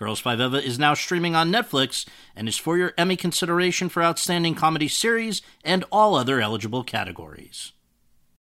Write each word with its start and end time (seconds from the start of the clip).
Girls 0.00 0.18
Five 0.18 0.40
Eva 0.40 0.56
is 0.56 0.78
now 0.78 0.94
streaming 0.94 1.36
on 1.36 1.52
Netflix 1.52 2.06
and 2.34 2.48
is 2.48 2.56
for 2.56 2.78
your 2.78 2.94
Emmy 2.96 3.16
consideration 3.16 3.90
for 3.90 4.02
Outstanding 4.02 4.54
Comedy 4.54 4.88
Series 4.88 5.42
and 5.62 5.84
all 5.92 6.14
other 6.14 6.40
eligible 6.40 6.82
categories. 6.82 7.74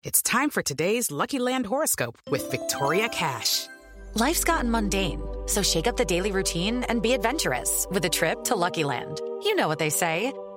It's 0.03 0.21
time 0.21 0.51
for 0.51 0.61
today's 0.61 1.09
Lucky 1.09 1.39
Land 1.39 1.65
horoscope 1.65 2.19
with 2.29 2.51
Victoria 2.51 3.09
Cash. 3.09 3.65
Life's 4.13 4.43
gotten 4.43 4.69
mundane, 4.69 5.23
so 5.47 5.63
shake 5.63 5.87
up 5.87 5.97
the 5.97 6.05
daily 6.05 6.31
routine 6.31 6.83
and 6.83 7.01
be 7.01 7.13
adventurous 7.13 7.87
with 7.89 8.05
a 8.05 8.09
trip 8.09 8.43
to 8.43 8.55
Lucky 8.55 8.83
Land. 8.83 9.19
You 9.41 9.55
know 9.55 9.67
what 9.67 9.79
they 9.79 9.89
say. 9.89 10.31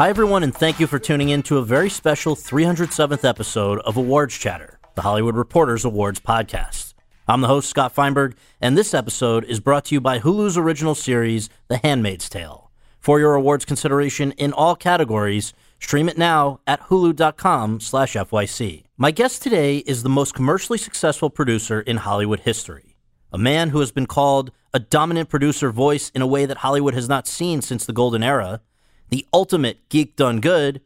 Hi, 0.00 0.08
everyone, 0.08 0.42
and 0.42 0.54
thank 0.54 0.80
you 0.80 0.86
for 0.86 0.98
tuning 0.98 1.28
in 1.28 1.42
to 1.42 1.58
a 1.58 1.62
very 1.62 1.90
special 1.90 2.34
307th 2.34 3.22
episode 3.22 3.80
of 3.80 3.98
Awards 3.98 4.34
Chatter, 4.34 4.80
the 4.94 5.02
Hollywood 5.02 5.36
Reporters 5.36 5.84
Awards 5.84 6.20
podcast. 6.20 6.94
I'm 7.28 7.42
the 7.42 7.48
host, 7.48 7.68
Scott 7.68 7.94
Feinberg, 7.94 8.34
and 8.62 8.78
this 8.78 8.94
episode 8.94 9.44
is 9.44 9.60
brought 9.60 9.84
to 9.84 9.94
you 9.94 10.00
by 10.00 10.18
Hulu's 10.18 10.56
original 10.56 10.94
series, 10.94 11.50
The 11.68 11.76
Handmaid's 11.76 12.30
Tale. 12.30 12.70
For 12.98 13.20
your 13.20 13.34
awards 13.34 13.66
consideration 13.66 14.32
in 14.38 14.54
all 14.54 14.74
categories, 14.74 15.52
stream 15.80 16.08
it 16.08 16.16
now 16.16 16.60
at 16.66 16.80
hulu.com 16.84 17.80
slash 17.80 18.14
FYC. 18.14 18.84
My 18.96 19.10
guest 19.10 19.42
today 19.42 19.80
is 19.80 20.02
the 20.02 20.08
most 20.08 20.32
commercially 20.32 20.78
successful 20.78 21.28
producer 21.28 21.82
in 21.82 21.98
Hollywood 21.98 22.40
history, 22.40 22.96
a 23.34 23.38
man 23.38 23.68
who 23.68 23.80
has 23.80 23.92
been 23.92 24.06
called 24.06 24.50
a 24.72 24.78
dominant 24.78 25.28
producer 25.28 25.70
voice 25.70 26.08
in 26.14 26.22
a 26.22 26.26
way 26.26 26.46
that 26.46 26.56
Hollywood 26.56 26.94
has 26.94 27.06
not 27.06 27.26
seen 27.26 27.60
since 27.60 27.84
the 27.84 27.92
golden 27.92 28.22
era, 28.22 28.62
the 29.10 29.26
ultimate 29.32 29.88
geek 29.88 30.16
done 30.16 30.40
good, 30.40 30.80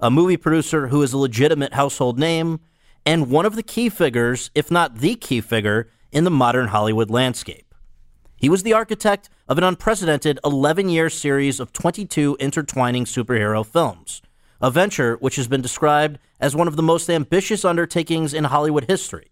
a 0.00 0.10
movie 0.10 0.36
producer 0.36 0.88
who 0.88 1.02
is 1.02 1.12
a 1.12 1.18
legitimate 1.18 1.74
household 1.74 2.18
name, 2.18 2.60
and 3.06 3.30
one 3.30 3.46
of 3.46 3.56
the 3.56 3.62
key 3.62 3.88
figures, 3.88 4.50
if 4.54 4.70
not 4.70 4.98
the 4.98 5.14
key 5.14 5.40
figure, 5.40 5.88
in 6.12 6.24
the 6.24 6.30
modern 6.30 6.68
Hollywood 6.68 7.10
landscape. 7.10 7.74
He 8.36 8.48
was 8.48 8.62
the 8.62 8.72
architect 8.72 9.28
of 9.48 9.58
an 9.58 9.64
unprecedented 9.64 10.38
11 10.44 10.88
year 10.88 11.10
series 11.10 11.58
of 11.58 11.72
22 11.72 12.36
intertwining 12.38 13.04
superhero 13.04 13.66
films, 13.66 14.22
a 14.60 14.70
venture 14.70 15.16
which 15.16 15.36
has 15.36 15.48
been 15.48 15.62
described 15.62 16.18
as 16.40 16.54
one 16.54 16.68
of 16.68 16.76
the 16.76 16.82
most 16.82 17.10
ambitious 17.10 17.64
undertakings 17.64 18.32
in 18.32 18.44
Hollywood 18.44 18.84
history, 18.84 19.28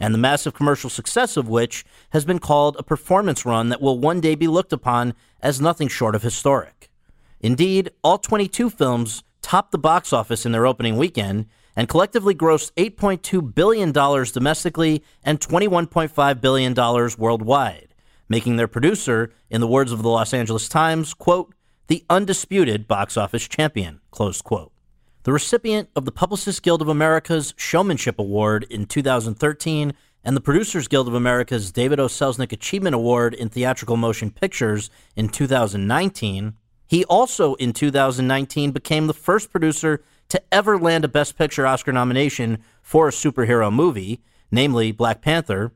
and 0.00 0.14
the 0.14 0.18
massive 0.18 0.54
commercial 0.54 0.88
success 0.88 1.36
of 1.36 1.48
which 1.48 1.84
has 2.10 2.24
been 2.24 2.38
called 2.38 2.76
a 2.78 2.82
performance 2.82 3.44
run 3.44 3.68
that 3.68 3.82
will 3.82 3.98
one 3.98 4.20
day 4.20 4.34
be 4.34 4.48
looked 4.48 4.72
upon 4.72 5.14
as 5.42 5.60
nothing 5.60 5.88
short 5.88 6.14
of 6.14 6.22
historic. 6.22 6.85
Indeed, 7.46 7.90
all 8.02 8.18
22 8.18 8.70
films 8.70 9.22
topped 9.40 9.70
the 9.70 9.78
box 9.78 10.12
office 10.12 10.44
in 10.44 10.50
their 10.50 10.66
opening 10.66 10.96
weekend 10.96 11.46
and 11.76 11.88
collectively 11.88 12.34
grossed 12.34 12.72
$8.2 12.72 13.54
billion 13.54 13.92
domestically 13.92 15.04
and 15.22 15.38
$21.5 15.38 16.40
billion 16.40 16.74
worldwide, 17.16 17.94
making 18.28 18.56
their 18.56 18.66
producer, 18.66 19.32
in 19.48 19.60
the 19.60 19.68
words 19.68 19.92
of 19.92 20.02
the 20.02 20.08
Los 20.08 20.34
Angeles 20.34 20.68
Times, 20.68 21.14
quote, 21.14 21.54
the 21.86 22.04
undisputed 22.10 22.88
box 22.88 23.16
office 23.16 23.46
champion, 23.46 24.00
close 24.10 24.42
quote. 24.42 24.72
The 25.22 25.32
recipient 25.32 25.88
of 25.94 26.04
the 26.04 26.10
Publicists 26.10 26.58
Guild 26.58 26.82
of 26.82 26.88
America's 26.88 27.54
Showmanship 27.56 28.18
Award 28.18 28.66
in 28.68 28.86
2013 28.86 29.94
and 30.24 30.36
the 30.36 30.40
Producers 30.40 30.88
Guild 30.88 31.06
of 31.06 31.14
America's 31.14 31.70
David 31.70 32.00
O. 32.00 32.08
Selznick 32.08 32.50
Achievement 32.50 32.96
Award 32.96 33.34
in 33.34 33.48
Theatrical 33.50 33.96
Motion 33.96 34.32
Pictures 34.32 34.90
in 35.14 35.28
2019, 35.28 36.54
he 36.86 37.04
also, 37.06 37.54
in 37.54 37.72
2019, 37.72 38.70
became 38.70 39.06
the 39.06 39.14
first 39.14 39.50
producer 39.50 40.02
to 40.28 40.42
ever 40.52 40.78
land 40.78 41.04
a 41.04 41.08
Best 41.08 41.36
Picture 41.36 41.66
Oscar 41.66 41.92
nomination 41.92 42.58
for 42.82 43.08
a 43.08 43.12
superhero 43.12 43.72
movie, 43.72 44.20
namely 44.50 44.92
Black 44.92 45.20
Panther, 45.20 45.72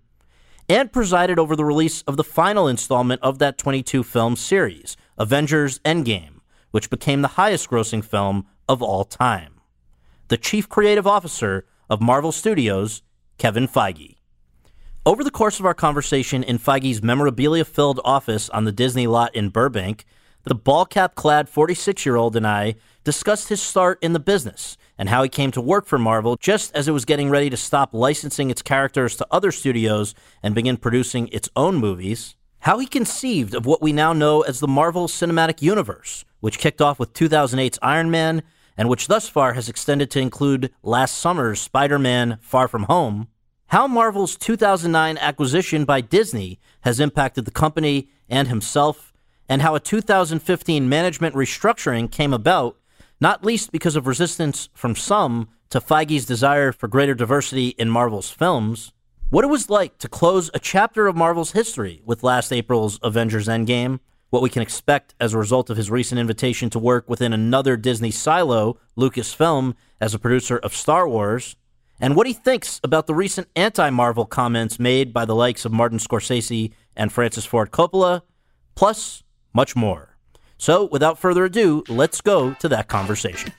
and 0.69 0.93
presided 0.93 1.38
over 1.38 1.56
the 1.56 1.65
release 1.65 2.03
of 2.03 2.16
the 2.16 2.25
final 2.25 2.69
installment 2.69 3.20
of 3.22 3.38
that 3.41 3.59
22 3.59 4.04
film 4.04 4.37
series, 4.37 4.97
Avengers 5.19 5.81
Endgame, 5.81 6.41
which 6.70 6.91
became 6.91 7.22
the 7.22 7.28
highest 7.28 7.69
grossing 7.69 8.04
film 8.04 8.47
of 8.69 8.81
all 8.81 9.04
time. 9.04 9.54
The 10.28 10.37
chief 10.37 10.69
creative 10.69 11.06
officer 11.06 11.66
of 11.88 12.00
Marvel 12.00 12.31
Studios, 12.31 13.03
Kevin 13.37 13.66
Feige. 13.66 14.16
Over 15.04 15.25
the 15.25 15.31
course 15.32 15.59
of 15.59 15.66
our 15.66 15.75
conversation 15.75 16.44
in 16.44 16.59
Feige's 16.59 17.03
memorabilia 17.03 17.65
filled 17.65 18.00
office 18.04 18.49
on 18.50 18.65
the 18.65 18.70
Disney 18.70 19.09
lot 19.09 19.34
in 19.34 19.49
Burbank, 19.49 20.04
the 20.45 20.55
ball 20.55 20.87
cap 20.87 21.15
clad 21.15 21.49
46 21.49 22.06
year 22.06 22.17
old 22.17 22.37
and 22.37 22.47
I 22.47 22.77
discussed 23.05 23.49
his 23.49 23.62
start 23.62 23.99
in 24.03 24.12
the 24.12 24.21
business 24.21 24.77
and 24.99 25.09
how 25.09 25.23
he 25.23 25.28
came 25.28 25.51
to 25.53 25.61
work 25.61 25.87
for 25.87 25.99
Marvel 25.99 26.37
just 26.37 26.75
as 26.75 26.89
it 26.89 26.93
was 26.93 27.05
getting 27.05 27.31
ready 27.31 27.51
to 27.51 27.56
stop 27.56 27.95
licensing 27.95 28.50
its 28.50 28.62
characters 28.62 29.17
to 29.17 29.27
other 29.31 29.53
studios 29.53 30.15
and 30.43 30.55
begin 30.55 30.77
producing 30.77 31.29
its 31.29 31.49
own 31.56 31.77
movies, 31.77 32.37
how 32.61 32.79
he 32.79 32.87
conceived 32.87 33.55
of 33.55 33.67
what 33.67 33.83
we 33.83 33.93
now 33.93 34.12
know 34.12 34.43
as 34.43 34.61
the 34.61 34.69
Marvel 34.69 35.09
Cinematic 35.09 35.62
Universe, 35.62 36.25
which 36.41 36.59
kicked 36.59 36.81
off 36.81 36.99
with 36.99 37.12
2008's 37.12 37.79
Iron 37.83 38.11
Man 38.11 38.43
and 38.77 38.89
which 38.89 39.09
thus 39.09 39.29
far 39.29 39.53
has 39.55 39.69
extended 39.69 40.11
to 40.11 40.21
include 40.21 40.73
last 40.83 41.19
summer's 41.19 41.61
Spider 41.61 41.99
Man 41.99 42.39
Far 42.41 42.67
From 42.67 42.84
Home, 42.84 43.29
how 43.67 43.87
Marvel's 43.87 44.37
2009 44.37 45.19
acquisition 45.19 45.84
by 45.84 46.00
Disney 46.00 46.59
has 46.81 46.99
impacted 46.99 47.45
the 47.45 47.50
company 47.50 48.09
and 48.29 48.49
himself 48.49 49.09
and 49.50 49.62
how 49.62 49.75
a 49.75 49.81
2015 49.81 50.88
management 50.88 51.34
restructuring 51.34 52.09
came 52.09 52.33
about, 52.33 52.78
not 53.21 53.44
least 53.44 53.72
because 53.72 53.97
of 53.97 54.06
resistance 54.06 54.69
from 54.75 54.94
some 54.94 55.49
to 55.71 55.81
Feige's 55.81 56.25
desire 56.25 56.71
for 56.71 56.87
greater 56.87 57.15
diversity 57.15 57.71
in 57.71 57.91
Marvel's 57.91 58.31
films, 58.31 58.93
what 59.28 59.44
it 59.44 59.49
was 59.49 59.69
like 59.69 59.99
to 59.99 60.09
close 60.09 60.50
a 60.55 60.61
chapter 60.61 61.09
of 61.09 61.16
Marvel's 61.16 61.50
history 61.50 62.00
with 62.05 62.22
last 62.22 62.53
April's 62.53 63.00
Avengers 63.03 63.49
Endgame, 63.49 63.99
what 64.31 64.41
we 64.41 64.49
can 64.49 64.62
expect 64.62 65.16
as 65.19 65.34
a 65.34 65.38
result 65.38 65.69
of 65.69 65.77
his 65.77 65.91
recent 65.91 66.21
invitation 66.21 66.71
to 66.71 66.78
work 66.78 67.09
within 67.09 67.32
another 67.32 67.77
Disney 67.77 68.12
silo, 68.12 68.78
Lucasfilm, 68.97 69.75
as 70.00 70.15
a 70.15 70.19
producer 70.21 70.59
of 70.59 70.77
Star 70.77 71.09
Wars, 71.09 71.56
and 72.00 72.15
what 72.15 72.28
he 72.28 72.32
thinks 72.32 72.81
about 72.84 73.09
the 73.09 73.15
recent 73.15 73.49
anti 73.56 73.91
Marvel 73.91 74.27
comments 74.27 74.78
made 74.78 75.12
by 75.12 75.25
the 75.25 75.34
likes 75.34 75.65
of 75.65 75.72
Martin 75.72 75.99
Scorsese 75.99 76.72
and 76.97 77.12
Francis 77.12 77.44
Ford 77.44 77.72
Coppola, 77.72 78.22
plus 78.77 79.25
much 79.53 79.75
more. 79.75 80.16
So, 80.59 80.84
without 80.84 81.19
further 81.19 81.44
ado, 81.44 81.84
let's 81.88 82.21
go 82.21 82.55
to 82.55 82.69
that 82.69 82.88
conversation. 82.88 83.53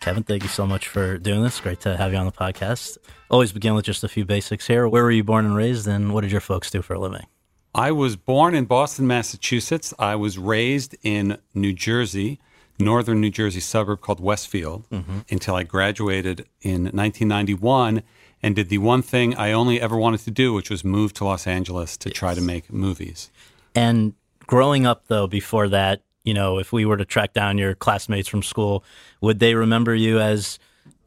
Kevin, 0.00 0.24
thank 0.24 0.42
you 0.42 0.48
so 0.48 0.66
much 0.66 0.88
for 0.88 1.16
doing 1.16 1.42
this. 1.44 1.60
Great 1.60 1.80
to 1.82 1.96
have 1.96 2.12
you 2.12 2.18
on 2.18 2.26
the 2.26 2.32
podcast. 2.32 2.98
Always 3.30 3.52
begin 3.52 3.74
with 3.74 3.84
just 3.84 4.02
a 4.02 4.08
few 4.08 4.24
basics 4.24 4.66
here. 4.66 4.88
Where 4.88 5.04
were 5.04 5.12
you 5.12 5.22
born 5.22 5.44
and 5.46 5.54
raised, 5.54 5.86
and 5.86 6.12
what 6.12 6.22
did 6.22 6.32
your 6.32 6.40
folks 6.40 6.70
do 6.70 6.82
for 6.82 6.94
a 6.94 6.98
living? 6.98 7.26
I 7.74 7.92
was 7.92 8.16
born 8.16 8.54
in 8.54 8.64
Boston, 8.64 9.06
Massachusetts. 9.06 9.94
I 9.98 10.16
was 10.16 10.38
raised 10.38 10.96
in 11.02 11.38
New 11.54 11.72
Jersey, 11.72 12.40
northern 12.78 13.20
New 13.20 13.30
Jersey 13.30 13.60
suburb 13.60 14.00
called 14.00 14.20
Westfield, 14.20 14.88
mm-hmm. 14.90 15.20
until 15.30 15.54
I 15.54 15.62
graduated 15.62 16.46
in 16.60 16.84
1991 16.84 18.02
and 18.42 18.56
did 18.56 18.68
the 18.68 18.78
one 18.78 19.02
thing 19.02 19.34
I 19.36 19.52
only 19.52 19.80
ever 19.80 19.96
wanted 19.96 20.20
to 20.20 20.30
do, 20.30 20.52
which 20.52 20.70
was 20.70 20.84
move 20.84 21.12
to 21.14 21.24
Los 21.24 21.46
Angeles 21.46 21.96
to 21.98 22.08
yes. 22.08 22.18
try 22.18 22.34
to 22.34 22.40
make 22.40 22.72
movies. 22.72 23.30
And 23.74 24.14
growing 24.46 24.86
up, 24.86 25.04
though, 25.06 25.26
before 25.26 25.68
that, 25.68 26.02
you 26.24 26.34
know, 26.34 26.58
if 26.58 26.72
we 26.72 26.84
were 26.84 26.96
to 26.96 27.04
track 27.04 27.32
down 27.32 27.58
your 27.58 27.74
classmates 27.74 28.28
from 28.28 28.42
school, 28.42 28.84
would 29.20 29.38
they 29.38 29.54
remember 29.54 29.94
you 29.94 30.20
as 30.20 30.58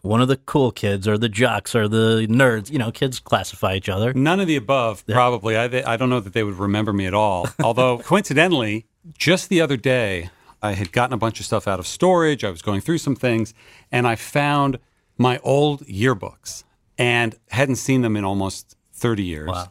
one 0.02 0.22
of 0.22 0.28
the 0.28 0.38
cool 0.38 0.72
kids 0.72 1.08
or 1.08 1.18
the 1.18 1.30
jocks 1.30 1.76
or 1.76 1.88
the 1.88 2.28
nerds? 2.30 2.70
You 2.70 2.80
know, 2.80 2.92
kids 2.92 3.20
classify 3.20 3.76
each 3.76 3.90
other. 3.90 4.14
None 4.14 4.40
of 4.40 4.48
the 4.48 4.56
above, 4.56 5.06
probably. 5.08 5.58
I, 5.58 5.66
I 5.94 5.98
don't 5.98 6.10
know 6.10 6.20
that 6.20 6.34
they 6.34 6.44
would 6.44 6.56
remember 6.56 6.94
me 6.94 7.06
at 7.06 7.14
all. 7.14 7.48
Although, 7.64 7.98
coincidentally, 8.04 8.86
just 9.18 9.50
the 9.50 9.62
other 9.62 9.78
day, 9.78 10.30
I 10.66 10.74
had 10.74 10.92
gotten 10.92 11.14
a 11.14 11.18
bunch 11.18 11.40
of 11.40 11.46
stuff 11.46 11.68
out 11.68 11.80
of 11.80 11.88
storage. 11.88 12.44
I 12.44 12.50
was 12.50 12.62
going 12.62 12.82
through 12.82 12.98
some 12.98 13.16
things, 13.16 13.54
and 13.92 14.08
I 14.08 14.16
found 14.16 14.80
my 15.18 15.40
old 15.44 15.82
yearbooks 15.86 16.64
and 16.98 17.36
hadn't 17.50 17.76
seen 17.76 18.02
them 18.02 18.16
in 18.18 18.26
almost 18.26 18.76
30 18.94 19.24
years. 19.24 19.50
Wow. 19.50 19.70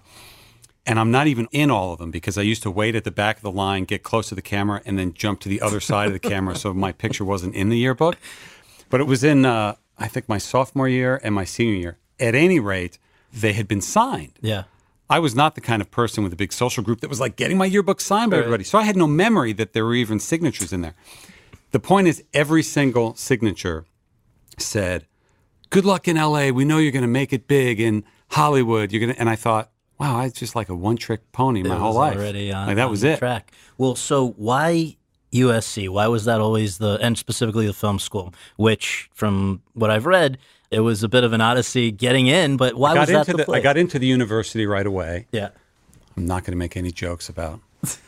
And 0.87 0.99
I'm 0.99 1.11
not 1.11 1.27
even 1.27 1.49
in 1.51 1.71
all 1.71 1.93
of 1.93 1.99
them 1.99 2.11
because 2.11 2.37
I 2.37 2.43
used 2.43 2.63
to 2.65 2.71
wait 2.71 2.95
at 2.95 3.05
the 3.05 3.11
back 3.11 3.37
of 3.37 3.43
the 3.43 3.51
line, 3.51 3.85
get 3.85 4.03
close 4.03 4.29
to 4.29 4.35
the 4.35 4.43
camera, 4.43 4.83
and 4.85 4.99
then 4.99 5.15
jump 5.15 5.41
to 5.41 5.49
the 5.49 5.61
other 5.63 5.81
side 5.81 6.09
of 6.09 6.13
the 6.13 6.19
camera 6.19 6.57
so 6.57 6.75
my 6.75 6.93
picture 6.93 7.25
wasn't 7.25 7.55
in 7.55 7.71
the 7.71 7.79
yearbook. 7.79 8.17
But 8.91 9.01
it 9.01 9.05
was 9.05 9.25
in, 9.25 9.47
uh, 9.47 9.77
I 9.99 10.09
think, 10.09 10.29
my 10.29 10.39
sophomore 10.39 10.89
year 10.89 11.21
and 11.25 11.35
my 11.35 11.45
senior 11.45 11.75
year. 11.75 11.99
At 12.21 12.35
any 12.35 12.61
rate, 12.61 12.99
they 13.33 13.55
had 13.55 13.67
been 13.67 13.81
signed. 13.81 14.33
Yeah. 14.43 14.65
I 15.15 15.21
was 15.21 15.37
not 15.37 15.55
the 15.55 15.61
kind 15.61 15.81
of 15.81 15.93
person 15.93 16.25
with 16.25 16.33
a 16.33 16.37
big 16.37 16.53
social 16.53 16.83
group 16.83 17.01
that 17.01 17.09
was 17.09 17.21
like 17.21 17.37
getting 17.37 17.57
my 17.57 17.67
yearbook 17.67 18.01
signed 18.01 18.33
by 18.33 18.39
everybody. 18.39 18.65
So 18.65 18.79
I 18.79 18.83
had 18.83 18.97
no 18.97 19.07
memory 19.07 19.53
that 19.53 19.73
there 19.73 19.85
were 19.85 19.95
even 19.95 20.19
signatures 20.19 20.73
in 20.73 20.81
there. 20.81 20.97
The 21.71 21.79
point 21.79 22.09
is, 22.09 22.25
every 22.35 22.65
single 22.65 23.15
signature 23.15 23.85
said, 24.59 25.07
"Good 25.71 25.85
luck 25.85 26.09
in 26.09 26.17
L.A. 26.17 26.51
We 26.51 26.65
know 26.65 26.79
you're 26.79 26.91
going 26.91 27.03
to 27.03 27.07
make 27.07 27.33
it 27.33 27.47
big 27.47 27.79
in 27.79 28.03
Hollywood. 28.31 28.91
You're 28.91 28.99
going 28.99 29.15
to." 29.15 29.21
And 29.21 29.31
I 29.31 29.37
thought, 29.37 29.71
wow, 30.01 30.19
I 30.19 30.25
was 30.25 30.33
just 30.33 30.57
like 30.57 30.69
a 30.69 30.75
one-trick 30.75 31.31
pony 31.31 31.63
my 31.63 31.77
whole 31.77 31.95
life. 31.95 32.17
Already 32.17 32.53
on, 32.53 32.67
like 32.67 32.77
that 32.77 32.91
was 32.91 33.05
it. 33.05 33.21
Track. 33.21 33.53
Well, 33.79 33.95
so 33.95 34.31
why 34.37 34.97
USC? 35.35 35.89
Why 35.89 36.07
was 36.07 36.25
that 36.25 36.41
always 36.41 36.79
the 36.79 36.99
and 37.03 37.19
specifically 37.19 37.67
the 37.67 37.73
film 37.75 37.99
school? 37.99 38.33
Which, 38.57 39.11
from 39.13 39.61
what 39.75 39.91
I've 39.91 40.07
read, 40.07 40.39
it 40.71 40.81
was 40.81 41.03
a 41.03 41.09
bit 41.09 41.25
of 41.25 41.33
an 41.33 41.41
odyssey 41.41 41.91
getting 41.91 42.27
in. 42.27 42.57
But 42.57 42.75
why 42.77 42.95
was 42.99 43.09
that 43.09 43.19
into 43.21 43.33
the, 43.33 43.37
the, 43.39 43.45
place? 43.45 43.59
I 43.59 43.63
got 43.63 43.77
into 43.77 43.99
the 43.99 44.07
university 44.07 44.65
right 44.67 44.87
away. 44.87 45.27
yeah. 45.33 45.49
I'm 46.17 46.27
not 46.27 46.45
going 46.45 46.53
to 46.53 46.57
make 46.57 46.77
any 46.77 46.93
jokes 46.93 47.29
about 47.29 47.59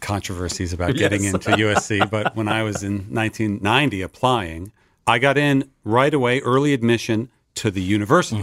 controversies 0.00 0.72
about 0.72 0.94
getting 0.96 1.24
Yes. 1.24 1.34
into 1.34 1.50
USC, 1.50 2.10
but 2.10 2.36
when 2.36 2.46
I 2.48 2.62
was 2.62 2.82
in 2.82 3.06
1990 3.14 4.02
applying, 4.02 4.72
I 5.06 5.18
got 5.18 5.38
in 5.38 5.70
right 5.82 6.12
away, 6.12 6.40
early 6.40 6.74
admission 6.74 7.30
to 7.56 7.70
the 7.70 7.80
university. 7.80 8.42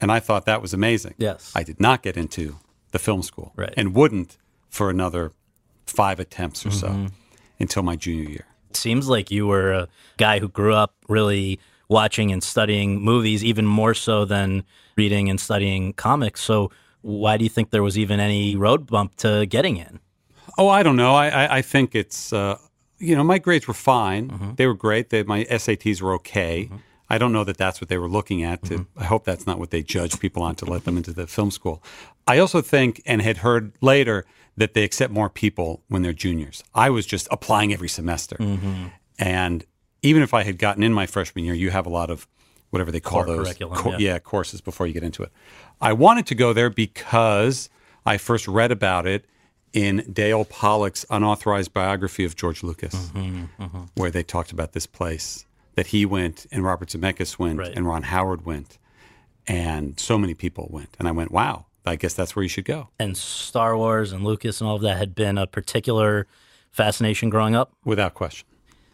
And 0.00 0.10
I 0.12 0.20
thought 0.20 0.44
that 0.46 0.60
was 0.60 0.74
amazing. 0.74 1.12
Mm-hmm. 1.12 1.22
Yes. 1.22 1.52
I 1.54 1.62
did 1.62 1.80
not 1.80 2.02
get 2.02 2.16
into 2.16 2.56
the 2.90 2.98
film 2.98 3.22
school 3.22 3.52
Right. 3.56 3.72
and 3.76 3.94
wouldn't 3.94 4.36
for 4.68 4.90
another 4.90 5.32
five 5.86 6.20
attempts 6.20 6.66
or 6.66 6.70
Mm-hmm. 6.70 7.06
so 7.06 7.12
until 7.62 7.82
my 7.82 7.96
junior 7.96 8.28
year. 8.28 8.46
It 8.70 8.76
seems 8.76 9.08
like 9.08 9.30
you 9.30 9.46
were 9.46 9.72
a 9.72 9.88
guy 10.18 10.38
who 10.38 10.48
grew 10.48 10.74
up 10.74 10.94
really 11.08 11.58
watching 11.88 12.32
and 12.32 12.42
studying 12.42 13.00
movies, 13.00 13.44
even 13.44 13.66
more 13.66 13.94
so 13.94 14.24
than 14.24 14.64
reading 14.96 15.30
and 15.30 15.40
studying 15.40 15.92
comics. 15.94 16.40
So 16.42 16.70
why 17.02 17.36
do 17.36 17.44
you 17.44 17.50
think 17.50 17.70
there 17.70 17.82
was 17.82 17.96
even 17.98 18.20
any 18.20 18.56
road 18.56 18.86
bump 18.86 19.16
to 19.16 19.46
getting 19.46 19.76
in? 19.76 20.00
Oh, 20.58 20.68
I 20.68 20.82
don't 20.82 20.96
know. 20.96 21.14
I, 21.14 21.28
I, 21.28 21.56
I 21.58 21.62
think 21.62 21.94
it's, 21.94 22.32
uh, 22.32 22.58
you 22.98 23.16
know, 23.16 23.24
my 23.24 23.38
grades 23.38 23.66
were 23.66 23.74
fine. 23.74 24.30
Mm-hmm. 24.30 24.54
They 24.56 24.66
were 24.66 24.74
great. 24.74 25.10
They, 25.10 25.22
my 25.22 25.44
SATs 25.44 26.00
were 26.00 26.14
okay. 26.14 26.70
I 27.10 27.18
don't 27.18 27.32
know 27.32 27.44
that 27.44 27.58
that's 27.58 27.80
what 27.80 27.88
they 27.88 27.98
were 27.98 28.08
looking 28.08 28.42
at. 28.42 28.62
To, 28.64 28.74
Mm-hmm. 28.74 29.00
I 29.00 29.04
hope 29.04 29.24
that's 29.24 29.46
not 29.46 29.58
what 29.58 29.70
they 29.70 29.82
judge 29.82 30.18
people 30.18 30.42
on 30.42 30.54
to 30.56 30.64
let 30.64 30.84
them 30.84 30.96
into 30.96 31.12
the 31.12 31.26
film 31.26 31.50
school. 31.50 31.82
I 32.26 32.38
also 32.38 32.62
think, 32.62 33.02
and 33.04 33.20
had 33.20 33.38
heard 33.38 33.72
later, 33.80 34.24
that 34.56 34.74
they 34.74 34.84
accept 34.84 35.12
more 35.12 35.30
people 35.30 35.82
when 35.88 36.02
they're 36.02 36.12
juniors. 36.12 36.62
I 36.74 36.90
was 36.90 37.06
just 37.06 37.26
applying 37.30 37.72
every 37.72 37.88
semester. 37.88 38.36
Mm-hmm. 38.36 38.86
And 39.18 39.64
even 40.02 40.22
if 40.22 40.34
I 40.34 40.42
had 40.42 40.58
gotten 40.58 40.82
in 40.82 40.92
my 40.92 41.06
freshman 41.06 41.44
year, 41.44 41.54
you 41.54 41.70
have 41.70 41.86
a 41.86 41.90
lot 41.90 42.10
of 42.10 42.26
whatever 42.70 42.90
they 42.90 43.00
call 43.00 43.24
Core 43.24 43.36
those 43.36 43.46
curriculum, 43.48 43.92
yeah. 43.92 44.12
yeah, 44.12 44.18
courses 44.18 44.60
before 44.60 44.86
you 44.86 44.92
get 44.92 45.02
into 45.02 45.22
it. 45.22 45.30
I 45.80 45.92
wanted 45.92 46.26
to 46.26 46.34
go 46.34 46.52
there 46.52 46.70
because 46.70 47.68
I 48.04 48.16
first 48.18 48.48
read 48.48 48.72
about 48.72 49.06
it 49.06 49.26
in 49.72 50.04
Dale 50.12 50.44
Pollock's 50.44 51.04
unauthorized 51.08 51.72
biography 51.72 52.24
of 52.24 52.36
George 52.36 52.62
Lucas, 52.62 52.94
Mm-hmm, 53.14 53.84
where 53.94 54.10
they 54.10 54.22
talked 54.22 54.52
about 54.52 54.72
this 54.72 54.86
place 54.86 55.46
that 55.74 55.88
he 55.88 56.04
went 56.04 56.46
and 56.52 56.62
Robert 56.64 56.88
Zemeckis 56.90 57.38
went 57.38 57.58
Right. 57.58 57.72
and 57.74 57.86
Ron 57.86 58.02
Howard 58.02 58.44
went, 58.44 58.78
and 59.46 59.98
so 59.98 60.18
many 60.18 60.34
people 60.34 60.68
went. 60.70 60.94
And 60.98 61.08
I 61.08 61.10
went, 61.12 61.30
wow, 61.30 61.66
I 61.84 61.96
guess 61.96 62.14
that's 62.14 62.36
where 62.36 62.42
you 62.42 62.48
should 62.48 62.64
go, 62.64 62.88
And 62.98 63.16
Star 63.16 63.76
Wars 63.76 64.12
and 64.12 64.24
Lucas 64.24 64.60
and 64.60 64.68
all 64.68 64.76
of 64.76 64.82
that 64.82 64.98
had 64.98 65.14
been 65.14 65.36
a 65.36 65.46
particular 65.46 66.26
fascination 66.70 67.28
growing 67.28 67.54
up. 67.54 67.72
without 67.84 68.14
question. 68.14 68.46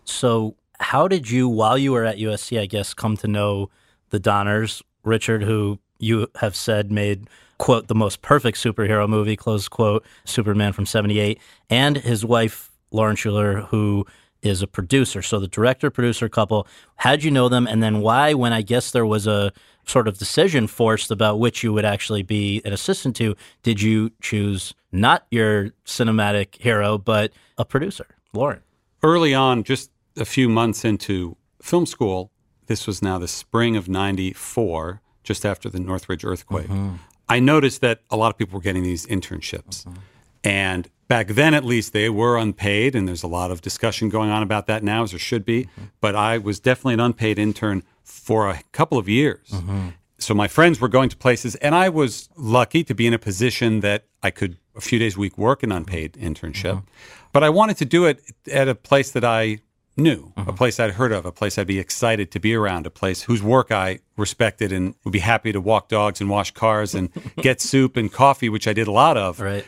So, 0.05 0.56
how 0.81 1.08
did 1.08 1.29
you, 1.29 1.49
while 1.49 1.76
you 1.76 1.93
were 1.93 2.05
at 2.05 2.19
USC, 2.19 2.58
I 2.58 2.67
guess, 2.67 2.94
come 2.94 3.17
to 3.19 3.29
know 3.29 3.69
the 4.11 4.19
Donners, 4.19 4.82
Richard, 5.05 5.43
who 5.43 5.79
you 5.99 6.29
have 6.37 6.56
said 6.56 6.90
made, 6.90 7.29
quote, 7.58 7.88
the 7.88 7.94
most 7.94 8.23
perfect 8.23 8.56
superhero 8.58 9.08
movie, 9.08 9.37
close 9.37 9.69
quote, 9.69 10.05
Superman 10.25 10.73
from 10.73 10.87
78, 10.87 11.40
and 11.69 11.96
his 11.99 12.25
wife, 12.25 12.70
Lauren 12.90 13.17
Shuler, 13.17 13.67
who 13.69 14.06
is 14.43 14.62
a 14.62 14.67
producer. 14.67 15.23
So, 15.23 15.38
the 15.38 15.49
director 15.49 15.90
producer 15.90 16.29
couple, 16.29 16.67
how'd 16.96 17.23
you 17.23 17.31
know 17.31 17.49
them? 17.49 17.67
And 17.67 17.82
then 17.82 18.00
why, 18.00 18.35
when 18.35 18.52
I 18.52 18.62
guess 18.62 18.90
there 18.90 19.06
was 19.06 19.26
a 19.26 19.52
sort 19.87 20.06
of 20.06 20.19
decision 20.19 20.67
forced 20.67 21.11
about 21.11 21.38
which 21.40 21.62
you 21.62 21.73
would 21.73 21.85
actually 21.85 22.23
be 22.23 22.61
an 22.64 22.73
assistant 22.73 23.17
to, 23.17 23.35
did 23.62 23.81
you 23.81 24.11
choose 24.20 24.75
not 24.93 25.26
your 25.31 25.70
cinematic 25.85 26.61
hero, 26.61 26.99
but 26.99 27.32
a 27.56 27.64
producer, 27.64 28.06
Lauren? 28.32 28.61
early 29.02 29.35
on, 29.35 29.62
just 29.62 29.90
a 30.17 30.25
few 30.25 30.49
months 30.49 30.85
into 30.85 31.37
film 31.62 31.87
school, 31.87 32.31
this 32.67 32.87
was 32.87 33.02
now 33.02 33.19
the 33.19 33.29
spring 33.29 33.76
of 33.76 33.88
94, 33.88 35.00
just 35.23 35.44
after 35.44 35.69
the 35.69 35.81
Northridge 35.81 36.25
earthquake, 36.25 36.67
mm-hmm. 36.67 36.96
I 37.29 37.40
noticed 37.40 37.81
that 37.82 38.00
a 38.11 38.17
lot 38.17 38.31
of 38.31 38.38
people 38.38 38.58
were 38.58 38.62
getting 38.62 38.82
these 38.82 39.06
internships. 39.06 39.85
Mm-hmm. 39.85 39.99
And 40.44 40.88
back 41.08 41.28
then, 41.28 41.55
at 41.55 41.64
least, 41.64 41.93
they 41.93 42.08
were 42.08 42.37
unpaid. 42.37 42.94
And 42.94 43.08
there's 43.08 43.22
a 43.22 43.28
lot 43.28 43.50
of 43.50 43.60
discussion 43.60 44.08
going 44.08 44.31
on 44.31 44.43
about 44.43 44.66
that 44.66 44.82
now, 44.82 45.02
as 45.02 45.10
there 45.10 45.19
should 45.19 45.44
be. 45.44 45.64
Mm-hmm. 45.64 45.84
But 46.00 46.14
I 46.14 46.38
was 46.38 46.60
definitely 46.60 46.94
an 46.94 47.00
unpaid 47.00 47.38
intern 47.38 47.82
for 48.05 48.49
a 48.49 48.62
couple 48.72 48.99
of 48.99 49.08
years. 49.08 49.49
Mm-hmm. 49.49 49.88
So 50.19 50.34
my 50.34 50.49
friends 50.49 50.81
were 50.81 50.88
going 50.88 51.08
to 51.10 51.16
places, 51.16 51.55
and 51.56 51.75
I 51.75 51.88
was 51.88 52.28
lucky 52.37 52.82
to 52.84 52.94
be 52.94 53.06
in 53.06 53.14
a 53.14 53.19
position 53.19 53.81
that 53.81 54.05
I 54.22 54.31
could 54.31 54.58
a 54.75 54.81
few 54.81 54.99
days 54.99 55.16
a 55.16 55.20
week 55.20 55.37
work 55.38 55.62
an 55.62 55.72
unpaid 55.72 56.12
mm-hmm. 56.12 56.26
internship. 56.26 56.84
But 57.32 57.44
I 57.44 57.50
wanted 57.50 57.76
to 57.78 57.84
do 57.84 58.06
it 58.06 58.22
at 58.50 58.69
a 58.69 58.75
place 58.75 59.11
that 59.12 59.25
I 59.25 59.58
knew, 59.96 60.32
a 60.37 60.52
place 60.52 60.78
I'd 60.81 60.93
heard 60.93 61.12
of, 61.12 61.26
a 61.26 61.32
place 61.32 61.58
I'd 61.58 61.66
be 61.66 61.78
excited 61.78 62.31
to 62.31 62.40
be 62.40 62.54
around, 62.54 62.87
a 62.87 62.90
place 62.90 63.22
whose 63.22 63.43
work 63.43 63.72
I 63.72 63.99
respected 64.16 64.72
and 64.72 64.94
would 65.04 65.11
be 65.11 65.19
happy 65.19 65.52
to 65.52 65.61
walk 65.61 65.88
dogs 65.88 66.20
and 66.20 66.31
wash 66.31 66.52
cars 66.52 66.94
and 66.94 67.11
get 67.37 67.61
soup 67.61 67.96
and 67.96 68.11
coffee, 68.11 68.49
which 68.49 68.69
I 68.69 68.72
did 68.72 68.87
a 68.87 68.93
lot 68.93 69.16
of 69.16 69.40
Right. 69.40 69.66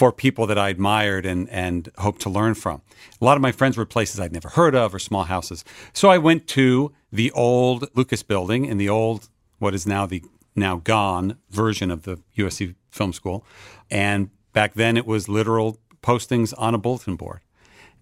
For 0.00 0.12
people 0.12 0.46
that 0.46 0.56
I 0.56 0.70
admired 0.70 1.26
and, 1.26 1.46
and 1.50 1.90
hoped 1.98 2.22
to 2.22 2.30
learn 2.30 2.54
from. 2.54 2.80
A 3.20 3.24
lot 3.26 3.36
of 3.36 3.42
my 3.42 3.52
friends 3.52 3.76
were 3.76 3.84
places 3.84 4.18
I'd 4.18 4.32
never 4.32 4.48
heard 4.48 4.74
of 4.74 4.94
or 4.94 4.98
small 4.98 5.24
houses. 5.24 5.62
So 5.92 6.08
I 6.08 6.16
went 6.16 6.46
to 6.48 6.90
the 7.12 7.30
old 7.32 7.86
Lucas 7.94 8.22
building 8.22 8.64
in 8.64 8.78
the 8.78 8.88
old, 8.88 9.28
what 9.58 9.74
is 9.74 9.86
now 9.86 10.06
the 10.06 10.24
now 10.56 10.76
gone 10.76 11.36
version 11.50 11.90
of 11.90 12.04
the 12.04 12.18
USC 12.38 12.76
Film 12.90 13.12
School. 13.12 13.44
And 13.90 14.30
back 14.54 14.72
then 14.72 14.96
it 14.96 15.04
was 15.04 15.28
literal 15.28 15.78
postings 16.02 16.54
on 16.56 16.74
a 16.74 16.78
bulletin 16.78 17.16
board. 17.16 17.40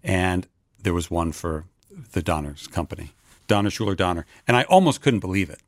And 0.04 0.46
there 0.80 0.94
was 0.94 1.10
one 1.10 1.32
for 1.32 1.64
the 2.12 2.22
Donner's 2.22 2.68
company, 2.68 3.10
Donner 3.48 3.70
Shuler 3.70 3.96
Donner. 3.96 4.24
And 4.46 4.56
I 4.56 4.62
almost 4.62 5.02
couldn't 5.02 5.18
believe 5.18 5.50
it. 5.50 5.62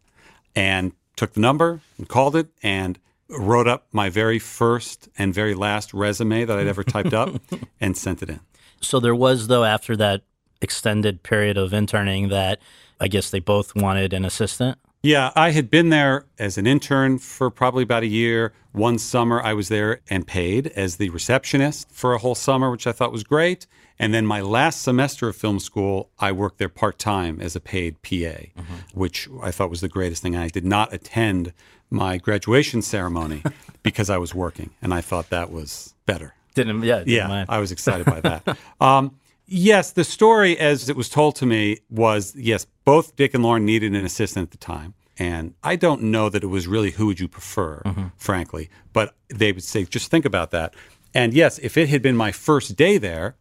And 0.54 0.92
took 1.16 1.32
the 1.32 1.40
number 1.40 1.80
and 1.98 2.08
called 2.08 2.36
it 2.36 2.50
and 2.62 3.00
wrote 3.30 3.68
up 3.68 3.86
my 3.92 4.10
very 4.10 4.38
first 4.38 5.08
and 5.16 5.32
very 5.32 5.54
last 5.54 5.94
resume 5.94 6.44
that 6.44 6.58
I'd 6.58 6.66
ever 6.66 6.84
typed 6.84 7.14
up 7.14 7.40
and 7.80 7.96
sent 7.96 8.22
it 8.22 8.30
in. 8.30 8.40
So 8.80 9.00
there 9.00 9.14
was, 9.14 9.46
though, 9.46 9.64
after 9.64 9.96
that 9.96 10.22
extended 10.60 11.22
period 11.22 11.56
of 11.56 11.72
interning, 11.72 12.28
that 12.28 12.60
I 13.00 13.08
guess 13.08 13.30
they 13.30 13.40
both 13.40 13.74
wanted 13.74 14.12
an 14.12 14.24
assistant. 14.24 14.78
Yeah, 15.02 15.32
I 15.34 15.52
had 15.52 15.70
been 15.70 15.88
there 15.88 16.26
as 16.38 16.58
an 16.58 16.66
intern 16.66 17.18
for 17.18 17.50
probably 17.50 17.82
about 17.82 18.02
a 18.02 18.06
year. 18.06 18.52
One 18.72 18.98
summer 18.98 19.40
I 19.42 19.54
was 19.54 19.68
there 19.68 20.00
and 20.10 20.26
paid 20.26 20.66
as 20.68 20.96
the 20.96 21.08
receptionist 21.08 21.90
for 21.90 22.12
a 22.12 22.18
whole 22.18 22.34
summer, 22.34 22.70
which 22.70 22.86
I 22.86 22.92
thought 22.92 23.10
was 23.10 23.24
great. 23.24 23.66
And 23.98 24.12
then 24.12 24.26
my 24.26 24.42
last 24.42 24.82
semester 24.82 25.28
of 25.28 25.36
film 25.36 25.58
school, 25.58 26.10
I 26.18 26.32
worked 26.32 26.58
there 26.58 26.68
part 26.68 26.98
time 26.98 27.40
as 27.40 27.56
a 27.56 27.60
paid 27.60 28.02
PA, 28.02 28.08
mm-hmm. 28.10 28.74
which 28.92 29.28
I 29.42 29.50
thought 29.50 29.70
was 29.70 29.80
the 29.80 29.88
greatest 29.88 30.22
thing. 30.22 30.36
I 30.36 30.48
did 30.48 30.66
not 30.66 30.92
attend 30.92 31.54
my 31.90 32.18
graduation 32.18 32.82
ceremony 32.82 33.42
because 33.82 34.10
I 34.10 34.18
was 34.18 34.34
working, 34.34 34.70
and 34.80 34.94
I 34.94 35.00
thought 35.00 35.30
that 35.30 35.50
was 35.50 35.94
better. 36.06 36.34
Didn't 36.54 36.82
yeah, 36.82 36.98
didn't 36.98 37.08
Yeah, 37.08 37.28
mind. 37.28 37.46
I 37.50 37.58
was 37.58 37.72
excited 37.72 38.06
by 38.06 38.20
that. 38.20 38.58
Um, 38.80 39.16
yes, 39.46 39.92
the 39.92 40.04
story 40.04 40.58
as 40.58 40.88
it 40.88 40.96
was 40.96 41.08
told 41.08 41.36
to 41.36 41.46
me 41.46 41.78
was 41.90 42.34
yes, 42.34 42.66
both 42.84 43.16
Dick 43.16 43.34
and 43.34 43.42
Lauren 43.42 43.64
needed 43.64 43.94
an 43.94 44.04
assistant 44.04 44.44
at 44.44 44.50
the 44.50 44.58
time. 44.58 44.94
And 45.18 45.52
I 45.62 45.76
don't 45.76 46.04
know 46.04 46.30
that 46.30 46.42
it 46.42 46.46
was 46.46 46.66
really 46.66 46.92
who 46.92 47.06
would 47.06 47.20
you 47.20 47.28
prefer, 47.28 47.82
mm-hmm. 47.84 48.06
frankly, 48.16 48.70
but 48.94 49.14
they 49.28 49.52
would 49.52 49.62
say, 49.62 49.84
just 49.84 50.10
think 50.10 50.24
about 50.24 50.50
that. 50.52 50.74
And 51.12 51.34
yes, 51.34 51.58
if 51.58 51.76
it 51.76 51.90
had 51.90 52.00
been 52.00 52.16
my 52.16 52.32
first 52.32 52.74
day 52.74 52.96
there, 52.96 53.36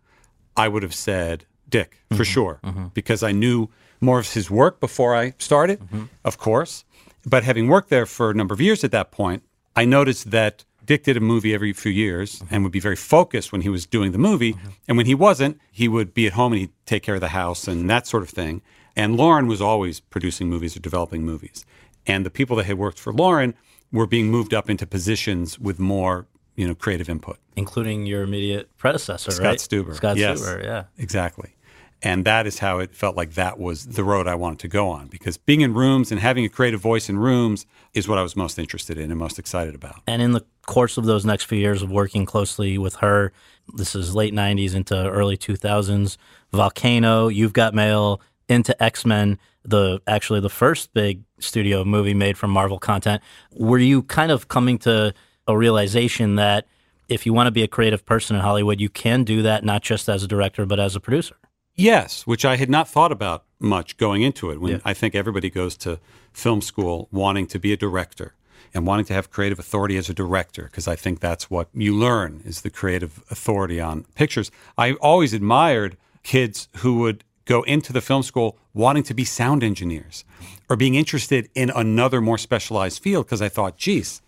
I 0.57 0.67
would 0.67 0.83
have 0.83 0.93
said 0.93 1.45
Dick 1.69 1.99
for 2.09 2.15
mm-hmm. 2.15 2.23
sure, 2.23 2.59
mm-hmm. 2.63 2.87
because 2.93 3.23
I 3.23 3.31
knew 3.31 3.69
more 4.01 4.19
of 4.19 4.33
his 4.33 4.51
work 4.51 4.81
before 4.81 5.15
I 5.15 5.35
started, 5.37 5.81
of 6.25 6.37
course. 6.37 6.83
But 7.25 7.43
having 7.43 7.67
worked 7.67 7.89
there 7.89 8.05
for 8.05 8.31
a 8.31 8.33
number 8.33 8.53
of 8.53 8.61
years 8.61 8.83
at 8.83 8.91
that 8.91 9.11
point, 9.11 9.43
I 9.75 9.85
noticed 9.85 10.31
that 10.31 10.65
Dick 10.85 11.03
did 11.03 11.17
a 11.17 11.19
movie 11.19 11.53
every 11.53 11.73
few 11.73 11.91
years 11.91 12.39
mm-hmm. 12.39 12.53
and 12.53 12.63
would 12.63 12.71
be 12.71 12.79
very 12.79 12.95
focused 12.95 13.51
when 13.51 13.61
he 13.61 13.69
was 13.69 13.85
doing 13.85 14.11
the 14.11 14.17
movie. 14.17 14.53
Mm-hmm. 14.53 14.69
And 14.87 14.97
when 14.97 15.05
he 15.05 15.15
wasn't, 15.15 15.59
he 15.71 15.87
would 15.87 16.13
be 16.13 16.25
at 16.25 16.33
home 16.33 16.53
and 16.53 16.61
he'd 16.61 16.71
take 16.85 17.03
care 17.03 17.15
of 17.15 17.21
the 17.21 17.29
house 17.29 17.67
and 17.67 17.89
that 17.89 18.07
sort 18.07 18.23
of 18.23 18.29
thing. 18.29 18.61
And 18.95 19.15
Lauren 19.15 19.47
was 19.47 19.61
always 19.61 19.99
producing 19.99 20.49
movies 20.49 20.75
or 20.75 20.79
developing 20.79 21.23
movies. 21.23 21.65
And 22.07 22.25
the 22.25 22.31
people 22.31 22.55
that 22.57 22.65
had 22.65 22.77
worked 22.77 22.97
for 22.97 23.13
Lauren 23.13 23.53
were 23.91 24.07
being 24.07 24.31
moved 24.31 24.53
up 24.53 24.69
into 24.69 24.87
positions 24.87 25.59
with 25.59 25.79
more, 25.79 26.25
you 26.55 26.67
know, 26.67 26.75
creative 26.75 27.09
input. 27.09 27.37
including 27.55 28.05
your 28.05 28.23
immediate 28.23 28.75
predecessor, 28.77 29.29
right? 29.31 29.35
Scott 29.35 29.45
right? 29.45 29.85
Stuber. 29.85 29.95
Scott 29.95 30.17
Yes. 30.17 30.41
Stuber, 30.41 30.63
yeah. 30.63 30.83
Exactly. 30.97 31.51
And 32.01 32.23
that 32.25 32.47
is 32.47 32.59
how 32.59 32.79
it 32.79 32.95
felt 32.95 33.17
like 33.17 33.33
that 33.33 33.59
was 33.59 33.85
the 33.85 34.03
road 34.03 34.27
I 34.27 34.35
wanted 34.35 34.59
to 34.59 34.67
go 34.69 34.89
on 34.89 35.07
because 35.07 35.37
being 35.37 35.61
in 35.61 35.73
rooms 35.73 36.11
and 36.11 36.21
having 36.21 36.45
a 36.45 36.49
creative 36.49 36.79
voice 36.79 37.09
in 37.09 37.17
rooms 37.17 37.65
is 37.93 38.07
what 38.07 38.17
I 38.17 38.23
was 38.23 38.35
most 38.35 38.57
interested 38.57 38.97
in 38.97 39.11
and 39.11 39.19
most 39.19 39.37
excited 39.37 39.75
about. 39.75 40.01
And 40.07 40.21
in 40.21 40.31
the 40.31 40.45
course 40.65 40.97
of 40.97 41.05
those 41.05 41.25
next 41.25 41.43
few 41.45 41.57
years 41.57 41.81
of 41.81 41.91
working 41.91 42.25
closely 42.25 42.77
with 42.77 42.95
her, 42.97 43.33
this 43.73 43.95
is 43.95 44.15
late 44.15 44.33
90s 44.33 44.75
into 44.75 44.95
early 44.95 45.35
2000s, 45.35 46.17
Volcano, 46.51 47.27
You've 47.27 47.53
Got 47.53 47.73
Mail, 47.73 48.21
into 48.47 48.81
X 48.81 49.05
Men, 49.05 49.37
the 49.63 50.01
actually 50.07 50.39
the 50.39 50.49
first 50.49 50.93
big 50.93 51.21
studio 51.39 51.83
movie 51.83 52.13
made 52.13 52.37
from 52.37 52.51
Marvel 52.51 52.79
content. 52.79 53.21
Were 53.53 53.77
you 53.77 54.03
kind 54.03 54.31
of 54.31 54.47
coming 54.47 54.77
to 54.79 55.13
a 55.47 55.57
realization 55.57 56.35
that 56.35 56.65
if 57.07 57.25
you 57.25 57.33
want 57.33 57.47
to 57.47 57.51
be 57.51 57.63
a 57.63 57.67
creative 57.67 58.05
person 58.05 58.35
in 58.35 58.41
Hollywood, 58.41 58.79
you 58.79 58.89
can 58.89 59.23
do 59.23 59.41
that 59.43 59.63
not 59.63 59.81
just 59.81 60.09
as 60.09 60.23
a 60.23 60.27
director, 60.27 60.65
but 60.65 60.79
as 60.79 60.95
a 60.95 60.99
producer? 60.99 61.35
Yes, 61.79 62.27
which 62.27 62.43
I 62.43 62.57
had 62.57 62.69
not 62.69 62.89
thought 62.89 63.11
about 63.11 63.45
much 63.57 63.95
going 63.95 64.21
into 64.21 64.51
it. 64.51 64.59
When 64.59 64.81
I 64.83 64.93
think 64.93 65.15
everybody 65.15 65.49
goes 65.49 65.77
to 65.77 65.99
film 66.33 66.61
school 66.61 67.07
wanting 67.09 67.47
to 67.47 67.59
be 67.59 67.71
a 67.71 67.77
director 67.77 68.35
and 68.73 68.85
wanting 68.85 69.05
to 69.05 69.13
have 69.13 69.31
creative 69.31 69.59
authority 69.59 69.95
as 69.95 70.09
a 70.09 70.13
director, 70.13 70.63
because 70.63 70.89
I 70.89 70.97
think 70.97 71.21
that's 71.21 71.49
what 71.49 71.69
you 71.73 71.95
learn 71.95 72.41
is 72.43 72.61
the 72.61 72.69
creative 72.69 73.23
authority 73.31 73.79
on 73.79 74.03
pictures. 74.13 74.51
I 74.77 74.93
always 74.93 75.33
admired 75.33 75.95
kids 76.21 76.67
who 76.79 76.99
would 76.99 77.23
go 77.45 77.63
into 77.63 77.93
the 77.93 78.01
film 78.01 78.23
school 78.23 78.57
wanting 78.73 79.03
to 79.03 79.13
be 79.13 79.23
sound 79.23 79.63
engineers 79.63 80.25
or 80.69 80.75
being 80.75 80.95
interested 80.95 81.49
in 81.55 81.69
another 81.69 82.19
more 82.19 82.37
specialized 82.37 83.01
field 83.01 83.25
because 83.25 83.41
I 83.41 83.47
thought, 83.47 83.77
geez, 83.77 84.21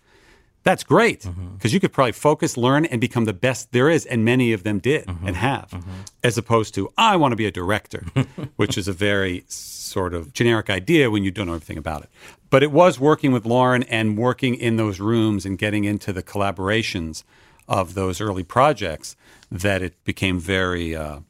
that's 0.62 0.84
great 0.84 1.22
mm-hmm. 1.22 1.54
because 1.54 1.74
you 1.74 1.80
could 1.80 1.92
probably 1.92 2.12
focus, 2.12 2.56
learn, 2.56 2.84
and 2.84 3.00
become 3.00 3.24
the 3.24 3.32
best 3.32 3.72
there 3.72 3.90
is. 3.90 4.06
And 4.06 4.24
many 4.24 4.52
of 4.52 4.62
them 4.62 4.78
did 4.78 5.06
mm-hmm. 5.06 5.26
and 5.26 5.36
have, 5.36 5.70
mm-hmm. 5.70 5.90
as 6.22 6.38
opposed 6.38 6.74
to, 6.74 6.92
I 6.96 7.16
want 7.16 7.32
to 7.32 7.36
be 7.36 7.46
a 7.46 7.50
director, 7.50 8.04
which 8.56 8.78
is 8.78 8.88
a 8.88 8.92
very 8.92 9.44
sort 9.48 10.14
of 10.14 10.32
generic 10.32 10.70
idea 10.70 11.10
when 11.10 11.24
you 11.24 11.30
don't 11.30 11.46
know 11.46 11.54
everything 11.54 11.78
about 11.78 12.02
it. 12.02 12.10
But 12.50 12.62
it 12.62 12.70
was 12.70 13.00
working 13.00 13.32
with 13.32 13.44
Lauren 13.44 13.82
and 13.84 14.16
working 14.16 14.54
in 14.54 14.76
those 14.76 15.00
rooms 15.00 15.44
and 15.44 15.58
getting 15.58 15.84
into 15.84 16.12
the 16.12 16.22
collaborations 16.22 17.24
of 17.68 17.94
those 17.94 18.20
early 18.20 18.44
projects 18.44 19.16
that 19.50 19.82
it 19.82 20.02
became 20.04 20.38
very 20.38 20.94
uh, 20.94 21.20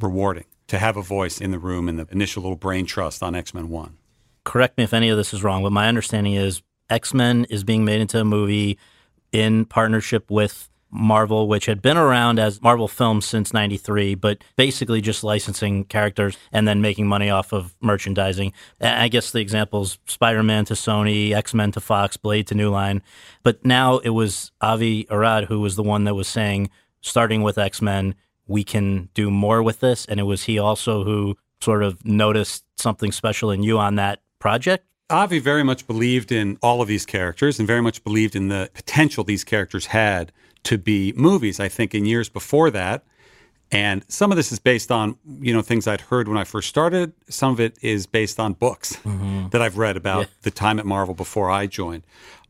rewarding 0.00 0.44
to 0.68 0.78
have 0.78 0.96
a 0.96 1.02
voice 1.02 1.40
in 1.40 1.50
the 1.50 1.58
room 1.58 1.88
in 1.88 1.96
the 1.96 2.06
initial 2.10 2.42
little 2.42 2.56
brain 2.56 2.86
trust 2.86 3.22
on 3.22 3.34
X 3.34 3.52
Men 3.52 3.68
1. 3.68 3.96
correct 4.44 4.78
me 4.78 4.84
if 4.84 4.94
any 4.94 5.08
of 5.08 5.16
this 5.16 5.34
is 5.34 5.42
wrong, 5.42 5.62
but 5.62 5.72
my 5.72 5.88
understanding 5.88 6.34
is 6.34 6.62
X 6.92 7.14
Men 7.14 7.46
is 7.50 7.64
being 7.64 7.84
made 7.84 8.00
into 8.00 8.20
a 8.20 8.24
movie 8.24 8.78
in 9.32 9.64
partnership 9.64 10.30
with 10.30 10.68
Marvel, 10.90 11.48
which 11.48 11.64
had 11.64 11.80
been 11.80 11.96
around 11.96 12.38
as 12.38 12.60
Marvel 12.60 12.86
Films 12.86 13.24
since 13.24 13.54
93, 13.54 14.14
but 14.14 14.44
basically 14.56 15.00
just 15.00 15.24
licensing 15.24 15.84
characters 15.84 16.36
and 16.52 16.68
then 16.68 16.82
making 16.82 17.06
money 17.06 17.30
off 17.30 17.52
of 17.52 17.74
merchandising. 17.80 18.52
I 18.78 19.08
guess 19.08 19.30
the 19.30 19.40
examples 19.40 19.98
Spider 20.06 20.42
Man 20.42 20.66
to 20.66 20.74
Sony, 20.74 21.32
X 21.32 21.54
Men 21.54 21.72
to 21.72 21.80
Fox, 21.80 22.18
Blade 22.18 22.46
to 22.48 22.54
New 22.54 22.70
Line. 22.70 23.02
But 23.42 23.64
now 23.64 23.98
it 23.98 24.10
was 24.10 24.52
Avi 24.60 25.06
Arad 25.08 25.44
who 25.44 25.60
was 25.60 25.76
the 25.76 25.82
one 25.82 26.04
that 26.04 26.14
was 26.14 26.28
saying, 26.28 26.68
starting 27.00 27.42
with 27.42 27.56
X 27.56 27.80
Men, 27.80 28.14
we 28.46 28.62
can 28.62 29.08
do 29.14 29.30
more 29.30 29.62
with 29.62 29.80
this. 29.80 30.04
And 30.04 30.20
it 30.20 30.24
was 30.24 30.44
he 30.44 30.58
also 30.58 31.04
who 31.04 31.38
sort 31.62 31.82
of 31.82 32.04
noticed 32.04 32.64
something 32.76 33.12
special 33.12 33.50
in 33.50 33.62
you 33.62 33.78
on 33.78 33.94
that 33.94 34.20
project. 34.38 34.84
Avi 35.12 35.38
very 35.38 35.62
much 35.62 35.86
believed 35.86 36.32
in 36.32 36.58
all 36.62 36.80
of 36.80 36.88
these 36.88 37.04
characters 37.04 37.58
and 37.58 37.68
very 37.68 37.82
much 37.82 38.02
believed 38.02 38.34
in 38.34 38.48
the 38.48 38.70
potential 38.72 39.24
these 39.24 39.44
characters 39.44 39.86
had 39.86 40.32
to 40.64 40.78
be 40.78 41.12
movies. 41.14 41.60
I 41.60 41.68
think 41.68 41.94
in 41.94 42.06
years 42.06 42.30
before 42.30 42.70
that, 42.70 43.04
and 43.70 44.04
some 44.08 44.30
of 44.30 44.36
this 44.36 44.52
is 44.52 44.58
based 44.58 44.90
on 44.90 45.16
you 45.40 45.52
know 45.52 45.62
things 45.62 45.86
I'd 45.86 46.00
heard 46.00 46.28
when 46.28 46.38
I 46.38 46.44
first 46.44 46.68
started. 46.68 47.12
Some 47.28 47.52
of 47.52 47.60
it 47.60 47.76
is 47.82 48.06
based 48.06 48.40
on 48.40 48.54
books 48.54 48.96
mm-hmm. 48.96 49.48
that 49.50 49.60
I've 49.60 49.76
read 49.76 49.96
about 49.96 50.28
the 50.42 50.50
time 50.50 50.78
at 50.78 50.86
Marvel 50.86 51.14
before 51.14 51.50
I 51.50 51.66
joined. 51.66 52.04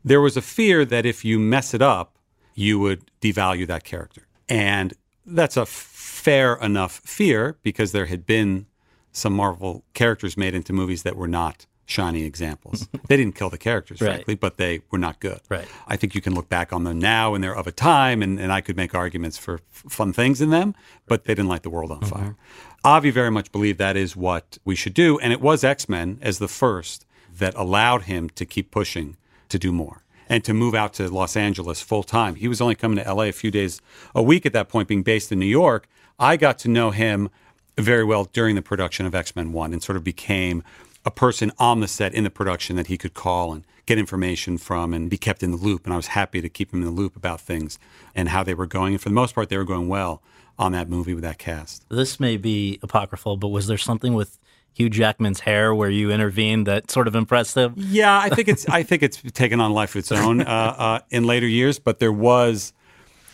There 0.05 0.21
was 0.21 0.37
a 0.37 0.41
fear 0.41 0.85
that 0.85 1.05
if 1.05 1.25
you 1.25 1.39
mess 1.39 1.73
it 1.73 1.81
up, 1.81 2.17
you 2.55 2.79
would 2.79 3.09
devalue 3.21 3.67
that 3.67 3.83
character, 3.83 4.27
and 4.47 4.93
that's 5.25 5.57
a 5.57 5.65
fair 5.65 6.55
enough 6.55 7.01
fear 7.03 7.57
because 7.61 7.91
there 7.91 8.05
had 8.05 8.25
been 8.25 8.67
some 9.11 9.33
Marvel 9.33 9.83
characters 9.93 10.37
made 10.37 10.55
into 10.55 10.71
movies 10.73 11.03
that 11.03 11.15
were 11.15 11.27
not 11.27 11.65
shining 11.85 12.23
examples. 12.23 12.87
they 13.07 13.17
didn't 13.17 13.35
kill 13.35 13.49
the 13.49 13.57
characters, 13.57 14.01
Right. 14.01 14.13
frankly, 14.13 14.35
but 14.35 14.57
they 14.57 14.81
were 14.91 14.97
not 14.97 15.19
good. 15.19 15.39
Right. 15.49 15.67
I 15.87 15.97
think 15.97 16.15
you 16.15 16.21
can 16.21 16.33
look 16.33 16.49
back 16.49 16.71
on 16.73 16.83
them 16.83 16.99
now 16.99 17.35
and 17.35 17.43
they're 17.43 17.55
of 17.55 17.67
a 17.67 17.71
time, 17.71 18.21
and, 18.21 18.39
and 18.39 18.51
I 18.51 18.61
could 18.61 18.77
make 18.77 18.95
arguments 18.95 19.37
for 19.37 19.55
f- 19.55 19.91
fun 19.91 20.13
things 20.13 20.41
in 20.41 20.49
them, 20.49 20.75
but 21.07 21.25
they 21.25 21.35
didn't 21.35 21.49
light 21.49 21.63
the 21.63 21.69
world 21.69 21.91
on 21.91 22.01
mm-hmm. 22.01 22.15
fire. 22.15 22.35
Avi 22.83 23.11
very 23.11 23.31
much 23.31 23.51
believed 23.51 23.79
that 23.79 23.95
is 23.95 24.15
what 24.15 24.57
we 24.65 24.75
should 24.75 24.93
do, 24.93 25.17
and 25.19 25.31
it 25.31 25.41
was 25.41 25.63
X 25.63 25.87
Men 25.87 26.19
as 26.21 26.39
the 26.39 26.47
first 26.49 27.05
that 27.37 27.55
allowed 27.55 28.03
him 28.03 28.29
to 28.31 28.45
keep 28.45 28.71
pushing 28.71 29.17
to 29.49 29.57
do 29.57 29.71
more 29.71 30.03
and 30.29 30.43
to 30.43 30.53
move 30.53 30.75
out 30.75 30.93
to 30.93 31.09
Los 31.09 31.35
Angeles 31.35 31.81
full 31.81 32.03
time. 32.03 32.35
He 32.35 32.47
was 32.47 32.61
only 32.61 32.75
coming 32.75 33.03
to 33.03 33.13
LA 33.13 33.23
a 33.23 33.31
few 33.31 33.51
days 33.51 33.81
a 34.13 34.23
week 34.23 34.45
at 34.45 34.53
that 34.53 34.69
point, 34.69 34.87
being 34.87 35.03
based 35.03 35.31
in 35.31 35.39
New 35.39 35.45
York. 35.45 35.87
I 36.19 36.37
got 36.37 36.57
to 36.59 36.69
know 36.69 36.91
him 36.91 37.29
very 37.77 38.03
well 38.03 38.25
during 38.25 38.55
the 38.55 38.61
production 38.61 39.05
of 39.05 39.15
X 39.15 39.35
Men 39.35 39.51
1 39.51 39.73
and 39.73 39.81
sort 39.81 39.95
of 39.95 40.03
became 40.03 40.63
a 41.05 41.11
person 41.11 41.51
on 41.57 41.79
the 41.79 41.87
set 41.87 42.13
in 42.13 42.23
the 42.23 42.29
production 42.29 42.75
that 42.75 42.87
he 42.87 42.97
could 42.97 43.13
call 43.13 43.53
and 43.53 43.65
get 43.85 43.97
information 43.97 44.57
from 44.57 44.93
and 44.93 45.09
be 45.09 45.17
kept 45.17 45.43
in 45.43 45.51
the 45.51 45.57
loop. 45.57 45.85
And 45.85 45.93
I 45.93 45.97
was 45.97 46.07
happy 46.07 46.41
to 46.41 46.49
keep 46.49 46.73
him 46.73 46.79
in 46.79 46.85
the 46.85 46.91
loop 46.91 47.15
about 47.15 47.41
things 47.41 47.77
and 48.15 48.29
how 48.29 48.43
they 48.43 48.53
were 48.53 48.65
going. 48.65 48.93
And 48.93 49.01
for 49.01 49.09
the 49.09 49.15
most 49.15 49.35
part, 49.35 49.49
they 49.49 49.57
were 49.57 49.65
going 49.65 49.87
well 49.89 50.21
on 50.57 50.71
that 50.71 50.87
movie 50.87 51.13
with 51.13 51.23
that 51.23 51.37
cast. 51.37 51.87
This 51.89 52.19
may 52.19 52.37
be 52.37 52.79
apocryphal, 52.81 53.37
but 53.37 53.49
was 53.49 53.67
there 53.67 53.77
something 53.77 54.13
with 54.13 54.39
Hugh 54.73 54.89
Jackman's 54.89 55.41
hair 55.41 55.75
where 55.75 55.89
you 55.89 56.11
intervened 56.11 56.67
that 56.67 56.89
sort 56.89 57.07
of 57.07 57.15
impressed 57.15 57.55
him? 57.55 57.73
Yeah, 57.75 58.17
I 58.17 58.29
think 58.29 58.47
it's 58.47 58.67
I 58.69 58.83
think 58.83 59.03
it's 59.03 59.21
taken 59.33 59.59
on 59.59 59.73
life 59.73 59.95
of 59.95 59.99
its 59.99 60.11
own 60.11 60.41
uh, 60.41 60.75
uh, 60.77 60.99
in 61.09 61.25
later 61.25 61.47
years. 61.47 61.79
But 61.79 61.99
there 61.99 62.11
was, 62.11 62.73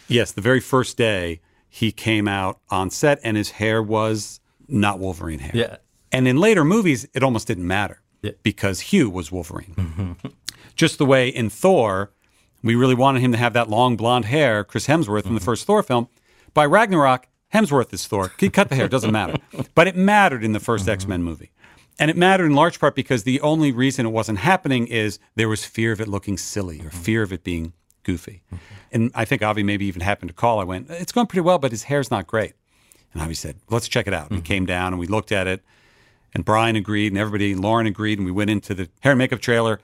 yes, 0.07 0.31
the 0.31 0.41
very 0.41 0.59
first 0.59 0.97
day 0.97 1.41
he 1.69 1.91
came 1.91 2.27
out 2.27 2.59
on 2.69 2.89
set 2.89 3.19
and 3.23 3.37
his 3.37 3.51
hair 3.51 3.83
was 3.83 4.39
not 4.67 4.99
Wolverine 4.99 5.39
hair. 5.39 5.51
Yeah. 5.53 5.77
And 6.11 6.27
in 6.27 6.37
later 6.37 6.63
movies, 6.63 7.07
it 7.13 7.23
almost 7.23 7.47
didn't 7.47 7.67
matter 7.67 8.01
Yeah. 8.21 8.31
because 8.43 8.79
Hugh 8.81 9.09
was 9.09 9.31
Wolverine. 9.31 9.73
Mm-hmm. 9.75 10.27
Just 10.75 10.97
the 10.97 11.05
way 11.05 11.29
in 11.29 11.49
Thor, 11.49 12.11
we 12.63 12.75
really 12.75 12.95
wanted 12.95 13.21
him 13.21 13.31
to 13.31 13.37
have 13.37 13.53
that 13.53 13.69
long 13.69 13.95
blonde 13.95 14.25
hair, 14.25 14.63
Chris 14.63 14.87
Hemsworth 14.87 15.25
in 15.25 15.33
the 15.33 15.39
mm-hmm. 15.39 15.45
first 15.45 15.65
Thor 15.65 15.83
film. 15.83 16.07
By 16.53 16.65
Ragnarok, 16.65 17.27
Hemsworth 17.53 17.93
is 17.93 18.05
Thor. 18.07 18.31
He 18.39 18.49
cut 18.49 18.69
the 18.69 18.75
hair, 18.75 18.87
doesn't 18.87 19.11
matter. 19.11 19.37
But 19.75 19.87
it 19.87 19.95
mattered 19.95 20.43
in 20.43 20.51
the 20.51 20.59
1st 20.59 20.81
mm-hmm. 20.81 20.89
X 20.89 21.07
Men 21.07 21.23
movie. 21.23 21.51
And 21.97 22.09
it 22.09 22.17
mattered 22.17 22.45
in 22.45 22.53
large 22.53 22.79
part 22.79 22.95
because 22.95 23.23
the 23.23 23.41
only 23.41 23.71
reason 23.71 24.05
it 24.05 24.09
wasn't 24.09 24.39
happening 24.39 24.87
is 24.87 25.19
there 25.35 25.49
was 25.49 25.65
fear 25.65 25.91
of 25.91 25.99
it 25.99 26.07
looking 26.07 26.37
silly 26.37 26.79
or 26.81 26.89
fear 26.89 27.23
of 27.23 27.33
it 27.33 27.43
being 27.43 27.73
goofy. 28.03 28.41
And 28.91 29.11
I 29.13 29.25
think 29.25 29.43
Avi 29.43 29.63
maybe 29.63 29.85
even 29.85 30.01
happened 30.01 30.29
to 30.29 30.33
call. 30.33 30.59
I 30.59 30.63
went, 30.63 30.89
it's 30.89 31.11
going 31.11 31.27
pretty 31.27 31.41
well, 31.41 31.59
but 31.59 31.71
his 31.71 31.83
hair's 31.83 32.09
not 32.09 32.25
great. 32.25 32.53
And 33.13 33.21
Avi 33.21 33.33
said, 33.33 33.57
let's 33.69 33.87
check 33.89 34.07
it 34.07 34.13
out. 34.13 34.29
And 34.29 34.37
he 34.37 34.41
came 34.41 34.65
down 34.65 34.93
and 34.93 34.99
we 34.99 35.07
looked 35.07 35.31
at 35.31 35.47
it. 35.47 35.61
And 36.33 36.45
Brian 36.45 36.75
agreed, 36.75 37.11
and 37.11 37.17
everybody, 37.17 37.55
Lauren 37.55 37.87
agreed, 37.87 38.19
and 38.19 38.25
we 38.25 38.31
went 38.31 38.49
into 38.49 38.73
the 38.73 38.89
hair 39.01 39.13
and 39.13 39.19
makeup 39.19 39.39
trailer, 39.39 39.79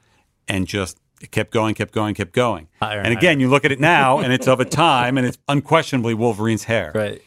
and 0.47 0.67
just 0.67 0.99
it 1.21 1.31
kept 1.31 1.51
going, 1.51 1.75
kept 1.75 1.93
going, 1.93 2.13
kept 2.13 2.33
going. 2.33 2.67
Higher 2.81 2.99
and 2.99 3.07
and 3.07 3.17
again, 3.17 3.39
you 3.39 3.49
look 3.49 3.65
at 3.65 3.71
it 3.71 3.79
now, 3.79 4.19
and 4.19 4.31
it's 4.31 4.47
of 4.47 4.59
a 4.59 4.65
time, 4.65 5.17
and 5.17 5.25
it's 5.25 5.37
unquestionably 5.47 6.13
Wolverine's 6.13 6.65
hair. 6.65 6.91
Right. 6.93 7.21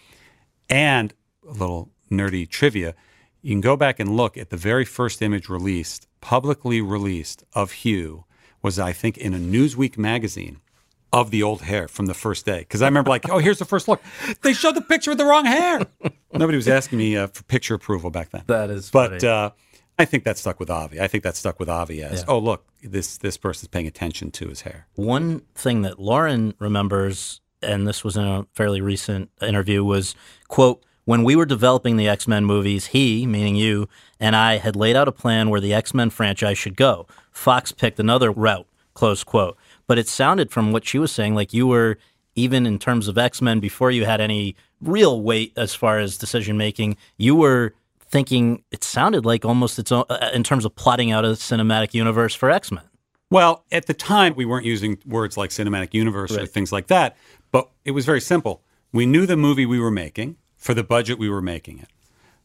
And 0.69 1.15
a 1.49 1.53
little 1.53 1.91
nerdy 2.11 2.49
trivia: 2.49 2.95
you 3.43 3.53
can 3.53 3.61
go 3.61 3.77
back 3.77 3.99
and 3.99 4.17
look 4.17 4.37
at 4.37 4.51
the 4.51 4.57
very 4.57 4.85
first 4.85 5.23
image 5.23 5.49
released, 5.49 6.07
publicly 6.21 6.81
released 6.81 7.45
of 7.55 7.73
Hugh, 7.73 8.25
was 8.63 8.79
I 8.79 8.93
think 8.93 9.19
in 9.19 9.35
a 9.35 9.39
Newsweek 9.39 9.99
magazine 9.99 10.61
of 11.13 11.31
the 11.31 11.43
old 11.43 11.63
hair 11.63 11.89
from 11.89 12.07
the 12.07 12.15
first 12.15 12.45
day. 12.45 12.61
Because 12.61 12.83
I 12.83 12.87
remember 12.87 13.11
like, 13.11 13.29
oh, 13.31 13.39
here's 13.39 13.59
the 13.59 13.65
first 13.65 13.89
look. 13.89 14.03
They 14.43 14.53
showed 14.53 14.75
the 14.75 14.83
picture 14.83 15.11
with 15.11 15.19
the 15.19 15.25
wrong 15.25 15.47
hair. 15.47 15.81
Nobody 16.33 16.57
was 16.57 16.69
asking 16.69 16.99
me 16.99 17.17
uh, 17.17 17.29
for 17.29 17.43
picture 17.45 17.75
approval 17.75 18.11
back 18.11 18.31
then. 18.31 18.45
That 18.47 18.71
is 18.71 18.91
But 18.91 19.25
uh, 19.25 19.51
I 19.99 20.05
think 20.05 20.25
that 20.25 20.39
stuck 20.39 20.61
with 20.61 20.71
Avi. 20.71 21.01
I 21.01 21.09
think 21.09 21.25
that 21.25 21.37
stuck 21.37 21.59
with 21.59 21.69
Avi 21.69 22.03
as, 22.03 22.25
oh, 22.29 22.39
look, 22.39 22.65
this 22.83 23.19
this 23.19 23.37
person's 23.37 23.69
paying 23.69 23.87
attention 23.87 24.31
to 24.33 24.49
his 24.49 24.63
hair. 24.63 24.87
One 24.95 25.41
thing 25.55 25.83
that 25.83 25.99
Lauren 25.99 26.55
remembers, 26.59 27.41
and 27.63 27.87
this 27.87 28.05
was 28.05 28.17
in 28.17 28.25
a 28.25 28.47
fairly 28.53 28.81
recent 28.81 29.31
interview, 29.41 29.83
was 29.83 30.15
quote, 30.49 30.85
when 31.05 31.25
we 31.25 31.35
were 31.35 31.47
developing 31.47 31.97
the 31.97 32.07
X 32.07 32.29
Men 32.29 32.45
movies, 32.45 32.89
he, 32.89 33.27
meaning 33.27 33.57
you, 33.57 33.89
and 34.21 34.37
I 34.37 34.59
had 34.59 34.77
laid 34.77 34.95
out 34.95 35.09
a 35.09 35.13
plan 35.13 35.49
where 35.49 35.61
the 35.61 35.73
X 35.73 35.95
Men 35.95 36.11
franchise 36.11 36.59
should 36.59 36.77
go. 36.77 37.07
Fox 37.33 37.73
picked 37.73 37.99
another 37.99 38.31
route, 38.31 38.67
close 38.93 39.25
quote. 39.25 39.57
But 39.87 39.99
it 39.99 40.07
sounded 40.07 40.51
from 40.51 40.71
what 40.71 40.87
she 40.87 40.99
was 40.99 41.11
saying 41.11 41.35
like 41.35 41.55
you 41.55 41.67
were 41.67 41.97
even 42.35 42.67
in 42.67 42.79
terms 42.79 43.09
of 43.09 43.17
X 43.17 43.41
Men 43.41 43.59
before 43.59 43.91
you 43.91 44.05
had 44.05 44.21
any 44.21 44.55
real 44.81 45.21
weight 45.21 45.53
as 45.57 45.75
far 45.75 45.99
as 45.99 46.17
decision 46.17 46.57
making. 46.57 46.97
You 47.17 47.35
were 47.35 47.75
thinking 48.01 48.65
it 48.71 48.83
sounded 48.85 49.27
like 49.27 49.45
almost 49.45 49.79
its 49.79 49.93
own 49.93 50.05
uh, 50.09 50.31
in 50.33 50.43
terms 50.43 50.65
of 50.65 50.75
plotting 50.75 51.11
out 51.11 51.25
a 51.25 51.29
cinematic 51.29 51.95
universe 51.95 52.35
for 52.35 52.51
X 52.51 52.71
Men. 52.73 52.85
Well, 53.31 53.65
at 53.71 53.87
the 53.87 53.95
time, 53.95 54.35
we 54.37 54.47
weren't 54.47 54.65
using 54.65 54.99
words 55.07 55.37
like 55.37 55.51
cinematic 55.51 55.93
universe 55.93 56.33
or 56.33 56.47
things 56.47 56.73
like 56.73 56.87
that, 56.87 57.17
but 57.53 57.69
it 57.85 57.91
was 57.91 58.07
very 58.07 58.23
simple. 58.23 58.63
We 58.91 59.05
knew 59.05 59.27
the 59.27 59.37
movie 59.37 59.67
we 59.67 59.79
were 59.79 59.91
making 59.91 60.37
for 60.57 60.73
the 60.73 60.83
budget 60.83 61.19
we 61.19 61.29
were 61.29 61.43
making 61.43 61.79
it, 61.79 61.89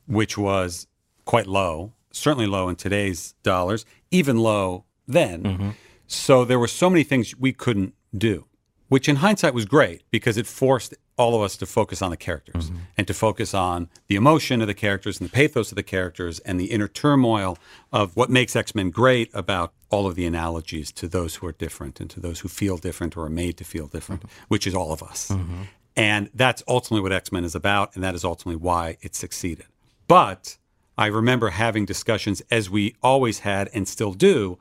which 0.08 0.38
was 0.38 0.88
quite 1.24 1.48
low, 1.48 1.94
certainly 2.12 2.48
low 2.48 2.68
in 2.68 2.76
today's 2.76 3.34
dollars, 3.44 3.86
even 4.12 4.38
low 4.38 4.84
then. 5.08 5.76
So 6.06 6.44
there 6.44 6.60
were 6.60 6.68
so 6.68 6.90
many 6.90 7.04
things 7.06 7.34
we 7.38 7.54
couldn't 7.54 7.94
do, 8.16 8.46
which 8.94 9.10
in 9.10 9.16
hindsight 9.16 9.56
was 9.56 9.66
great 9.66 10.04
because 10.12 10.38
it 10.38 10.46
forced 10.46 10.94
all 11.18 11.34
of 11.34 11.42
us 11.42 11.58
to 11.58 11.66
focus 11.66 12.00
on 12.00 12.12
the 12.12 12.18
characters 12.18 12.70
mm-hmm. 12.70 12.78
and 12.96 13.08
to 13.08 13.14
focus 13.16 13.52
on 13.52 13.90
the 14.06 14.16
emotion 14.16 14.62
of 14.62 14.68
the 14.68 14.74
characters 14.76 15.20
and 15.20 15.28
the 15.28 15.34
pathos 15.34 15.72
of 15.72 15.76
the 15.76 15.82
characters 15.82 16.38
and 16.42 16.60
the 16.60 16.66
inner 16.66 16.88
turmoil 16.88 17.58
of 17.92 18.16
what 18.16 18.30
makes 18.30 18.56
X 18.56 18.76
Men 18.76 18.92
great 18.92 19.32
about 19.34 19.74
all 19.90 20.06
of 20.06 20.14
the 20.14 20.28
analogies 20.28 20.92
to 20.92 21.08
those 21.08 21.38
who 21.38 21.48
are 21.48 21.54
different 21.54 22.00
and 22.00 22.08
to 22.12 22.20
those 22.20 22.42
who 22.42 22.48
feel 22.48 22.78
different 22.78 23.18
or 23.18 23.26
are 23.26 23.32
made 23.32 23.58
to 23.58 23.64
feel 23.64 23.88
different, 23.88 24.22
mm-hmm. 24.22 24.46
which 24.48 24.68
is 24.68 24.76
all 24.76 24.94
of 24.94 25.02
us. 25.02 25.30
Mm-hmm. 25.30 25.64
And 25.96 26.30
that's 26.36 26.62
ultimately 26.68 27.02
what 27.02 27.12
X 27.12 27.32
Men 27.32 27.44
is 27.44 27.56
about, 27.56 27.96
and 27.96 28.04
that 28.04 28.14
is 28.14 28.24
ultimately 28.24 28.62
why 28.62 28.98
it 29.02 29.16
succeeded. 29.16 29.66
But 30.08 30.60
I 31.00 31.08
remember 31.08 31.50
having 31.50 31.86
discussions, 31.86 32.44
as 32.52 32.70
we 32.70 32.96
always 33.02 33.40
had 33.40 33.72
and 33.74 33.88
still 33.88 34.14
do, 34.14 34.60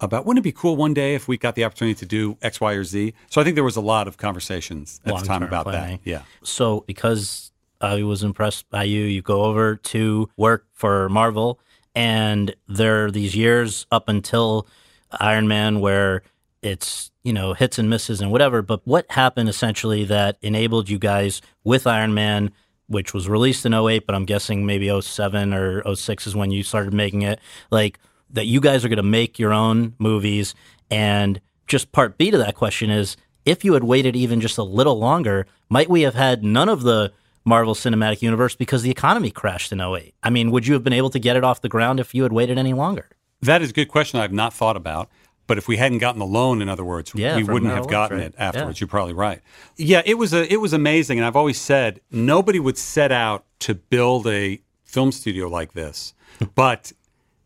about 0.00 0.26
wouldn't 0.26 0.42
it 0.42 0.48
be 0.48 0.52
cool 0.52 0.76
one 0.76 0.94
day 0.94 1.14
if 1.14 1.26
we 1.28 1.36
got 1.36 1.54
the 1.54 1.64
opportunity 1.64 1.94
to 1.98 2.06
do 2.06 2.36
X, 2.42 2.60
Y, 2.60 2.72
or 2.72 2.84
Z? 2.84 3.14
So 3.30 3.40
I 3.40 3.44
think 3.44 3.54
there 3.54 3.64
was 3.64 3.76
a 3.76 3.80
lot 3.80 4.06
of 4.08 4.16
conversations 4.16 5.00
at 5.04 5.16
the 5.16 5.24
time 5.24 5.42
about 5.42 5.64
planning. 5.64 6.00
that. 6.04 6.10
Yeah. 6.10 6.22
So 6.42 6.84
because 6.86 7.52
I 7.80 8.02
was 8.02 8.22
impressed 8.22 8.68
by 8.70 8.84
you, 8.84 9.02
you 9.02 9.22
go 9.22 9.44
over 9.44 9.76
to 9.76 10.28
work 10.36 10.66
for 10.72 11.08
Marvel, 11.08 11.58
and 11.94 12.54
there 12.68 13.06
are 13.06 13.10
these 13.10 13.34
years 13.34 13.86
up 13.90 14.08
until 14.08 14.66
Iron 15.12 15.48
Man 15.48 15.80
where 15.80 16.22
it's 16.62 17.10
you 17.22 17.32
know 17.32 17.54
hits 17.54 17.78
and 17.78 17.88
misses 17.90 18.20
and 18.20 18.30
whatever. 18.30 18.62
But 18.62 18.86
what 18.86 19.10
happened 19.10 19.48
essentially 19.48 20.04
that 20.04 20.38
enabled 20.42 20.88
you 20.88 20.98
guys 20.98 21.40
with 21.64 21.86
Iron 21.86 22.14
Man? 22.14 22.52
Which 22.90 23.12
was 23.12 23.28
released 23.28 23.66
in 23.66 23.74
08, 23.74 24.06
but 24.06 24.14
I'm 24.14 24.24
guessing 24.24 24.64
maybe 24.64 24.88
07 24.98 25.52
or 25.52 25.94
06 25.94 26.26
is 26.26 26.34
when 26.34 26.50
you 26.50 26.62
started 26.62 26.94
making 26.94 27.20
it. 27.20 27.38
Like, 27.70 27.98
that 28.30 28.46
you 28.46 28.60
guys 28.60 28.84
are 28.84 28.88
going 28.88 28.96
to 28.98 29.02
make 29.02 29.38
your 29.38 29.52
own 29.52 29.94
movies. 29.98 30.54
And 30.90 31.40
just 31.66 31.92
part 31.92 32.18
B 32.18 32.30
to 32.30 32.38
that 32.38 32.54
question 32.54 32.90
is 32.90 33.16
if 33.44 33.64
you 33.64 33.74
had 33.74 33.84
waited 33.84 34.16
even 34.16 34.40
just 34.40 34.58
a 34.58 34.62
little 34.62 34.98
longer, 34.98 35.46
might 35.68 35.88
we 35.88 36.02
have 36.02 36.14
had 36.14 36.44
none 36.44 36.68
of 36.68 36.82
the 36.82 37.12
Marvel 37.44 37.74
Cinematic 37.74 38.20
Universe 38.20 38.54
because 38.54 38.82
the 38.82 38.90
economy 38.90 39.30
crashed 39.30 39.72
in 39.72 39.80
08? 39.80 40.14
I 40.22 40.30
mean, 40.30 40.50
would 40.50 40.66
you 40.66 40.74
have 40.74 40.84
been 40.84 40.92
able 40.92 41.10
to 41.10 41.18
get 41.18 41.36
it 41.36 41.44
off 41.44 41.60
the 41.62 41.68
ground 41.68 42.00
if 42.00 42.14
you 42.14 42.22
had 42.22 42.32
waited 42.32 42.58
any 42.58 42.74
longer? 42.74 43.08
That 43.40 43.62
is 43.62 43.70
a 43.70 43.72
good 43.72 43.88
question 43.88 44.20
I've 44.20 44.32
not 44.32 44.52
thought 44.52 44.76
about. 44.76 45.08
But 45.46 45.56
if 45.56 45.66
we 45.66 45.78
hadn't 45.78 45.98
gotten 45.98 46.18
the 46.18 46.26
loan, 46.26 46.60
in 46.60 46.68
other 46.68 46.84
words, 46.84 47.12
Yeah, 47.14 47.34
we 47.36 47.42
wouldn't 47.42 47.72
have 47.72 47.88
gotten 47.88 48.18
right? 48.18 48.26
it 48.26 48.34
afterwards. 48.36 48.78
Yeah. 48.78 48.84
You're 48.84 48.88
probably 48.90 49.14
right. 49.14 49.40
Yeah, 49.76 50.02
it 50.04 50.18
was 50.18 50.34
a 50.34 50.52
it 50.52 50.58
was 50.58 50.74
amazing, 50.74 51.18
and 51.18 51.24
I've 51.24 51.36
always 51.36 51.58
said 51.58 52.02
nobody 52.10 52.60
would 52.60 52.76
set 52.76 53.10
out 53.10 53.46
to 53.60 53.74
build 53.74 54.26
a 54.26 54.60
film 54.84 55.10
studio 55.10 55.48
like 55.48 55.72
this. 55.72 56.12
but 56.54 56.92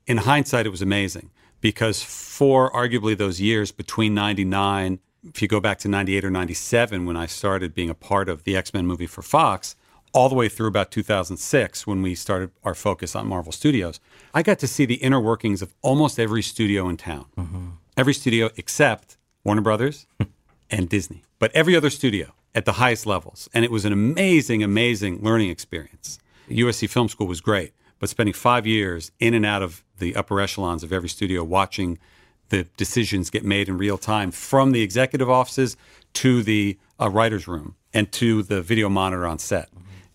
in 0.06 0.18
hindsight, 0.18 0.66
it 0.66 0.70
was 0.70 0.82
amazing 0.82 1.30
because 1.60 2.02
for 2.02 2.70
arguably 2.72 3.16
those 3.16 3.40
years 3.40 3.72
between 3.72 4.14
'99, 4.14 4.98
if 5.24 5.40
you 5.42 5.48
go 5.48 5.60
back 5.60 5.78
to 5.80 5.88
'98 5.88 6.24
or 6.24 6.30
'97, 6.30 7.06
when 7.06 7.16
I 7.16 7.26
started 7.26 7.74
being 7.74 7.90
a 7.90 7.94
part 7.94 8.28
of 8.28 8.44
the 8.44 8.56
X 8.56 8.74
Men 8.74 8.86
movie 8.86 9.06
for 9.06 9.22
Fox, 9.22 9.76
all 10.12 10.28
the 10.28 10.34
way 10.34 10.48
through 10.48 10.68
about 10.68 10.90
2006 10.90 11.86
when 11.86 12.02
we 12.02 12.14
started 12.14 12.50
our 12.64 12.74
focus 12.74 13.16
on 13.16 13.26
Marvel 13.26 13.52
Studios, 13.52 14.00
I 14.34 14.42
got 14.42 14.58
to 14.60 14.66
see 14.66 14.84
the 14.84 14.96
inner 14.96 15.20
workings 15.20 15.62
of 15.62 15.74
almost 15.82 16.18
every 16.18 16.42
studio 16.42 16.88
in 16.88 16.96
town. 16.96 17.26
Mm-hmm. 17.36 17.68
Every 17.96 18.14
studio 18.14 18.50
except 18.56 19.16
Warner 19.44 19.62
Brothers 19.62 20.06
and 20.70 20.88
Disney, 20.88 21.22
but 21.38 21.50
every 21.54 21.76
other 21.76 21.90
studio 21.90 22.34
at 22.54 22.64
the 22.64 22.72
highest 22.72 23.06
levels. 23.06 23.48
And 23.54 23.64
it 23.64 23.70
was 23.70 23.84
an 23.84 23.92
amazing, 23.92 24.62
amazing 24.62 25.22
learning 25.22 25.50
experience. 25.50 26.18
USC 26.48 26.88
Film 26.88 27.08
School 27.08 27.26
was 27.26 27.40
great, 27.40 27.72
but 28.02 28.08
spending 28.08 28.32
five 28.32 28.66
years 28.66 29.12
in 29.20 29.32
and 29.32 29.46
out 29.46 29.62
of 29.62 29.84
the 29.98 30.16
upper 30.16 30.40
echelons 30.40 30.82
of 30.82 30.92
every 30.92 31.08
studio 31.08 31.44
watching 31.44 32.00
the 32.48 32.64
decisions 32.76 33.30
get 33.30 33.44
made 33.44 33.68
in 33.68 33.78
real 33.78 33.96
time 33.96 34.32
from 34.32 34.72
the 34.72 34.82
executive 34.82 35.30
offices 35.30 35.76
to 36.12 36.42
the 36.42 36.76
uh, 37.00 37.08
writer's 37.08 37.46
room 37.46 37.76
and 37.94 38.10
to 38.10 38.42
the 38.42 38.60
video 38.60 38.88
monitor 38.88 39.24
on 39.24 39.38
set. 39.38 39.68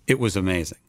It 0.05 0.19
was 0.19 0.35
amazing. 0.35 0.79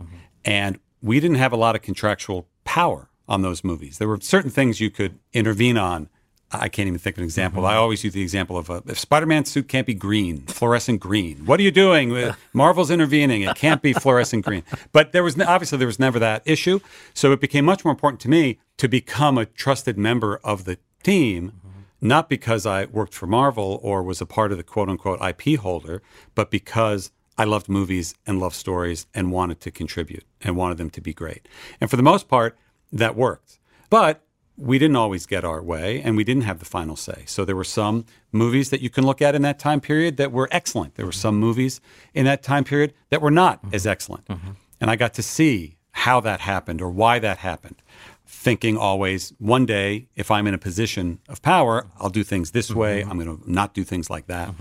And 0.44 0.80
we 1.00 1.20
didn't 1.20 1.36
have 1.36 1.52
a 1.52 1.56
lot 1.56 1.76
of 1.76 1.82
contractual 1.82 2.48
power 2.64 3.08
on 3.28 3.42
those 3.42 3.62
movies. 3.62 3.98
There 3.98 4.08
were 4.08 4.18
certain 4.20 4.50
things 4.50 4.80
you 4.80 4.90
could 4.90 5.20
intervene 5.32 5.78
on. 5.78 6.08
I 6.50 6.68
can't 6.68 6.86
even 6.86 6.98
think 6.98 7.16
of 7.16 7.18
an 7.18 7.24
example. 7.24 7.66
I 7.66 7.76
always 7.76 8.02
use 8.04 8.14
the 8.14 8.22
example 8.22 8.56
of 8.56 8.70
uh, 8.70 8.80
if 8.86 8.98
Spider-Man's 8.98 9.50
suit 9.50 9.68
can't 9.68 9.86
be 9.86 9.92
green, 9.92 10.46
fluorescent 10.46 10.98
green. 11.00 11.44
What 11.44 11.60
are 11.60 11.62
you 11.62 11.70
doing? 11.70 12.32
Marvel's 12.54 12.90
intervening. 12.90 13.42
It 13.42 13.54
can't 13.56 13.82
be 13.82 13.92
fluorescent 13.92 14.44
green. 14.44 14.62
But 14.92 15.12
there 15.12 15.22
was 15.22 15.38
obviously 15.38 15.76
there 15.78 15.86
was 15.86 15.98
never 15.98 16.18
that 16.18 16.42
issue. 16.46 16.80
So 17.12 17.32
it 17.32 17.40
became 17.40 17.64
much 17.64 17.84
more 17.84 17.92
important 17.92 18.20
to 18.22 18.30
me 18.30 18.58
to 18.78 18.88
become 18.88 19.36
a 19.36 19.44
trusted 19.44 19.98
member 19.98 20.40
of 20.42 20.64
the 20.64 20.78
team, 21.02 21.52
not 22.00 22.28
because 22.28 22.64
I 22.64 22.86
worked 22.86 23.12
for 23.12 23.26
Marvel 23.26 23.78
or 23.82 24.02
was 24.02 24.20
a 24.20 24.26
part 24.26 24.50
of 24.50 24.58
the 24.58 24.64
quote 24.64 24.88
unquote 24.88 25.20
IP 25.20 25.58
holder, 25.60 26.02
but 26.34 26.50
because 26.50 27.10
I 27.36 27.44
loved 27.44 27.68
movies 27.68 28.14
and 28.26 28.40
loved 28.40 28.56
stories 28.56 29.06
and 29.14 29.30
wanted 29.30 29.60
to 29.60 29.70
contribute 29.70 30.24
and 30.40 30.56
wanted 30.56 30.78
them 30.78 30.90
to 30.90 31.00
be 31.00 31.12
great. 31.12 31.46
And 31.80 31.90
for 31.90 31.96
the 31.96 32.02
most 32.02 32.28
part, 32.28 32.56
that 32.92 33.14
worked. 33.16 33.58
But 33.90 34.22
we 34.58 34.78
didn't 34.78 34.96
always 34.96 35.24
get 35.24 35.44
our 35.44 35.62
way 35.62 36.02
and 36.02 36.16
we 36.16 36.24
didn't 36.24 36.42
have 36.42 36.58
the 36.58 36.64
final 36.64 36.96
say. 36.96 37.22
So 37.26 37.44
there 37.44 37.54
were 37.54 37.64
some 37.64 38.04
movies 38.32 38.70
that 38.70 38.80
you 38.80 38.90
can 38.90 39.06
look 39.06 39.22
at 39.22 39.34
in 39.34 39.42
that 39.42 39.58
time 39.60 39.80
period 39.80 40.16
that 40.16 40.32
were 40.32 40.48
excellent. 40.50 40.96
There 40.96 41.06
were 41.06 41.12
some 41.12 41.36
mm-hmm. 41.36 41.44
movies 41.44 41.80
in 42.12 42.24
that 42.24 42.42
time 42.42 42.64
period 42.64 42.92
that 43.10 43.22
were 43.22 43.30
not 43.30 43.62
mm-hmm. 43.62 43.74
as 43.74 43.86
excellent. 43.86 44.26
Mm-hmm. 44.26 44.50
And 44.80 44.90
I 44.90 44.96
got 44.96 45.14
to 45.14 45.22
see 45.22 45.76
how 45.92 46.20
that 46.20 46.40
happened 46.40 46.82
or 46.82 46.90
why 46.90 47.20
that 47.20 47.38
happened. 47.38 47.82
Thinking 48.26 48.76
always, 48.76 49.32
one 49.38 49.64
day, 49.64 50.08
if 50.16 50.30
I'm 50.30 50.46
in 50.46 50.54
a 50.54 50.58
position 50.58 51.20
of 51.28 51.40
power, 51.40 51.86
I'll 51.98 52.10
do 52.10 52.24
things 52.24 52.50
this 52.50 52.70
way. 52.74 53.02
I'm 53.02 53.18
going 53.18 53.38
to 53.38 53.50
not 53.50 53.74
do 53.74 53.84
things 53.84 54.10
like 54.10 54.26
that. 54.26 54.54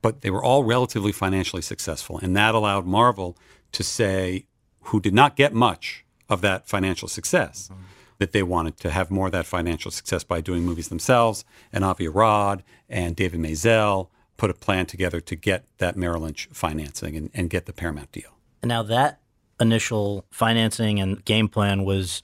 But 0.00 0.22
they 0.22 0.30
were 0.30 0.42
all 0.42 0.64
relatively 0.64 1.12
financially 1.12 1.62
successful. 1.62 2.18
And 2.22 2.36
that 2.36 2.54
allowed 2.54 2.86
Marvel 2.86 3.36
to 3.72 3.82
say, 3.82 4.46
who 4.86 5.00
did 5.00 5.14
not 5.14 5.36
get 5.36 5.52
much 5.52 6.04
of 6.28 6.40
that 6.40 6.66
financial 6.66 7.06
success, 7.06 7.70
that 8.18 8.32
they 8.32 8.42
wanted 8.42 8.78
to 8.78 8.90
have 8.90 9.10
more 9.10 9.26
of 9.26 9.32
that 9.32 9.46
financial 9.46 9.90
success 9.90 10.24
by 10.24 10.40
doing 10.40 10.64
movies 10.64 10.88
themselves. 10.88 11.44
And 11.72 11.84
Avi 11.84 12.08
Arad 12.08 12.62
and 12.88 13.16
David 13.16 13.40
Maisel 13.40 14.08
put 14.36 14.50
a 14.50 14.54
plan 14.54 14.86
together 14.86 15.20
to 15.20 15.36
get 15.36 15.64
that 15.78 15.96
Merrill 15.96 16.22
Lynch 16.22 16.48
financing 16.52 17.16
and, 17.16 17.30
and 17.34 17.50
get 17.50 17.66
the 17.66 17.72
Paramount 17.72 18.12
deal. 18.12 18.30
Now 18.62 18.82
that 18.84 19.20
initial 19.60 20.24
financing 20.30 21.00
and 21.00 21.24
game 21.24 21.48
plan 21.48 21.84
was 21.84 22.22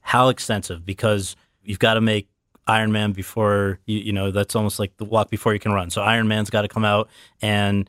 how 0.00 0.28
extensive? 0.28 0.86
Because 0.86 1.36
you've 1.62 1.78
got 1.78 1.94
to 1.94 2.00
make 2.00 2.28
Iron 2.66 2.92
Man 2.92 3.12
before 3.12 3.80
you, 3.86 3.98
you 3.98 4.12
know, 4.12 4.30
that's 4.30 4.54
almost 4.54 4.78
like 4.78 4.96
the 4.96 5.04
walk 5.04 5.30
before 5.30 5.54
you 5.54 5.60
can 5.60 5.72
run. 5.72 5.90
So 5.90 6.02
Iron 6.02 6.28
Man's 6.28 6.50
got 6.50 6.62
to 6.62 6.68
come 6.68 6.84
out 6.84 7.08
and 7.40 7.88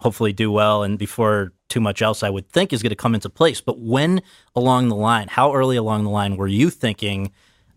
hopefully 0.00 0.32
do 0.32 0.50
well, 0.50 0.82
and 0.82 0.98
before 0.98 1.52
too 1.68 1.80
much 1.80 2.02
else, 2.02 2.22
I 2.22 2.30
would 2.30 2.48
think 2.48 2.72
is 2.72 2.82
going 2.82 2.90
to 2.90 2.96
come 2.96 3.14
into 3.14 3.30
place. 3.30 3.60
But 3.60 3.78
when 3.78 4.22
along 4.56 4.88
the 4.88 4.96
line, 4.96 5.28
how 5.28 5.54
early 5.54 5.76
along 5.76 6.04
the 6.04 6.10
line 6.10 6.36
were 6.36 6.48
you 6.48 6.70
thinking 6.70 7.32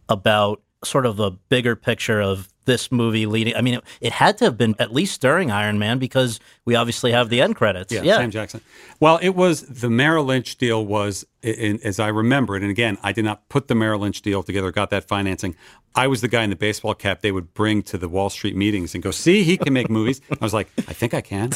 about 0.10 0.62
sort 0.84 1.06
of 1.06 1.20
a 1.20 1.32
bigger 1.32 1.76
picture 1.76 2.22
of 2.22 2.50
this 2.66 2.92
movie 2.92 3.26
leading? 3.26 3.56
I 3.56 3.62
mean, 3.62 3.76
it, 3.76 3.84
it 4.02 4.12
had 4.14 4.38
to 4.40 4.46
have 4.46 4.58
been 4.58 4.76
at 4.80 4.94
least 4.94 5.22
during 5.22 5.52
Iron 5.52 5.80
Man 5.80 6.00
because 6.00 6.40
we 6.66 6.76
obviously 6.76 7.12
have 7.12 7.30
the 7.30 7.42
end 7.42 7.56
credits. 7.56 7.92
Yeah, 7.94 8.18
Sam 8.18 8.32
Jackson. 8.32 8.62
Well, 9.00 9.20
it 9.22 9.36
was 9.36 9.62
the 9.62 9.90
Merrill 9.90 10.26
Lynch 10.26 10.58
deal 10.58 10.86
was, 10.86 11.26
in, 11.42 11.80
as 11.84 12.00
I 12.00 12.08
remember 12.08 12.56
it, 12.56 12.62
and 12.62 12.72
again, 12.72 12.98
I 13.04 13.12
did 13.12 13.26
not 13.26 13.50
put 13.50 13.68
the 13.68 13.76
Merrill 13.76 14.00
Lynch 14.00 14.22
deal 14.22 14.44
together, 14.44 14.72
got 14.72 14.90
that 14.92 15.06
financing. 15.06 15.56
I 15.96 16.08
was 16.08 16.22
the 16.22 16.28
guy 16.28 16.44
in 16.44 16.50
the 16.50 16.56
baseball 16.56 16.96
cap 16.96 17.22
they 17.22 17.32
would 17.32 17.54
bring 17.54 17.84
to 17.84 17.98
the 17.98 18.10
Wall 18.10 18.30
Street 18.30 18.56
meetings 18.56 18.96
and 18.96 19.04
go, 19.04 19.12
"See, 19.12 19.44
he 19.44 19.58
can 19.58 19.74
make 19.74 19.90
movies." 19.90 20.22
I 20.32 20.44
was 20.44 20.54
like, 20.54 20.70
"I 20.78 20.94
think 20.94 21.14
I 21.14 21.22
can. 21.22 21.52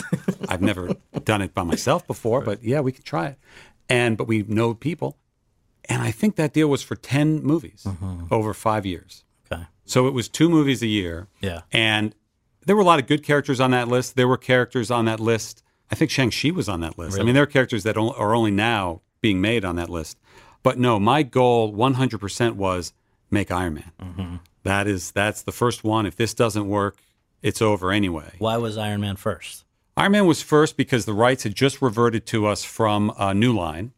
I've 0.48 0.62
never 0.62 0.96
done 1.24 1.42
it 1.42 1.54
by 1.54 1.64
myself 1.64 2.06
before, 2.06 2.42
but 2.42 2.64
yeah, 2.64 2.82
we 2.82 2.92
can 2.92 3.04
try 3.04 3.28
it." 3.28 3.40
And 3.90 4.18
but 4.18 4.28
we 4.28 4.44
know 4.44 4.74
people, 4.74 5.18
and 5.86 6.02
I 6.02 6.12
think 6.12 6.36
that 6.36 6.54
deal 6.54 6.68
was 6.68 6.84
for 6.84 6.96
ten 6.96 7.42
movies 7.42 7.84
mm-hmm. 7.88 8.26
over 8.30 8.54
five 8.54 8.86
years. 8.86 9.24
So 9.88 10.08
it 10.08 10.14
was 10.14 10.30
two 10.30 10.50
movies 10.50 10.84
a 10.84 10.88
year. 10.88 11.28
Yeah. 11.42 11.62
And 11.72 12.14
there 12.66 12.76
were 12.76 12.82
a 12.82 12.86
lot 12.86 13.00
of 13.00 13.08
good 13.08 13.24
characters 13.24 13.60
on 13.60 13.72
that 13.72 13.88
list. 13.88 14.16
There 14.16 14.28
were 14.28 14.38
characters 14.38 14.92
on 14.92 15.06
that 15.06 15.20
list. 15.20 15.64
I 15.90 15.96
think 15.96 16.12
Shang-Chi 16.12 16.52
was 16.52 16.68
on 16.68 16.82
that 16.82 16.98
list. 16.98 17.20
I 17.20 17.24
mean, 17.24 17.34
there 17.34 17.44
are 17.44 17.48
characters 17.48 17.84
that 17.84 17.98
are 17.98 18.36
only 18.36 18.52
now 18.52 19.02
being 19.22 19.40
made 19.42 19.64
on 19.64 19.78
that 19.78 19.90
list. 19.90 20.18
But 20.62 20.78
no, 20.78 21.00
my 21.00 21.24
goal 21.24 21.74
100% 21.74 22.54
was 22.54 22.94
make 23.32 23.52
Iron 23.52 23.76
Man. 23.76 24.40
That 24.64 24.86
is 24.86 25.12
that's 25.12 25.44
the 25.44 25.54
first 25.54 25.86
one. 25.86 26.06
If 26.06 26.18
this 26.18 26.34
doesn't 26.34 26.68
work, 26.68 26.98
it's 27.42 27.62
over 27.62 27.92
anyway. 27.92 28.34
Why 28.40 28.58
was 28.58 28.78
Iron 28.78 29.00
Man 29.00 29.16
first? 29.16 29.64
Iron 29.96 30.12
Man 30.12 30.26
was 30.26 30.42
first 30.42 30.76
because 30.76 31.06
the 31.06 31.14
rights 31.14 31.44
had 31.44 31.56
just 31.56 31.82
reverted 31.82 32.26
to 32.28 32.46
us 32.46 32.66
from 32.66 33.12
uh, 33.18 33.32
New 33.32 33.56
Line, 33.56 33.94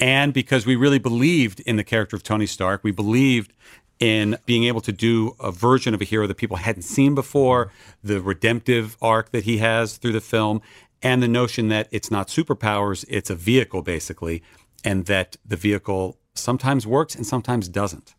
and 0.00 0.32
because 0.32 0.64
we 0.64 0.74
really 0.74 0.98
believed 0.98 1.60
in 1.60 1.76
the 1.76 1.84
character 1.84 2.16
of 2.16 2.22
Tony 2.22 2.46
Stark. 2.46 2.82
We 2.82 2.90
believed 2.92 3.52
in 4.00 4.38
being 4.46 4.64
able 4.64 4.80
to 4.80 4.92
do 4.92 5.36
a 5.38 5.52
version 5.52 5.94
of 5.94 6.00
a 6.00 6.04
hero 6.04 6.26
that 6.26 6.38
people 6.38 6.56
hadn't 6.56 6.82
seen 6.82 7.14
before, 7.14 7.70
the 8.02 8.20
redemptive 8.20 8.96
arc 9.00 9.30
that 9.30 9.44
he 9.44 9.58
has 9.58 9.98
through 9.98 10.12
the 10.12 10.20
film, 10.20 10.62
and 11.02 11.22
the 11.22 11.28
notion 11.28 11.68
that 11.68 11.86
it's 11.90 12.10
not 12.10 12.28
superpowers, 12.28 13.04
it's 13.08 13.30
a 13.30 13.34
vehicle 13.34 13.82
basically, 13.82 14.42
and 14.82 15.04
that 15.06 15.36
the 15.44 15.56
vehicle 15.56 16.18
sometimes 16.34 16.86
works 16.86 17.14
and 17.14 17.26
sometimes 17.26 17.68
doesn't, 17.68 18.14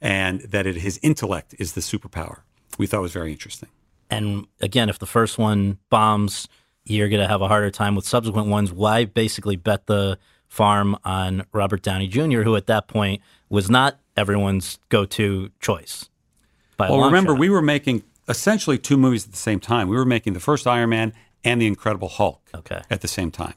and 0.00 0.40
that 0.42 0.66
it, 0.66 0.76
his 0.76 1.00
intellect 1.02 1.54
is 1.58 1.72
the 1.72 1.80
superpower. 1.80 2.40
We 2.78 2.86
thought 2.86 3.02
was 3.02 3.12
very 3.12 3.32
interesting. 3.32 3.68
And 4.08 4.46
again, 4.60 4.88
if 4.88 5.00
the 5.00 5.06
first 5.06 5.38
one 5.38 5.78
bombs, 5.90 6.46
you're 6.84 7.08
going 7.08 7.22
to 7.22 7.28
have 7.28 7.42
a 7.42 7.48
harder 7.48 7.70
time 7.70 7.96
with 7.96 8.06
subsequent 8.06 8.46
ones. 8.46 8.72
Why 8.72 9.04
basically 9.04 9.56
bet 9.56 9.86
the 9.86 10.18
farm 10.46 10.96
on 11.04 11.44
Robert 11.52 11.82
Downey 11.82 12.06
Jr., 12.06 12.42
who 12.42 12.54
at 12.54 12.66
that 12.68 12.86
point 12.86 13.20
was 13.48 13.68
not 13.68 13.98
everyone's 14.16 14.78
go-to 14.88 15.50
choice? 15.60 16.08
by 16.76 16.90
Well, 16.90 17.04
remember, 17.06 17.32
shot. 17.32 17.38
we 17.40 17.48
were 17.48 17.62
making 17.62 18.02
essentially 18.28 18.76
two 18.78 18.96
movies 18.96 19.24
at 19.24 19.30
the 19.30 19.36
same 19.38 19.60
time. 19.60 19.88
We 19.88 19.96
were 19.96 20.04
making 20.04 20.32
the 20.34 20.40
first 20.40 20.66
Iron 20.66 20.90
Man 20.90 21.12
and 21.44 21.60
the 21.60 21.66
Incredible 21.66 22.08
Hulk 22.08 22.40
Okay. 22.54 22.82
at 22.90 23.00
the 23.00 23.08
same 23.08 23.30
time. 23.30 23.54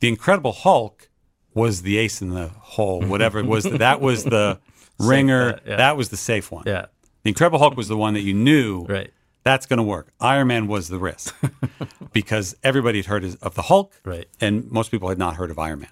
The 0.00 0.08
Incredible 0.08 0.52
Hulk 0.52 1.08
was 1.54 1.82
the 1.82 1.96
ace 1.98 2.22
in 2.22 2.30
the 2.30 2.48
hole, 2.48 3.02
whatever 3.02 3.38
it 3.40 3.46
was. 3.46 3.64
That 3.64 4.00
was 4.00 4.24
the 4.24 4.58
ringer. 4.98 5.54
bet, 5.54 5.62
yeah. 5.66 5.76
That 5.76 5.96
was 5.96 6.10
the 6.10 6.16
safe 6.16 6.50
one. 6.52 6.64
yeah, 6.66 6.86
The 7.24 7.30
Incredible 7.30 7.58
Hulk 7.58 7.76
was 7.76 7.88
the 7.88 7.96
one 7.96 8.14
that 8.14 8.20
you 8.22 8.32
knew 8.34 8.84
right, 8.86 9.10
that's 9.44 9.66
going 9.66 9.78
to 9.78 9.82
work. 9.82 10.12
Iron 10.20 10.46
Man 10.48 10.66
was 10.68 10.88
the 10.88 10.98
risk 10.98 11.34
because 12.12 12.54
everybody 12.62 12.98
had 12.98 13.06
heard 13.06 13.24
of 13.42 13.54
the 13.54 13.62
Hulk, 13.62 13.92
Right. 14.04 14.26
and 14.40 14.70
most 14.70 14.90
people 14.90 15.08
had 15.08 15.18
not 15.18 15.36
heard 15.36 15.50
of 15.50 15.58
Iron 15.58 15.80
Man. 15.80 15.90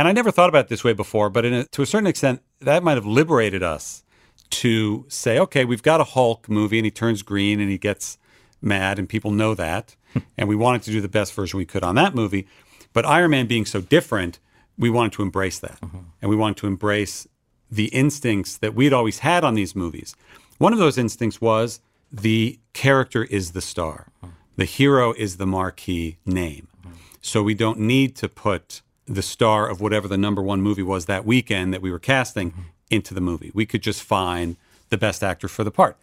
And 0.00 0.08
I 0.08 0.12
never 0.12 0.30
thought 0.30 0.48
about 0.48 0.64
it 0.64 0.68
this 0.68 0.82
way 0.82 0.94
before, 0.94 1.28
but 1.28 1.44
in 1.44 1.52
a, 1.52 1.64
to 1.64 1.82
a 1.82 1.86
certain 1.86 2.06
extent, 2.06 2.40
that 2.60 2.82
might 2.82 2.94
have 2.94 3.04
liberated 3.04 3.62
us 3.62 4.02
to 4.48 5.04
say, 5.08 5.38
okay, 5.38 5.66
we've 5.66 5.82
got 5.82 6.00
a 6.00 6.04
Hulk 6.04 6.48
movie, 6.48 6.78
and 6.78 6.86
he 6.86 6.90
turns 6.90 7.20
green 7.20 7.60
and 7.60 7.70
he 7.70 7.76
gets 7.76 8.16
mad, 8.62 8.98
and 8.98 9.06
people 9.06 9.30
know 9.30 9.54
that, 9.54 9.96
hmm. 10.14 10.20
and 10.38 10.48
we 10.48 10.56
wanted 10.56 10.80
to 10.84 10.90
do 10.90 11.02
the 11.02 11.08
best 11.08 11.34
version 11.34 11.58
we 11.58 11.66
could 11.66 11.82
on 11.82 11.96
that 11.96 12.14
movie. 12.14 12.46
But 12.94 13.04
Iron 13.04 13.32
Man 13.32 13.46
being 13.46 13.66
so 13.66 13.82
different, 13.82 14.38
we 14.78 14.88
wanted 14.88 15.12
to 15.12 15.22
embrace 15.22 15.58
that, 15.58 15.78
uh-huh. 15.82 15.98
and 16.22 16.30
we 16.30 16.36
wanted 16.36 16.56
to 16.56 16.66
embrace 16.66 17.28
the 17.70 17.88
instincts 17.88 18.56
that 18.56 18.74
we'd 18.74 18.94
always 18.94 19.18
had 19.18 19.44
on 19.44 19.52
these 19.52 19.76
movies. 19.76 20.16
One 20.56 20.72
of 20.72 20.78
those 20.78 20.96
instincts 20.96 21.42
was 21.42 21.80
the 22.10 22.58
character 22.72 23.24
is 23.24 23.52
the 23.52 23.60
star, 23.60 24.06
uh-huh. 24.22 24.32
the 24.56 24.64
hero 24.64 25.12
is 25.12 25.36
the 25.36 25.46
marquee 25.46 26.16
name. 26.24 26.68
Uh-huh. 26.86 26.94
So 27.20 27.42
we 27.42 27.52
don't 27.52 27.80
need 27.80 28.16
to 28.16 28.30
put 28.30 28.80
the 29.10 29.22
star 29.22 29.68
of 29.68 29.80
whatever 29.80 30.06
the 30.06 30.16
number 30.16 30.40
one 30.40 30.62
movie 30.62 30.82
was 30.82 31.06
that 31.06 31.26
weekend 31.26 31.74
that 31.74 31.82
we 31.82 31.90
were 31.90 31.98
casting 31.98 32.52
mm-hmm. 32.52 32.60
into 32.90 33.12
the 33.12 33.20
movie. 33.20 33.50
We 33.52 33.66
could 33.66 33.82
just 33.82 34.02
find 34.02 34.56
the 34.88 34.96
best 34.96 35.22
actor 35.22 35.48
for 35.48 35.64
the 35.64 35.70
part. 35.70 35.96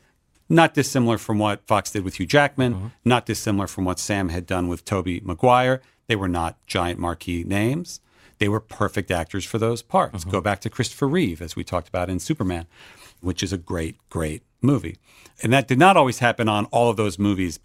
Not 0.50 0.74
dissimilar 0.74 1.18
from 1.18 1.40
what 1.40 1.66
Fox 1.66 1.92
did 1.92 2.04
with 2.04 2.20
Hugh 2.20 2.26
Jackman, 2.26 2.74
mm-hmm. 2.74 2.88
not 3.06 3.26
dissimilar 3.26 3.68
from 3.68 3.86
what 3.86 4.00
Sam 4.00 4.30
had 4.30 4.46
done 4.46 4.68
with 4.68 4.86
Tobey 4.86 5.22
Maguire. 5.22 5.82
They 6.08 6.16
were 6.16 6.28
not 6.28 6.58
giant 6.68 7.00
marquee 7.00 7.44
names. 7.46 8.02
They 8.40 8.50
were 8.50 8.60
perfect 8.60 9.10
actors 9.10 9.46
for 9.46 9.58
those 9.58 9.82
parts. 9.82 10.20
Mm-hmm. 10.20 10.30
Go 10.30 10.42
back 10.42 10.60
to 10.62 10.70
Christopher 10.70 11.08
Reeve, 11.08 11.42
as 11.42 11.56
we 11.56 11.64
talked 11.64 11.88
about 11.88 12.10
in 12.10 12.20
Superman, 12.20 12.68
which 13.22 13.42
is 13.42 13.52
a 13.52 13.58
great, 13.58 13.98
great 14.10 14.44
movie. 14.62 14.98
And 15.42 15.54
that 15.54 15.68
did 15.68 15.80
not 15.80 15.98
always 15.98 16.20
happen 16.20 16.50
on 16.50 16.66
all 16.66 16.90
of 16.90 16.98
those 16.98 17.18
movies 17.18 17.60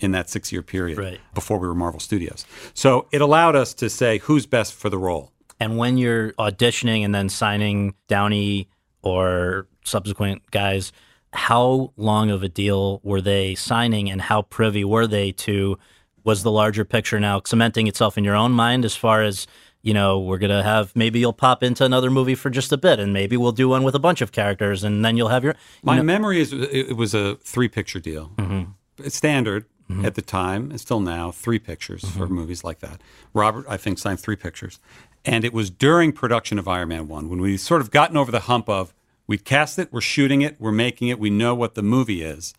in 0.00 0.12
that 0.12 0.28
six 0.30 0.50
year 0.52 0.62
period 0.62 0.98
Right. 0.98 1.20
before 1.34 1.58
we 1.58 1.68
were 1.68 1.74
Marvel 1.74 2.00
Studios. 2.00 2.44
So 2.74 3.06
it 3.12 3.20
allowed 3.20 3.54
us 3.56 3.72
to 3.74 3.88
say 3.88 4.18
who's 4.18 4.46
best 4.46 4.74
for 4.74 4.88
the 4.90 4.98
role. 4.98 5.32
And 5.58 5.76
when 5.76 5.98
you're 5.98 6.32
auditioning 6.32 7.04
and 7.04 7.14
then 7.14 7.28
signing 7.28 7.94
Downey 8.08 8.68
or 9.02 9.66
subsequent 9.84 10.42
guys, 10.50 10.92
how 11.32 11.92
long 11.96 12.30
of 12.30 12.42
a 12.42 12.48
deal 12.48 13.00
were 13.04 13.20
they 13.20 13.54
signing 13.54 14.10
and 14.10 14.20
how 14.22 14.42
privy 14.42 14.84
were 14.84 15.06
they 15.06 15.32
to 15.32 15.78
was 16.24 16.42
the 16.42 16.50
larger 16.50 16.84
picture 16.84 17.20
now 17.20 17.40
cementing 17.46 17.86
itself 17.86 18.18
in 18.18 18.24
your 18.24 18.34
own 18.34 18.52
mind 18.52 18.84
as 18.84 18.94
far 18.96 19.22
as 19.22 19.46
you 19.82 19.94
know 19.94 20.18
we're 20.18 20.36
going 20.38 20.50
to 20.50 20.62
have 20.62 20.94
maybe 20.94 21.18
you'll 21.18 21.32
pop 21.32 21.62
into 21.62 21.82
another 21.84 22.10
movie 22.10 22.34
for 22.34 22.50
just 22.50 22.72
a 22.72 22.76
bit 22.76 22.98
and 23.00 23.12
maybe 23.14 23.36
we'll 23.38 23.52
do 23.52 23.68
one 23.68 23.82
with 23.82 23.94
a 23.94 23.98
bunch 23.98 24.20
of 24.20 24.30
characters 24.32 24.84
and 24.84 25.02
then 25.04 25.16
you'll 25.16 25.28
have 25.28 25.42
your 25.44 25.54
you 25.54 25.80
My 25.84 25.96
know- 25.96 26.02
memory 26.02 26.40
is 26.40 26.52
it 26.52 26.96
was 26.96 27.14
a 27.14 27.36
three 27.36 27.68
picture 27.68 28.00
deal. 28.00 28.32
Mm-hmm. 28.36 28.72
It's 29.04 29.16
standard 29.16 29.64
Mm-hmm. 29.90 30.04
at 30.04 30.14
the 30.14 30.22
time, 30.22 30.70
and 30.70 30.80
still 30.80 31.00
now, 31.00 31.32
three 31.32 31.58
pictures 31.58 32.02
mm-hmm. 32.02 32.18
for 32.18 32.28
movies 32.28 32.62
like 32.62 32.78
that. 32.78 33.00
Robert, 33.34 33.66
I 33.68 33.76
think, 33.76 33.98
signed 33.98 34.20
three 34.20 34.36
pictures. 34.36 34.78
And 35.24 35.44
it 35.44 35.52
was 35.52 35.68
during 35.68 36.12
production 36.12 36.58
of 36.58 36.68
Iron 36.68 36.88
Man 36.88 37.08
1 37.08 37.28
when 37.28 37.40
we 37.40 37.56
sort 37.56 37.80
of 37.80 37.90
gotten 37.90 38.16
over 38.16 38.30
the 38.30 38.40
hump 38.40 38.68
of 38.68 38.94
we'd 39.26 39.44
cast 39.44 39.78
it, 39.78 39.92
we're 39.92 40.00
shooting 40.00 40.42
it, 40.42 40.56
we're 40.60 40.72
making 40.72 41.08
it, 41.08 41.18
we 41.18 41.28
know 41.30 41.54
what 41.54 41.74
the 41.74 41.82
movie 41.82 42.22
is. 42.22 42.54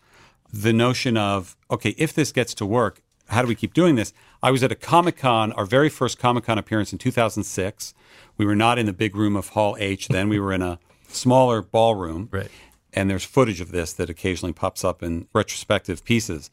The 0.52 0.72
notion 0.72 1.16
of, 1.16 1.56
okay, 1.70 1.94
if 1.96 2.12
this 2.12 2.32
gets 2.32 2.54
to 2.54 2.66
work, 2.66 3.00
how 3.28 3.40
do 3.42 3.48
we 3.48 3.54
keep 3.54 3.72
doing 3.72 3.94
this? 3.94 4.12
I 4.42 4.50
was 4.50 4.62
at 4.62 4.70
a 4.70 4.74
Comic 4.74 5.16
Con, 5.16 5.52
our 5.52 5.64
very 5.64 5.88
first 5.88 6.18
Comic 6.18 6.44
Con 6.44 6.58
appearance 6.58 6.92
in 6.92 6.98
2006. 6.98 7.94
We 8.36 8.44
were 8.44 8.56
not 8.56 8.78
in 8.78 8.86
the 8.86 8.92
big 8.92 9.16
room 9.16 9.36
of 9.36 9.48
Hall 9.50 9.76
H 9.78 10.08
then, 10.08 10.28
we 10.28 10.38
were 10.38 10.52
in 10.52 10.62
a 10.62 10.78
smaller 11.08 11.62
ballroom 11.62 12.28
Right. 12.30 12.50
and 12.92 13.10
there's 13.10 13.24
footage 13.24 13.60
of 13.60 13.70
this 13.70 13.92
that 13.94 14.08
occasionally 14.10 14.52
pops 14.52 14.84
up 14.84 15.02
in 15.02 15.28
retrospective 15.34 16.04
pieces. 16.04 16.50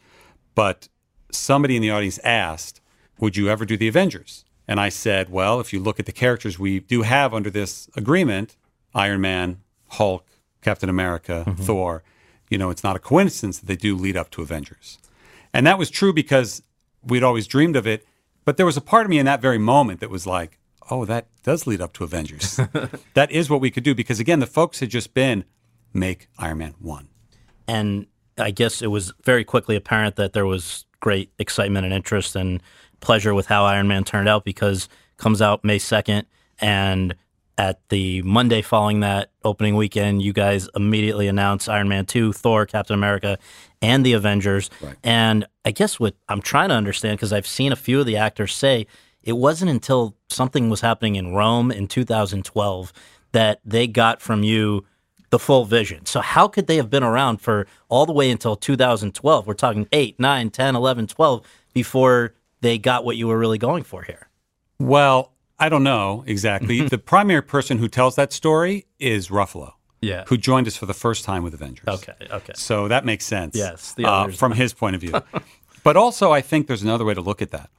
But 0.55 0.89
somebody 1.31 1.75
in 1.75 1.81
the 1.81 1.91
audience 1.91 2.19
asked, 2.19 2.81
Would 3.19 3.37
you 3.37 3.49
ever 3.49 3.65
do 3.65 3.77
the 3.77 3.87
Avengers? 3.87 4.45
And 4.67 4.79
I 4.79 4.89
said, 4.89 5.29
Well, 5.29 5.59
if 5.59 5.73
you 5.73 5.79
look 5.79 5.99
at 5.99 6.05
the 6.05 6.11
characters 6.11 6.59
we 6.59 6.79
do 6.79 7.01
have 7.03 7.33
under 7.33 7.49
this 7.49 7.89
agreement 7.95 8.55
Iron 8.93 9.21
Man, 9.21 9.61
Hulk, 9.89 10.25
Captain 10.61 10.89
America, 10.89 11.43
mm-hmm. 11.47 11.61
Thor 11.61 12.03
you 12.49 12.57
know, 12.57 12.69
it's 12.69 12.83
not 12.83 12.95
a 12.95 12.99
coincidence 12.99 13.59
that 13.59 13.67
they 13.67 13.75
do 13.75 13.95
lead 13.95 14.17
up 14.17 14.29
to 14.31 14.41
Avengers. 14.41 14.97
And 15.53 15.65
that 15.67 15.77
was 15.77 15.89
true 15.89 16.11
because 16.11 16.61
we'd 17.03 17.23
always 17.23 17.47
dreamed 17.47 17.75
of 17.75 17.87
it. 17.87 18.05
But 18.43 18.57
there 18.57 18.65
was 18.65 18.77
a 18.77 18.81
part 18.81 19.05
of 19.05 19.09
me 19.09 19.19
in 19.19 19.25
that 19.25 19.41
very 19.41 19.59
moment 19.59 19.99
that 19.99 20.09
was 20.09 20.25
like, 20.25 20.57
oh, 20.89 21.05
that 21.05 21.27
does 21.43 21.67
lead 21.67 21.81
up 21.81 21.93
to 21.93 22.03
Avengers. 22.03 22.59
that 23.13 23.31
is 23.31 23.49
what 23.49 23.61
we 23.61 23.69
could 23.69 23.83
do. 23.83 23.93
Because 23.93 24.19
again, 24.19 24.39
the 24.39 24.47
folks 24.47 24.79
had 24.79 24.89
just 24.89 25.13
been 25.13 25.45
make 25.93 26.27
Iron 26.37 26.57
Man 26.57 26.75
1. 26.79 27.07
and 27.67 28.07
I 28.39 28.51
guess 28.51 28.81
it 28.81 28.87
was 28.87 29.13
very 29.23 29.43
quickly 29.43 29.75
apparent 29.75 30.15
that 30.15 30.33
there 30.33 30.45
was 30.45 30.85
great 30.99 31.31
excitement 31.39 31.85
and 31.85 31.93
interest 31.93 32.35
and 32.35 32.61
pleasure 32.99 33.33
with 33.33 33.47
how 33.47 33.65
Iron 33.65 33.87
Man 33.87 34.03
turned 34.03 34.27
out 34.27 34.43
because 34.43 34.85
it 34.85 35.17
comes 35.17 35.41
out 35.41 35.63
May 35.63 35.77
2nd 35.77 36.23
and 36.59 37.15
at 37.57 37.81
the 37.89 38.21
Monday 38.21 38.61
following 38.61 39.01
that 39.01 39.31
opening 39.43 39.75
weekend 39.75 40.21
you 40.21 40.31
guys 40.31 40.69
immediately 40.75 41.27
announced 41.27 41.67
Iron 41.67 41.89
Man 41.89 42.05
2, 42.05 42.31
Thor, 42.31 42.65
Captain 42.65 42.93
America 42.93 43.37
and 43.81 44.05
the 44.05 44.13
Avengers. 44.13 44.69
And 45.03 45.45
I 45.65 45.71
guess 45.71 45.99
what 45.99 46.15
I'm 46.29 46.41
trying 46.41 46.69
to 46.69 46.75
understand 46.75 47.17
because 47.17 47.33
I've 47.33 47.47
seen 47.47 47.71
a 47.71 47.75
few 47.77 47.99
of 47.99 48.05
the 48.05 48.15
actors 48.17 48.53
say 48.53 48.87
it 49.23 49.33
wasn't 49.33 49.71
until 49.71 50.15
something 50.29 50.69
was 50.69 50.81
happening 50.81 51.15
in 51.15 51.33
Rome 51.33 51.71
in 51.71 51.87
2012 51.87 52.93
that 53.33 53.59
they 53.65 53.87
got 53.87 54.21
from 54.21 54.43
you 54.43 54.85
the 55.29 55.39
full 55.39 55.65
vision. 55.65 56.05
So 56.05 56.21
how 56.21 56.47
could 56.47 56.67
they 56.67 56.77
have 56.77 56.89
been 56.89 57.03
around 57.03 57.41
for 57.41 57.67
all 57.87 58.05
the 58.05 58.13
way 58.13 58.29
until 58.31 58.55
2012? 58.55 59.45
We're 59.47 59.53
talking 59.53 59.87
8, 59.91 60.19
9, 60.19 60.49
10, 60.49 60.75
11, 60.75 61.07
12 61.07 61.41
before 61.73 62.33
they 62.61 62.77
got 62.77 63.05
what 63.05 63.15
you 63.15 63.27
were 63.27 63.37
really 63.37 63.57
going 63.57 63.83
for 63.83 64.03
here. 64.03 64.27
Well, 64.79 65.33
I 65.59 65.69
don't 65.69 65.83
know 65.83 66.23
exactly. 66.25 66.87
the 66.87 66.97
primary 66.97 67.43
person 67.43 67.77
who 67.77 67.87
tells 67.87 68.15
that 68.15 68.31
story 68.33 68.85
is 68.97 69.27
Ruffalo, 69.29 69.73
Yeah. 70.01 70.23
who 70.27 70.37
joined 70.37 70.67
us 70.67 70.75
for 70.75 70.85
the 70.85 70.93
first 70.93 71.25
time 71.25 71.43
with 71.43 71.53
Avengers. 71.53 71.87
Okay, 71.87 72.13
okay. 72.31 72.53
So 72.55 72.87
that 72.87 73.05
makes 73.05 73.25
sense. 73.25 73.55
Yes, 73.55 73.93
the 73.93 74.05
uh, 74.05 74.29
from 74.29 74.53
his 74.53 74.73
point 74.73 74.95
of 74.95 75.01
view. 75.01 75.13
but 75.83 75.97
also, 75.97 76.31
I 76.31 76.41
think 76.41 76.67
there's 76.67 76.83
another 76.83 77.05
way 77.05 77.13
to 77.13 77.21
look 77.21 77.41
at 77.41 77.51
that. 77.51 77.69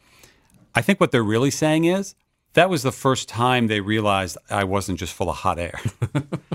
I 0.75 0.83
think 0.83 1.01
what 1.01 1.11
they're 1.11 1.23
really 1.25 1.51
saying 1.51 1.85
is 1.85 2.15
that 2.53 2.69
was 2.71 2.83
the 2.83 2.93
first 2.93 3.29
time 3.29 3.67
they 3.67 3.81
realized 3.81 4.37
I 4.51 4.65
wasn't 4.65 4.99
just 4.99 5.13
full 5.15 5.31
of 5.31 5.37
hot 5.37 5.59
air, 5.59 5.81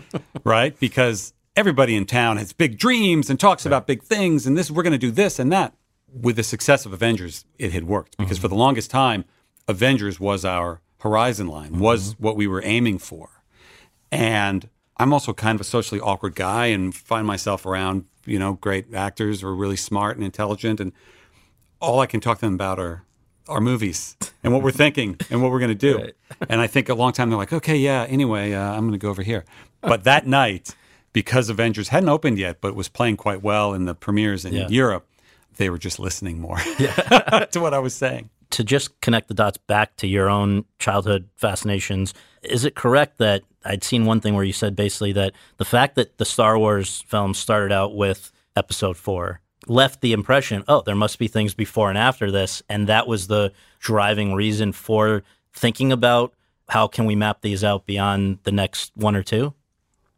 right? 0.45 0.79
Because 0.79 1.34
everybody 1.58 1.95
in 1.95 2.05
town 2.05 2.38
has 2.38 2.53
big 2.53 2.77
dreams 2.77 3.29
and 3.29 3.38
talks 3.38 3.65
about 3.65 3.88
big 3.88 4.01
things, 4.01 4.47
and 4.47 4.58
this 4.58 4.71
we're 4.71 4.84
going 4.84 4.93
to 4.93 4.97
do 4.97 5.12
this 5.12 5.39
and 5.39 5.51
that. 5.51 5.73
With 6.13 6.38
the 6.38 6.43
success 6.43 6.86
of 6.86 6.93
Avengers, 6.93 7.43
it 7.60 7.73
had 7.73 7.86
worked 7.86 8.13
mm-hmm. 8.13 8.23
because 8.23 8.38
for 8.38 8.47
the 8.47 8.55
longest 8.55 8.89
time, 8.89 9.25
Avengers 9.67 10.17
was 10.17 10.45
our 10.45 10.79
horizon 10.99 11.47
line, 11.47 11.71
mm-hmm. 11.71 11.81
was 11.81 12.15
what 12.19 12.38
we 12.38 12.47
were 12.47 12.62
aiming 12.63 12.99
for. 12.99 13.41
And 14.12 14.69
I'm 14.97 15.12
also 15.12 15.34
kind 15.34 15.55
of 15.55 15.62
a 15.62 15.65
socially 15.65 15.99
awkward 15.99 16.36
guy 16.36 16.67
and 16.67 16.95
find 16.95 17.27
myself 17.27 17.65
around, 17.65 18.05
you 18.25 18.39
know, 18.39 18.53
great 18.53 18.93
actors 18.93 19.41
who 19.41 19.47
are 19.47 19.55
really 19.55 19.75
smart 19.75 20.15
and 20.15 20.25
intelligent. 20.25 20.79
And 20.79 20.93
all 21.81 21.99
I 21.99 22.05
can 22.05 22.21
talk 22.21 22.38
to 22.38 22.45
them 22.45 22.53
about 22.53 22.79
are 22.79 23.03
our 23.47 23.62
movies 23.62 24.15
and 24.43 24.53
what 24.53 24.62
we're 24.63 24.71
thinking 24.71 25.17
and 25.29 25.41
what 25.41 25.51
we're 25.51 25.60
going 25.60 25.69
to 25.69 25.75
do. 25.75 25.97
Right. 25.97 26.15
And 26.49 26.60
I 26.60 26.67
think 26.67 26.89
a 26.89 26.93
long 26.95 27.12
time 27.13 27.29
they're 27.29 27.38
like, 27.38 27.53
okay, 27.53 27.77
yeah, 27.77 28.05
anyway, 28.10 28.51
uh, 28.53 28.62
I'm 28.73 28.81
going 28.81 28.91
to 28.91 28.97
go 28.97 29.10
over 29.10 29.21
here. 29.23 29.45
But 29.81 30.03
that 30.03 30.27
night, 30.27 30.75
because 31.13 31.49
Avengers 31.49 31.88
hadn't 31.89 32.10
opened 32.10 32.38
yet, 32.39 32.60
but 32.62 32.75
was 32.75 32.89
playing 32.89 33.17
quite 33.17 33.41
well 33.41 33.73
in 33.73 33.86
the 33.86 33.95
premieres 33.95 34.43
in 34.43 34.53
Yeah. 34.53 34.67
Europe, 34.67 35.08
they 35.58 35.69
were 35.69 35.77
just 35.77 35.97
listening 35.99 36.39
more 36.41 36.58
to 36.77 37.49
what 37.62 37.73
I 37.73 37.79
was 37.79 37.95
saying. 37.95 38.29
To 38.51 38.63
just 38.63 38.99
connect 39.01 39.27
the 39.29 39.34
dots 39.34 39.58
back 39.58 39.95
to 39.97 40.08
your 40.08 40.29
own 40.29 40.65
childhood 40.77 41.29
fascinations, 41.36 42.13
is 42.43 42.65
it 42.65 42.75
correct 42.75 43.17
that 43.19 43.43
I'd 43.63 43.84
seen 43.84 44.05
one 44.05 44.19
thing 44.19 44.34
where 44.36 44.43
you 44.43 44.53
said 44.53 44.75
basically 44.75 45.13
that 45.13 45.34
the 45.58 45.65
fact 45.65 45.95
that 45.95 46.17
the 46.17 46.25
Star 46.25 46.58
Wars 46.60 47.03
film 47.08 47.34
started 47.34 47.71
out 47.73 47.95
with 47.95 48.31
episode 48.55 48.97
four 48.97 49.39
left 49.67 50.01
the 50.01 50.13
impression, 50.13 50.63
oh, 50.67 50.82
there 50.86 50.95
must 50.95 51.19
be 51.19 51.28
things 51.28 51.54
before 51.54 51.89
and 51.89 51.97
after 51.97 52.32
this. 52.32 52.62
And 52.69 52.88
that 52.88 53.08
was 53.08 53.28
the 53.28 53.51
driving 53.80 54.34
reason 54.34 54.71
for 54.71 55.23
thinking 55.54 55.91
about 55.91 56.34
how 56.69 56.88
can 56.88 57.06
we 57.06 57.15
map 57.15 57.41
these 57.41 57.63
out 57.63 57.86
beyond 57.86 58.39
the 58.43 58.51
next 58.51 58.91
one 58.95 59.15
or 59.15 59.23
two? 59.23 59.54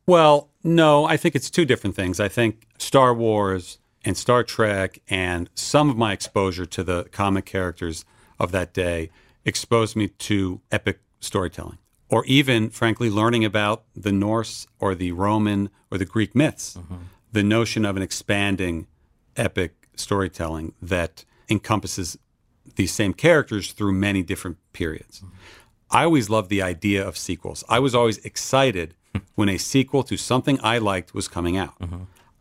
Well, 0.05 0.49
no, 0.63 1.05
I 1.05 1.17
think 1.17 1.35
it's 1.35 1.49
two 1.49 1.65
different 1.65 1.95
things. 1.95 2.19
I 2.19 2.29
think 2.29 2.65
Star 2.77 3.13
Wars 3.13 3.79
and 4.05 4.15
Star 4.15 4.43
Trek 4.43 4.99
and 5.09 5.49
some 5.53 5.89
of 5.89 5.97
my 5.97 6.13
exposure 6.13 6.65
to 6.65 6.83
the 6.83 7.03
comic 7.11 7.45
characters 7.45 8.05
of 8.39 8.51
that 8.51 8.73
day 8.73 9.09
exposed 9.43 9.95
me 9.95 10.07
to 10.07 10.61
epic 10.71 10.99
storytelling. 11.19 11.77
Or 12.09 12.23
even, 12.25 12.69
frankly, 12.69 13.09
learning 13.09 13.43
about 13.43 13.83
the 13.93 14.13
Norse 14.13 14.65
or 14.79 14.95
the 14.95 15.11
Roman 15.11 15.69
or 15.91 15.97
the 15.97 16.05
Greek 16.05 16.33
myths. 16.33 16.77
Mm-hmm. 16.77 16.95
The 17.33 17.43
notion 17.43 17.83
of 17.83 17.97
an 17.97 18.01
expanding 18.01 18.87
epic 19.37 19.87
storytelling 19.95 20.73
that 20.81 21.25
encompasses 21.49 22.17
these 22.75 22.93
same 22.93 23.13
characters 23.13 23.71
through 23.71 23.93
many 23.93 24.21
different 24.23 24.57
periods. 24.73 25.23
I 25.89 26.03
always 26.03 26.29
loved 26.29 26.49
the 26.49 26.61
idea 26.61 27.05
of 27.07 27.17
sequels. 27.17 27.63
I 27.69 27.79
was 27.79 27.95
always 27.95 28.17
excited 28.19 28.93
when 29.35 29.49
a 29.49 29.57
sequel 29.57 30.03
to 30.03 30.17
something 30.17 30.59
I 30.61 30.77
liked 30.77 31.13
was 31.13 31.27
coming 31.27 31.57
out. 31.57 31.75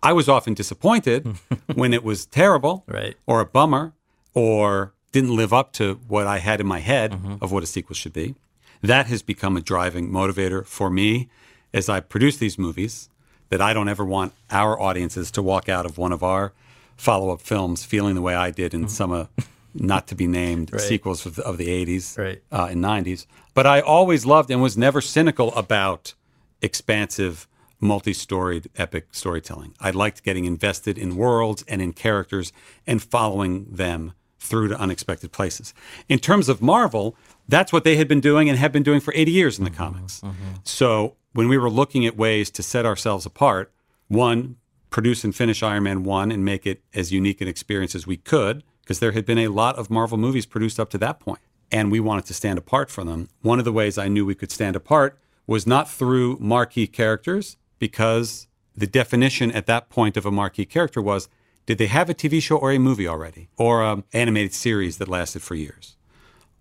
I 0.02 0.12
was 0.12 0.28
often 0.28 0.54
disappointed 0.54 1.36
when 1.74 1.94
it 1.94 2.02
was 2.04 2.26
terrible 2.26 2.84
Right. 2.86 3.16
or 3.26 3.40
a 3.40 3.46
bummer 3.46 3.94
or 4.34 4.92
didn't 5.12 5.34
live 5.34 5.52
up 5.52 5.72
to 5.74 5.94
what 6.08 6.26
I 6.26 6.38
had 6.38 6.60
in 6.60 6.66
my 6.66 6.80
head 6.80 7.12
mm-hmm. 7.12 7.36
of 7.40 7.52
what 7.52 7.62
a 7.62 7.66
sequel 7.66 7.94
should 7.94 8.12
be. 8.12 8.34
That 8.82 9.06
has 9.06 9.22
become 9.22 9.56
a 9.56 9.60
driving 9.62 10.10
motivator 10.10 10.66
for 10.66 10.90
me 10.90 11.28
as 11.72 11.88
I 11.88 12.00
produce 12.00 12.36
these 12.36 12.58
movies 12.58 13.08
that 13.48 13.62
I 13.62 13.72
don't 13.72 13.88
ever 13.88 14.04
want 14.04 14.32
our 14.50 14.78
audiences 14.80 15.30
to 15.32 15.42
walk 15.42 15.68
out 15.68 15.86
of 15.86 15.96
one 15.96 16.12
of 16.12 16.22
our 16.22 16.52
follow 16.96 17.30
up 17.30 17.40
films 17.40 17.84
feeling 17.84 18.14
the 18.14 18.22
way 18.22 18.34
I 18.34 18.50
did 18.50 18.74
in 18.74 18.88
some 18.88 19.12
uh, 19.12 19.26
not 19.74 20.06
to 20.08 20.14
be 20.14 20.26
named 20.26 20.72
sequels 20.80 21.26
of 21.26 21.36
the, 21.36 21.44
of 21.44 21.58
the 21.58 21.66
80s 21.68 22.16
Right. 22.18 22.42
uh, 22.50 22.68
and 22.70 22.82
90s. 22.82 23.26
But 23.54 23.66
I 23.66 23.80
always 23.80 24.24
loved 24.26 24.50
and 24.50 24.60
was 24.62 24.76
never 24.76 25.00
cynical 25.00 25.54
about 25.54 26.14
expansive, 26.62 27.46
multi 27.80 28.12
storied 28.12 28.68
epic 28.76 29.08
storytelling. 29.12 29.74
I 29.80 29.90
liked 29.90 30.22
getting 30.24 30.44
invested 30.44 30.98
in 30.98 31.16
worlds 31.16 31.64
and 31.68 31.80
in 31.82 31.92
characters 31.92 32.52
and 32.86 33.02
following 33.02 33.66
them 33.70 34.12
through 34.38 34.68
to 34.68 34.78
unexpected 34.78 35.32
places. 35.32 35.74
In 36.08 36.18
terms 36.18 36.48
of 36.48 36.62
Marvel, 36.62 37.16
that's 37.48 37.72
what 37.72 37.84
they 37.84 37.96
had 37.96 38.08
been 38.08 38.20
doing 38.20 38.48
and 38.48 38.58
have 38.58 38.72
been 38.72 38.82
doing 38.82 39.00
for 39.00 39.12
80 39.14 39.30
years 39.32 39.58
in 39.58 39.64
the 39.64 39.70
comics. 39.70 40.22
So 40.64 41.16
when 41.32 41.48
we 41.48 41.58
were 41.58 41.70
looking 41.70 42.06
at 42.06 42.16
ways 42.16 42.50
to 42.52 42.62
set 42.62 42.86
ourselves 42.86 43.26
apart, 43.26 43.72
one, 44.08 44.56
produce 44.96 45.24
and 45.24 45.36
finish 45.36 45.62
Iron 45.62 45.82
Man 45.82 46.04
1 46.04 46.32
and 46.32 46.42
make 46.42 46.66
it 46.66 46.80
as 46.94 47.12
unique 47.12 47.42
an 47.42 47.48
experience 47.48 47.94
as 47.94 48.06
we 48.06 48.16
could, 48.16 48.64
because 48.80 48.98
there 48.98 49.12
had 49.12 49.26
been 49.26 49.36
a 49.36 49.48
lot 49.48 49.76
of 49.76 49.90
Marvel 49.90 50.16
movies 50.16 50.46
produced 50.46 50.80
up 50.80 50.88
to 50.88 50.96
that 50.96 51.20
point, 51.20 51.40
and 51.70 51.92
we 51.92 52.00
wanted 52.00 52.24
to 52.24 52.32
stand 52.32 52.56
apart 52.58 52.88
from 52.90 53.06
them. 53.06 53.28
One 53.42 53.58
of 53.58 53.66
the 53.66 53.74
ways 53.74 53.98
I 53.98 54.08
knew 54.08 54.24
we 54.24 54.34
could 54.34 54.50
stand 54.50 54.74
apart 54.74 55.18
was 55.46 55.66
not 55.66 55.90
through 55.90 56.38
marquee 56.40 56.86
characters, 56.86 57.58
because 57.78 58.46
the 58.74 58.86
definition 58.86 59.52
at 59.52 59.66
that 59.66 59.90
point 59.90 60.16
of 60.16 60.24
a 60.24 60.30
marquee 60.30 60.64
character 60.64 61.02
was 61.02 61.28
did 61.66 61.76
they 61.76 61.88
have 61.88 62.08
a 62.08 62.14
TV 62.14 62.40
show 62.40 62.56
or 62.56 62.72
a 62.72 62.78
movie 62.78 63.06
already, 63.06 63.50
or 63.58 63.82
an 63.84 64.02
animated 64.14 64.54
series 64.54 64.96
that 64.96 65.08
lasted 65.08 65.42
for 65.42 65.54
years? 65.56 65.96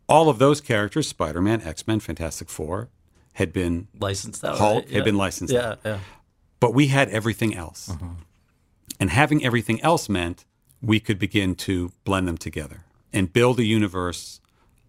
All 0.10 0.28
of 0.28 0.40
those 0.40 0.60
characters, 0.60 1.08
Spider 1.08 1.40
Man, 1.42 1.62
X 1.62 1.88
Men, 1.88 2.02
Fantastic 2.02 2.50
Four, 2.50 2.90
had 3.36 3.54
been 3.54 3.88
Licensed 3.98 4.44
out. 4.44 4.58
Hulk 4.58 4.84
right? 4.84 4.94
had 4.94 5.06
been 5.06 5.16
licensed 5.16 5.54
Yeah, 5.54 5.70
out. 5.70 5.80
yeah. 5.86 6.00
But 6.60 6.74
we 6.74 6.88
had 6.88 7.10
everything 7.10 7.56
else. 7.56 7.90
Uh-huh. 7.90 8.06
And 9.00 9.10
having 9.10 9.44
everything 9.44 9.82
else 9.82 10.08
meant 10.08 10.46
we 10.82 11.00
could 11.00 11.20
begin 11.20 11.56
to 11.56 11.92
blend 12.04 12.28
them 12.28 12.38
together 12.38 12.86
and 13.12 13.32
build 13.32 13.60
a 13.60 13.66
universe 13.66 14.40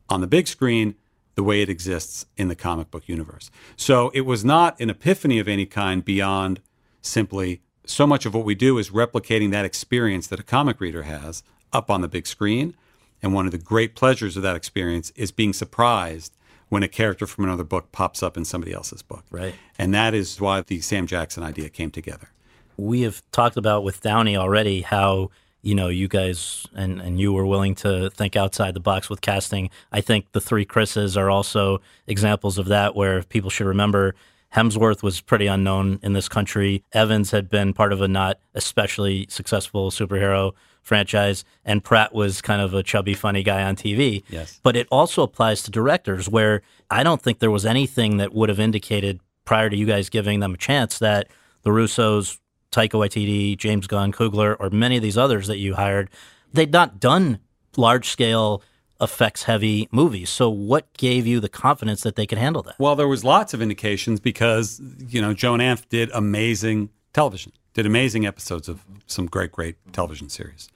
on 0.09 0.20
the 0.20 0.26
big 0.26 0.46
screen 0.46 0.94
the 1.35 1.42
way 1.42 1.61
it 1.62 1.68
exists 1.68 2.26
in 2.37 2.48
the 2.48 2.55
comic 2.55 2.90
book 2.90 3.09
universe. 3.09 3.50
So 3.76 4.11
it 4.14 4.22
was 4.22 4.44
not 4.44 4.79
an 4.81 4.90
epiphany 4.90 5.38
of 5.38 5.48
any 5.48 5.66
kind 5.66 6.05
beyond 6.05 6.61
simply 7.02 7.61
so 7.85 8.07
much 8.07 8.26
of 8.26 8.35
what 8.35 8.44
we 8.44 8.55
do 8.55 8.79
is 8.79 8.90
replicating 8.90 9.50
that 9.52 9.64
experience 9.64 10.26
that 10.29 10.40
a 10.40 10.42
comic 10.42 10.81
reader 10.81 11.05
has 11.05 11.42
up 11.72 11.90
on 11.90 12.00
the 12.00 12.09
big 12.09 12.26
screen. 12.26 12.74
And 13.22 13.33
one 13.33 13.46
of 13.46 13.52
the 13.52 13.59
great 13.59 13.94
pleasures 13.94 14.37
of 14.37 14.42
that 14.42 14.57
experience 14.57 15.12
is 15.14 15.31
being 15.31 15.52
surprised 15.52 16.35
when 16.68 16.83
a 16.83 16.88
character 16.88 17.26
from 17.26 17.44
another 17.44 17.64
book 17.64 17.92
pops 17.92 18.22
up 18.22 18.37
in 18.37 18.44
somebody 18.44 18.72
else's 18.72 19.02
book. 19.02 19.24
Right. 19.31 19.55
And 19.79 19.94
that 19.94 20.14
is 20.14 20.40
why 20.40 20.61
the 20.62 20.81
Sam 20.81 21.07
Jackson 21.07 21.42
idea 21.42 21.68
came 21.68 21.90
together. 21.90 22.29
we 22.76 23.02
have 23.02 23.22
talked 23.33 23.57
about 23.57 23.85
with 23.85 24.00
Downey 24.00 24.37
already 24.37 24.83
how 24.83 25.31
you 25.62 25.74
know 25.74 25.88
you 25.88 26.07
guys 26.09 26.66
and 26.74 27.00
and 27.00 27.18
you 27.20 27.33
were 27.33 27.46
willing 27.46 27.74
to 27.76 28.11
think 28.11 28.37
outside 28.37 28.74
the 28.74 28.81
box 28.81 29.09
with 29.11 29.20
casting. 29.20 29.70
I 29.92 30.00
think 30.00 30.31
the 30.33 30.40
three 30.40 30.64
Chris's 30.64 31.16
are 31.16 31.31
also 31.31 31.81
examples 32.07 32.59
of 32.59 32.66
that, 32.66 32.94
where 32.94 33.22
people 33.22 33.50
should 33.50 33.66
remember. 33.66 34.14
Hemsworth 34.55 35.02
was 35.02 35.20
pretty 35.20 35.48
unknown 35.48 35.98
in 36.02 36.12
this 36.12 36.29
country. 36.29 36.83
Evans 36.92 37.31
had 37.33 37.50
been 37.50 37.72
part 37.74 37.92
of 37.92 38.00
a 38.00 38.09
not 38.09 38.38
especially 38.55 39.26
successful 39.29 39.90
superhero 39.90 40.52
franchise, 40.87 41.44
and 41.64 41.83
Pratt 41.83 42.14
was 42.14 42.40
kind 42.40 42.62
of 42.62 42.72
a 42.72 42.83
chubby, 42.83 43.12
funny 43.12 43.42
guy 43.42 43.64
on 43.64 43.75
TV. 43.75 44.22
Yes. 44.29 44.61
But 44.62 44.77
it 44.77 44.87
also 44.90 45.22
applies 45.22 45.62
to 45.64 45.70
directors, 45.72 46.29
where 46.29 46.62
I 46.90 47.03
don't 47.03 47.20
think 47.20 47.40
there 47.40 47.51
was 47.51 47.66
anything 47.66 48.18
that 48.18 48.33
would 48.33 48.49
have 48.49 48.61
indicated 48.61 49.18
prior 49.44 49.68
to 49.68 49.77
you 49.77 49.85
guys 49.85 50.09
giving 50.09 50.38
them 50.38 50.55
a 50.55 50.57
chance 50.57 51.01
that 51.01 51.29
the 51.62 51.70
Russos, 51.70 52.38
Taika 52.70 52.90
Waititi, 52.90 53.57
James 53.57 53.88
Gunn, 53.88 54.12
Coogler, 54.12 54.57
or 54.61 54.70
many 54.70 54.96
of 54.96 55.03
these 55.03 55.18
others 55.18 55.49
that 55.49 55.59
you 55.59 55.75
hired, 55.75 56.09
they'd 56.53 56.72
not 56.72 57.01
done 57.01 57.40
large 57.77 58.09
scale 58.09 58.62
effects 59.01 59.42
heavy 59.42 59.88
movies. 59.90 60.31
So 60.31 60.49
what 60.49 60.92
gave 60.96 61.27
you 61.27 61.40
the 61.40 61.49
confidence 61.49 62.03
that 62.03 62.14
they 62.14 62.27
could 62.27 62.38
handle 62.38 62.62
that? 62.62 62.77
Well, 62.79 62.94
there 62.94 63.09
was 63.09 63.25
lots 63.25 63.53
of 63.55 63.61
indications 63.61 64.20
because, 64.20 64.81
you 65.09 65.20
know, 65.20 65.35
Joe 65.35 65.55
and 65.55 65.62
Anth 65.62 65.88
did 65.88 66.11
amazing 66.14 66.90
television, 67.12 67.53
did 67.77 67.85
amazing 67.85 68.25
episodes 68.25 68.71
of 68.71 68.81
some 69.07 69.27
great, 69.27 69.53
great 69.53 69.77
television 69.93 70.31
series. 70.31 70.71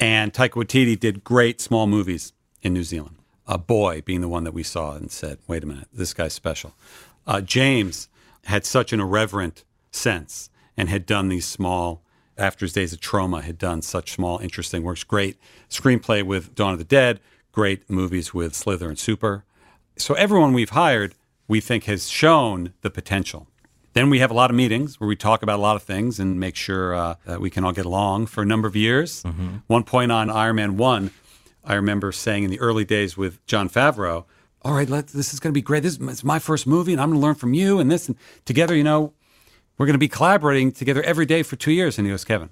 And 0.00 0.32
Taika 0.32 0.54
Waititi 0.54 0.98
did 0.98 1.22
great 1.22 1.60
small 1.60 1.86
movies 1.86 2.32
in 2.60 2.74
New 2.74 2.82
Zealand. 2.82 3.18
A 3.46 3.56
boy 3.56 4.02
being 4.04 4.20
the 4.20 4.28
one 4.28 4.42
that 4.42 4.52
we 4.52 4.64
saw 4.64 4.96
and 4.96 5.12
said, 5.12 5.38
wait 5.46 5.62
a 5.62 5.66
minute, 5.66 5.86
this 5.92 6.12
guy's 6.12 6.32
special. 6.32 6.74
Uh, 7.24 7.40
James 7.40 8.08
had 8.46 8.66
such 8.66 8.92
an 8.92 8.98
irreverent 8.98 9.62
sense 9.92 10.50
and 10.76 10.88
had 10.88 11.06
done 11.06 11.28
these 11.28 11.46
small, 11.46 12.02
after 12.36 12.64
his 12.64 12.72
days 12.72 12.92
of 12.92 12.98
Troma, 12.98 13.42
had 13.42 13.56
done 13.56 13.80
such 13.80 14.10
small, 14.10 14.40
interesting 14.40 14.82
works. 14.82 15.04
Great 15.04 15.38
screenplay 15.70 16.24
with 16.24 16.52
Dawn 16.52 16.72
of 16.72 16.80
the 16.80 16.84
Dead, 16.84 17.20
great 17.52 17.88
movies 17.88 18.34
with 18.34 18.56
Slither 18.56 18.88
and 18.88 18.98
Super. 18.98 19.44
So 19.96 20.14
everyone 20.14 20.52
we've 20.52 20.70
hired, 20.70 21.14
we 21.46 21.60
think 21.60 21.84
has 21.84 22.08
shown 22.08 22.74
the 22.80 22.90
potential. 22.90 23.46
Then 23.98 24.10
we 24.10 24.20
have 24.20 24.30
a 24.30 24.34
lot 24.34 24.48
of 24.48 24.54
meetings 24.54 25.00
where 25.00 25.08
we 25.08 25.16
talk 25.16 25.42
about 25.42 25.58
a 25.58 25.62
lot 25.62 25.74
of 25.74 25.82
things 25.82 26.20
and 26.20 26.38
make 26.38 26.54
sure 26.54 26.94
uh, 26.94 27.16
that 27.26 27.40
we 27.40 27.50
can 27.50 27.64
all 27.64 27.72
get 27.72 27.84
along 27.84 28.26
for 28.26 28.42
a 28.42 28.46
number 28.46 28.68
of 28.68 28.76
years. 28.76 29.24
One 29.66 29.82
point 29.82 30.12
on 30.12 30.30
Iron 30.30 30.54
Man 30.54 30.76
1, 30.76 31.10
I 31.64 31.74
remember 31.74 32.12
saying 32.12 32.44
in 32.44 32.50
the 32.50 32.60
early 32.60 32.84
days 32.84 33.16
with 33.16 33.44
Jon 33.46 33.68
Favreau, 33.68 34.24
all 34.62 34.74
right, 34.74 34.88
let, 34.88 35.08
this 35.08 35.34
is 35.34 35.40
going 35.40 35.50
to 35.50 35.54
be 35.54 35.62
great. 35.62 35.82
This 35.82 35.98
is 35.98 36.22
my 36.22 36.38
first 36.38 36.64
movie, 36.64 36.92
and 36.92 37.00
I'm 37.00 37.08
going 37.08 37.20
to 37.20 37.26
learn 37.26 37.34
from 37.34 37.54
you 37.54 37.80
and 37.80 37.90
this. 37.90 38.06
And 38.06 38.16
together, 38.44 38.76
you 38.76 38.84
know, 38.84 39.14
we're 39.78 39.86
going 39.86 39.94
to 39.94 39.98
be 39.98 40.06
collaborating 40.06 40.70
together 40.70 41.02
every 41.02 41.26
day 41.26 41.42
for 41.42 41.56
two 41.56 41.72
years. 41.72 41.98
And 41.98 42.06
he 42.06 42.12
goes, 42.12 42.24
Kevin, 42.24 42.50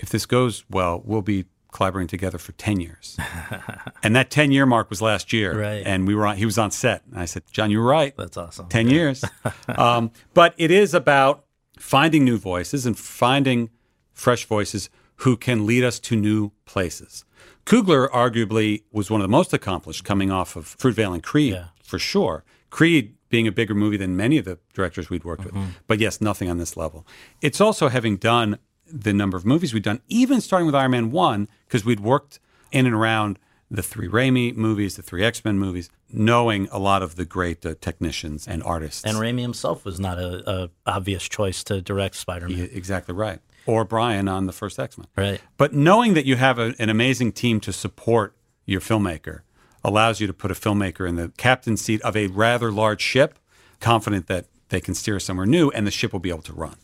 if 0.00 0.10
this 0.10 0.26
goes 0.26 0.66
well, 0.68 1.00
we'll 1.02 1.22
be 1.22 1.46
collaborating 1.72 2.08
together 2.08 2.38
for 2.38 2.52
10 2.52 2.80
years. 2.80 3.16
and 4.02 4.14
that 4.14 4.30
10 4.30 4.52
year 4.52 4.66
mark 4.66 4.88
was 4.90 5.02
last 5.02 5.32
year. 5.32 5.58
Right. 5.60 5.82
And 5.84 6.06
we 6.06 6.14
were 6.14 6.26
on, 6.26 6.36
he 6.36 6.44
was 6.44 6.58
on 6.58 6.70
set. 6.70 7.02
And 7.10 7.18
I 7.18 7.24
said, 7.24 7.42
Jon, 7.50 7.70
you 7.70 7.80
were 7.80 7.86
right. 7.86 8.16
That's 8.16 8.36
awesome. 8.36 8.68
10 8.68 8.88
years. 8.88 9.24
um, 9.68 10.10
but 10.34 10.54
it 10.56 10.70
is 10.70 10.94
about 10.94 11.44
finding 11.78 12.24
new 12.24 12.38
voices 12.38 12.86
and 12.86 12.96
finding 12.96 13.70
fresh 14.12 14.44
voices 14.44 14.88
who 15.16 15.36
can 15.36 15.66
lead 15.66 15.82
us 15.84 15.98
to 16.00 16.16
new 16.16 16.52
places. 16.64 17.24
Coogler 17.66 18.08
arguably 18.10 18.82
was 18.92 19.10
one 19.10 19.20
of 19.20 19.24
the 19.24 19.30
most 19.30 19.52
accomplished 19.52 20.04
coming 20.04 20.30
off 20.30 20.56
of 20.56 20.76
Fruitvale 20.78 21.14
and 21.14 21.22
Creed, 21.22 21.54
Yeah. 21.54 21.66
for 21.82 21.98
sure. 21.98 22.44
Creed 22.70 23.14
being 23.28 23.46
a 23.46 23.52
bigger 23.52 23.74
movie 23.74 23.96
than 23.96 24.16
many 24.16 24.36
of 24.36 24.44
the 24.44 24.58
directors 24.74 25.08
we'd 25.08 25.24
worked 25.24 25.44
with. 25.44 25.54
But 25.86 25.98
yes, 26.00 26.20
nothing 26.20 26.50
on 26.50 26.58
this 26.58 26.76
level. 26.76 27.06
It's 27.40 27.60
also 27.60 27.88
having 27.88 28.16
done 28.16 28.58
the 28.92 29.12
number 29.12 29.36
of 29.36 29.46
movies 29.46 29.72
we've 29.72 29.82
done, 29.82 30.00
even 30.08 30.40
starting 30.40 30.66
with 30.66 30.74
Iron 30.74 30.90
Man 30.90 31.10
1, 31.10 31.48
because 31.66 31.84
we'd 31.84 32.00
worked 32.00 32.38
in 32.70 32.86
and 32.86 32.94
around 32.94 33.38
the 33.70 33.82
three 33.82 34.06
Raimi 34.06 34.54
movies, 34.54 34.96
the 34.96 35.02
three 35.02 35.24
X 35.24 35.44
Men 35.44 35.58
movies, 35.58 35.88
knowing 36.12 36.68
a 36.70 36.78
lot 36.78 37.02
of 37.02 37.16
the 37.16 37.24
great 37.24 37.64
uh, 37.64 37.74
technicians 37.80 38.46
and 38.46 38.62
artists. 38.62 39.02
And 39.04 39.16
Raimi 39.16 39.40
himself 39.40 39.84
was 39.84 39.98
not 39.98 40.18
a, 40.18 40.50
a 40.50 40.70
obvious 40.86 41.26
choice 41.26 41.64
to 41.64 41.80
direct 41.80 42.14
Spider-Man. 42.14 42.68
Exactly 42.72 43.14
right. 43.14 43.40
or 43.64 43.84
Brian 43.84 44.28
on 44.28 44.46
the 44.46 44.52
first 44.52 44.78
X 44.78 44.98
Men. 44.98 45.06
Right. 45.16 45.40
But 45.56 45.72
knowing 45.72 46.12
that 46.14 46.26
you 46.26 46.36
have 46.36 46.58
a, 46.58 46.74
an 46.78 46.90
amazing 46.90 47.32
team 47.32 47.60
to 47.60 47.72
support 47.72 48.36
your 48.66 48.80
filmmaker 48.80 49.40
allows 49.82 50.20
you 50.20 50.26
to 50.26 50.34
put 50.34 50.50
a 50.50 50.54
filmmaker 50.54 51.08
in 51.08 51.16
the 51.16 51.32
captain 51.36 51.76
seat 51.76 52.00
of 52.02 52.14
a 52.16 52.26
rather 52.28 52.70
large 52.70 53.00
ship, 53.00 53.38
confident 53.80 54.26
that 54.28 54.46
they 54.68 54.80
can 54.80 54.94
steer 54.94 55.18
somewhere 55.18 55.46
new 55.46 55.70
and 55.70 55.86
the 55.86 55.90
ship 55.90 56.12
will 56.12 56.20
be 56.20 56.30
able 56.30 56.42
to 56.42 56.52
run. 56.52 56.76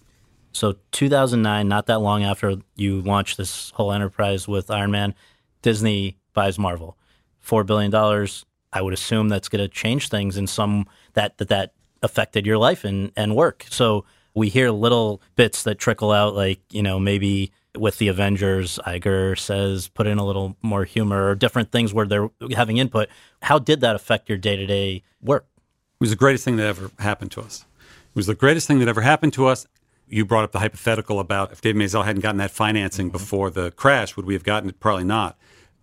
So 0.52 0.76
2009, 0.92 1.68
not 1.68 1.86
that 1.86 2.00
long 2.00 2.24
after 2.24 2.56
you 2.76 3.00
launched 3.00 3.36
this 3.36 3.70
whole 3.70 3.92
enterprise 3.92 4.48
with 4.48 4.70
Iron 4.70 4.90
Man, 4.90 5.14
Disney 5.62 6.16
buys 6.34 6.58
Marvel, 6.58 6.96
four 7.38 7.64
billion 7.64 7.90
dollars. 7.90 8.44
I 8.72 8.82
would 8.82 8.92
assume 8.92 9.28
that's 9.28 9.48
going 9.48 9.62
to 9.62 9.68
change 9.68 10.08
things 10.08 10.36
in 10.36 10.46
some 10.46 10.86
that 11.14 11.38
that 11.38 11.48
that 11.48 11.72
affected 12.02 12.46
your 12.46 12.58
life 12.58 12.84
and 12.84 13.12
and 13.16 13.34
work. 13.34 13.66
So 13.70 14.04
we 14.34 14.48
hear 14.48 14.70
little 14.70 15.20
bits 15.36 15.62
that 15.64 15.78
trickle 15.78 16.12
out, 16.12 16.34
like 16.34 16.60
you 16.70 16.82
know 16.82 16.98
maybe 16.98 17.52
with 17.76 17.98
the 17.98 18.08
Avengers, 18.08 18.78
Iger 18.86 19.38
says 19.38 19.88
put 19.88 20.06
in 20.06 20.18
a 20.18 20.24
little 20.24 20.56
more 20.62 20.84
humor 20.84 21.28
or 21.28 21.34
different 21.34 21.70
things 21.70 21.92
where 21.92 22.06
they're 22.06 22.30
having 22.54 22.78
input. 22.78 23.08
How 23.42 23.58
did 23.58 23.80
that 23.80 23.94
affect 23.94 24.28
your 24.28 24.38
day 24.38 24.56
to 24.56 24.66
day 24.66 25.02
work? 25.22 25.46
It 25.94 26.00
was 26.00 26.10
the 26.10 26.16
greatest 26.16 26.44
thing 26.44 26.56
that 26.56 26.66
ever 26.66 26.90
happened 26.98 27.30
to 27.32 27.40
us. 27.40 27.64
It 27.80 28.16
was 28.16 28.26
the 28.26 28.34
greatest 28.34 28.66
thing 28.66 28.78
that 28.78 28.88
ever 28.88 29.00
happened 29.00 29.32
to 29.34 29.46
us. 29.46 29.66
You 30.08 30.24
brought 30.24 30.44
up 30.44 30.52
the 30.52 30.60
hypothetical 30.60 31.20
about 31.20 31.52
if 31.52 31.60
David 31.60 31.82
Maisel 31.82 32.04
hadn't 32.04 32.22
gotten 32.22 32.38
that 32.38 32.50
financing 32.50 33.08
mm-hmm. 33.08 33.12
before 33.12 33.50
the 33.50 33.70
crash, 33.72 34.16
would 34.16 34.26
we 34.26 34.34
have 34.34 34.44
gotten 34.44 34.68
it? 34.68 34.80
Probably 34.80 35.04
not. 35.04 35.38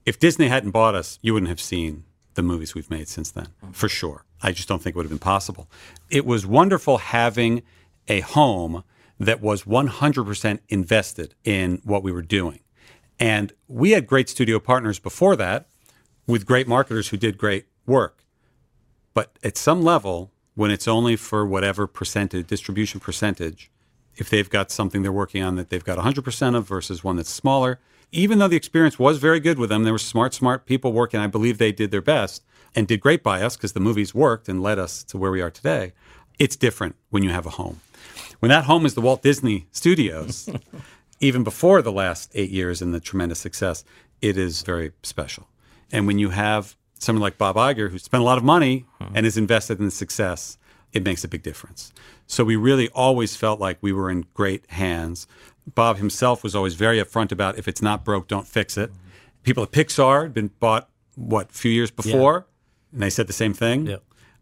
If 0.06 0.20
Disney 0.20 0.48
hadn't 0.48 0.72
bought 0.72 0.96
us, 0.96 1.20
you 1.22 1.34
wouldn't 1.34 1.50
have 1.50 1.62
seen 1.62 2.04
the 2.36 2.44
movies 2.44 2.76
we've 2.76 2.90
made 2.90 3.08
since 3.08 3.32
then, 3.32 3.46
mm-hmm. 3.46 3.72
for 3.72 3.90
sure. 3.90 4.26
I 4.42 4.52
just 4.52 4.68
don't 4.68 4.82
think 4.82 4.96
it 4.96 4.98
would 4.98 5.06
have 5.06 5.12
been 5.12 5.20
possible. 5.20 5.70
It 6.10 6.26
was 6.26 6.46
wonderful 6.46 6.98
having 6.98 7.64
a 8.08 8.20
home 8.20 8.84
that 9.20 9.42
was 9.42 9.64
100% 9.64 10.60
invested 10.70 11.36
in 11.44 11.82
what 11.84 12.04
we 12.04 12.12
were 12.12 12.22
doing. 12.22 12.60
And 13.20 13.54
we 13.68 13.92
had 13.92 14.08
great 14.08 14.30
studio 14.30 14.60
partners 14.60 15.00
before 15.00 15.36
that 15.38 15.68
with 16.28 16.46
great 16.46 16.68
marketers 16.68 17.10
who 17.10 17.18
did 17.18 17.38
great 17.38 17.66
work. 17.86 18.24
But 19.14 19.40
at 19.44 19.58
some 19.58 19.82
level, 19.82 20.32
when 20.56 20.72
it's 20.72 20.88
only 20.88 21.16
for 21.16 21.46
whatever 21.46 21.88
percentage, 21.88 22.48
distribution 22.48 23.00
percentage, 23.00 23.72
if 24.18 24.30
they've 24.30 24.50
got 24.50 24.72
something 24.72 25.02
they're 25.02 25.12
working 25.12 25.44
on 25.44 25.56
that 25.56 25.70
they've 25.70 25.84
got 25.84 25.98
100% 25.98 26.56
of 26.56 26.68
versus 26.68 27.04
one 27.04 27.18
that's 27.18 27.30
smaller, 27.30 27.80
even 28.12 28.40
though 28.40 28.48
the 28.48 28.56
experience 28.56 28.98
was 28.98 29.18
very 29.18 29.40
good 29.40 29.60
with 29.60 29.70
them, 29.70 29.84
there 29.84 29.94
were 29.94 30.00
smart, 30.00 30.34
smart 30.34 30.66
people 30.66 30.94
working. 30.94 31.20
I 31.20 31.28
believe 31.28 31.58
they 31.58 31.72
did 31.72 31.92
their 31.92 32.02
best 32.02 32.44
and 32.76 32.88
did 32.88 33.02
great 33.02 33.24
by 33.24 33.42
us 33.42 33.56
because 33.56 33.74
the 33.74 33.80
movies 33.80 34.14
worked 34.14 34.48
and 34.48 34.62
led 34.62 34.80
us 34.80 35.04
to 35.06 35.18
where 35.18 35.32
we 35.32 35.42
are 35.42 35.52
today. 35.52 35.94
It's 36.40 36.56
different 36.56 36.96
when 37.10 37.24
you 37.24 37.30
have 37.30 37.46
a 37.46 37.52
home. 37.52 37.82
When 38.40 38.50
that 38.50 38.66
home 38.66 38.86
is 38.86 38.94
the 38.94 39.02
Walt 39.02 39.22
Disney 39.22 39.68
Studios, 39.72 40.50
even 41.20 41.44
before 41.44 41.82
the 41.82 41.92
last 41.92 42.32
eight 42.36 42.52
years 42.52 42.82
and 42.82 42.94
the 42.94 43.00
tremendous 43.00 43.40
success, 43.40 43.84
it 44.22 44.38
is 44.38 44.62
very 44.62 44.92
special. 45.04 45.48
And 45.92 46.08
when 46.08 46.20
you 46.20 46.30
have 46.30 46.76
someone 47.00 47.22
like 47.22 47.38
Bob 47.38 47.56
Iger, 47.56 47.90
who 47.90 48.00
spent 48.00 48.22
a 48.22 48.26
lot 48.26 48.38
of 48.38 48.44
money 48.44 48.86
hmm. 49.00 49.16
and 49.16 49.26
is 49.26 49.38
invested 49.38 49.80
in 49.80 49.86
the 49.86 49.92
success, 49.92 50.58
it 50.94 51.04
makes 51.04 51.24
a 51.24 51.28
big 51.28 51.44
difference. 51.44 51.94
So 52.28 52.44
we 52.44 52.56
really 52.56 52.90
always 52.90 53.36
felt 53.36 53.60
like 53.60 53.78
we 53.82 53.92
were 53.94 54.10
in 54.10 54.26
great 54.34 54.70
hands. 54.72 55.28
Bob 55.74 55.98
himself 55.98 56.44
was 56.44 56.56
always 56.56 56.76
very 56.76 57.00
upfront 57.00 57.32
about 57.32 57.58
if 57.58 57.68
it's 57.68 57.82
not 57.82 58.04
broke, 58.04 58.28
don't 58.28 58.48
fix 58.48 58.78
it. 58.78 58.92
People 59.44 59.64
at 59.64 59.72
Pixar 59.72 60.24
had 60.24 60.34
been 60.34 60.50
bought, 60.60 60.90
what, 61.16 61.50
a 61.50 61.54
few 61.54 61.72
years 61.72 61.92
before, 61.92 62.48
and 62.92 63.02
they 63.02 63.10
said 63.10 63.28
the 63.28 63.34
same 63.34 63.54
thing. 63.54 63.86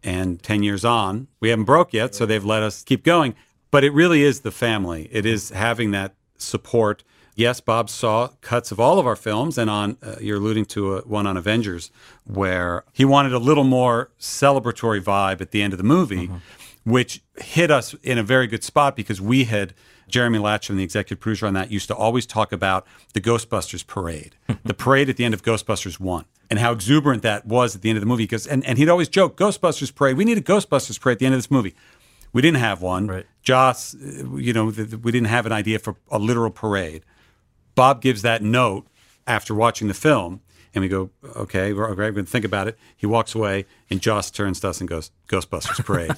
And 0.04 0.42
10 0.44 0.64
years 0.64 0.84
on, 0.84 1.28
we 1.40 1.50
haven't 1.50 1.66
broke 1.66 1.94
yet, 1.94 2.14
so 2.16 2.26
they've 2.26 2.44
let 2.44 2.62
us 2.62 2.84
keep 2.84 3.04
going. 3.04 3.36
But 3.72 3.84
it 3.84 3.94
really 3.94 4.24
is 4.24 4.42
the 4.42 4.52
family. 4.52 5.08
It 5.12 5.26
is 5.26 5.50
having 5.52 5.92
that 5.92 6.16
support. 6.38 7.04
Yes, 7.36 7.60
Bob 7.62 7.90
saw 7.90 8.28
cuts 8.42 8.72
of 8.72 8.80
all 8.80 9.00
of 9.00 9.08
our 9.08 9.16
films, 9.16 9.58
and 9.58 9.70
on 9.70 9.98
uh, 10.04 10.16
you're 10.22 10.38
alluding 10.38 10.66
to 10.66 10.98
a, 10.98 11.02
one 11.02 11.26
on 11.26 11.38
Avengers, 11.38 11.90
where 12.26 12.84
he 12.94 13.06
wanted 13.06 13.34
a 13.34 13.40
little 13.40 13.64
more 13.64 14.12
celebratory 14.20 15.02
vibe 15.02 15.42
at 15.42 15.52
the 15.52 15.62
end 15.62 15.74
of 15.74 15.78
the 15.78 15.84
movie, 15.86 16.30
which 16.84 17.22
hit 17.38 17.72
us 17.72 17.94
in 18.04 18.18
a 18.18 18.24
very 18.24 18.48
good 18.48 18.64
spot 18.64 18.96
because 18.96 19.22
we 19.22 19.46
had 19.46 19.74
Jeremy 20.08 20.40
Latcham, 20.40 20.76
the 20.76 20.84
executive 20.84 21.20
producer 21.20 21.48
on 21.48 21.54
that, 21.54 21.72
used 21.72 21.88
to 21.88 21.96
always 21.96 22.26
talk 22.26 22.52
about 22.52 22.86
the 23.14 23.22
Ghostbusters 23.22 23.86
parade, 23.86 24.36
the 24.64 24.74
parade 24.74 25.10
at 25.10 25.18
the 25.18 25.26
end 25.26 25.34
of 25.34 25.44
Ghostbusters 25.44 26.00
One, 26.00 26.26
and 26.50 26.60
how 26.60 26.72
exuberant 26.72 27.24
that 27.24 27.46
was 27.46 27.76
at 27.76 27.82
the 27.82 27.90
end 27.90 27.98
of 27.98 28.02
the 28.02 28.08
movie. 28.08 28.24
Because 28.24 28.46
and, 28.46 28.66
and 28.66 28.78
he'd 28.78 28.90
always 28.90 29.10
joke, 29.10 29.38
Ghostbusters 29.38 29.94
parade. 29.94 30.18
We 30.18 30.26
need 30.26 30.38
a 30.38 30.42
Ghostbusters 30.42 31.00
parade 31.00 31.16
at 31.16 31.20
the 31.20 31.26
end 31.26 31.36
of 31.36 31.40
this 31.40 31.52
movie. 31.52 31.74
We 32.34 32.42
didn't 32.42 32.58
have 32.58 32.82
one. 32.82 33.08
Right. 33.08 33.26
Joss, 33.44 33.96
uh, 33.96 34.36
you 34.36 34.54
know, 34.54 34.72
th- 34.72 34.90
th- 34.90 35.04
we 35.04 35.12
didn't 35.12 35.28
have 35.28 35.46
an 35.46 35.52
idea 35.52 35.80
for 35.80 35.96
a 36.12 36.18
literal 36.20 36.50
parade. 36.50 37.04
Bob 37.76 38.02
gives 38.02 38.24
that 38.24 38.42
note 38.42 38.88
after 39.26 39.56
watching 39.56 39.88
the 39.88 39.94
film, 39.94 40.42
and 40.74 40.82
we 40.82 40.88
go, 40.88 41.10
okay, 41.36 41.74
we're, 41.74 41.90
okay, 41.90 41.96
we're 41.96 42.12
going 42.12 42.26
to 42.26 42.32
think 42.32 42.46
about 42.46 42.68
it. 42.68 42.78
He 42.96 43.06
walks 43.06 43.36
away, 43.36 43.66
and 43.90 44.02
Joss 44.02 44.32
turns 44.32 44.60
to 44.62 44.70
us 44.70 44.80
and 44.80 44.90
goes, 44.90 45.12
Ghostbusters 45.28 45.84
Parade. 45.86 46.12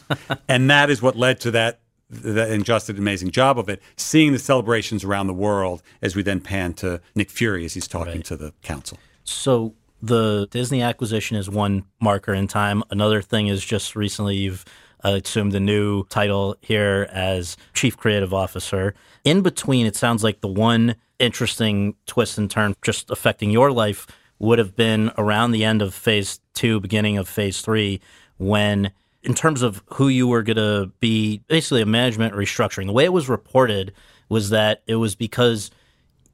and 0.48 0.70
that 0.70 0.89
is 0.89 1.02
what 1.02 1.15
led 1.15 1.39
to 1.41 1.52
that, 1.52 1.80
that, 2.10 2.50
and 2.50 2.63
Joss 2.63 2.86
did 2.86 2.96
an 2.96 3.02
amazing 3.02 3.32
job 3.32 3.60
of 3.60 3.68
it, 3.70 3.82
seeing 3.98 4.32
the 4.32 4.39
celebrations 4.39 5.04
around 5.04 5.28
the 5.28 5.34
world 5.34 5.84
as 6.02 6.15
we 6.15 6.24
then 6.24 6.39
pan 6.39 6.74
to 6.76 7.02
Nick 7.15 7.30
Fury 7.30 7.65
as 7.65 7.74
he's 7.74 7.88
talking 7.88 8.22
to 8.24 8.38
the 8.38 8.54
council. 8.62 8.98
So 9.24 9.74
the 10.02 10.48
Disney 10.52 10.82
acquisition 10.82 11.36
is 11.36 11.50
one 11.50 11.86
marker 12.00 12.34
in 12.34 12.48
time. 12.48 12.84
Another 12.89 13.22
thing 13.22 13.48
is 13.48 13.63
just 13.63 13.96
recently 13.96 14.36
you've 14.36 14.63
uh, 15.04 15.20
assumed 15.24 15.54
a 15.54 15.60
new 15.60 16.06
title 16.06 16.56
here 16.62 17.08
as 17.12 17.58
chief 17.74 17.98
creative 17.98 18.34
officer. 18.34 18.94
In 19.24 19.41
between, 19.41 19.86
it 19.86 19.96
sounds 19.96 20.24
like 20.24 20.41
the 20.41 20.48
one 20.48 20.96
interesting 21.20 21.96
twist 22.06 22.38
and 22.38 22.50
turn 22.50 22.76
just 22.82 23.10
affecting 23.10 23.50
your 23.50 23.72
life 23.72 24.08
would 24.39 24.60
have 24.60 24.76
been 24.76 25.12
around 25.17 25.52
the 25.52 25.63
end 25.63 25.82
of 25.82 25.93
phase 25.93 26.39
two, 26.54 26.80
beginning 26.80 27.17
of 27.17 27.28
phase 27.28 27.62
three, 27.62 28.02
when 28.38 28.91
in 29.26 29.34
terms 29.34 29.62
of 29.62 29.84
who 29.93 30.08
you 30.08 30.28
were 30.28 30.43
going 30.43 30.58
to 30.58 30.91
be 31.00 31.41
basically 31.48 31.82
a 31.82 31.86
management 31.86 32.34
restructuring. 32.36 32.86
The 32.86 32.93
way 32.93 33.06
it 33.06 33.13
was 33.13 33.28
reported 33.28 33.91
was 34.30 34.52
that 34.52 34.84
it 34.86 34.95
was 34.95 35.15
because 35.15 35.71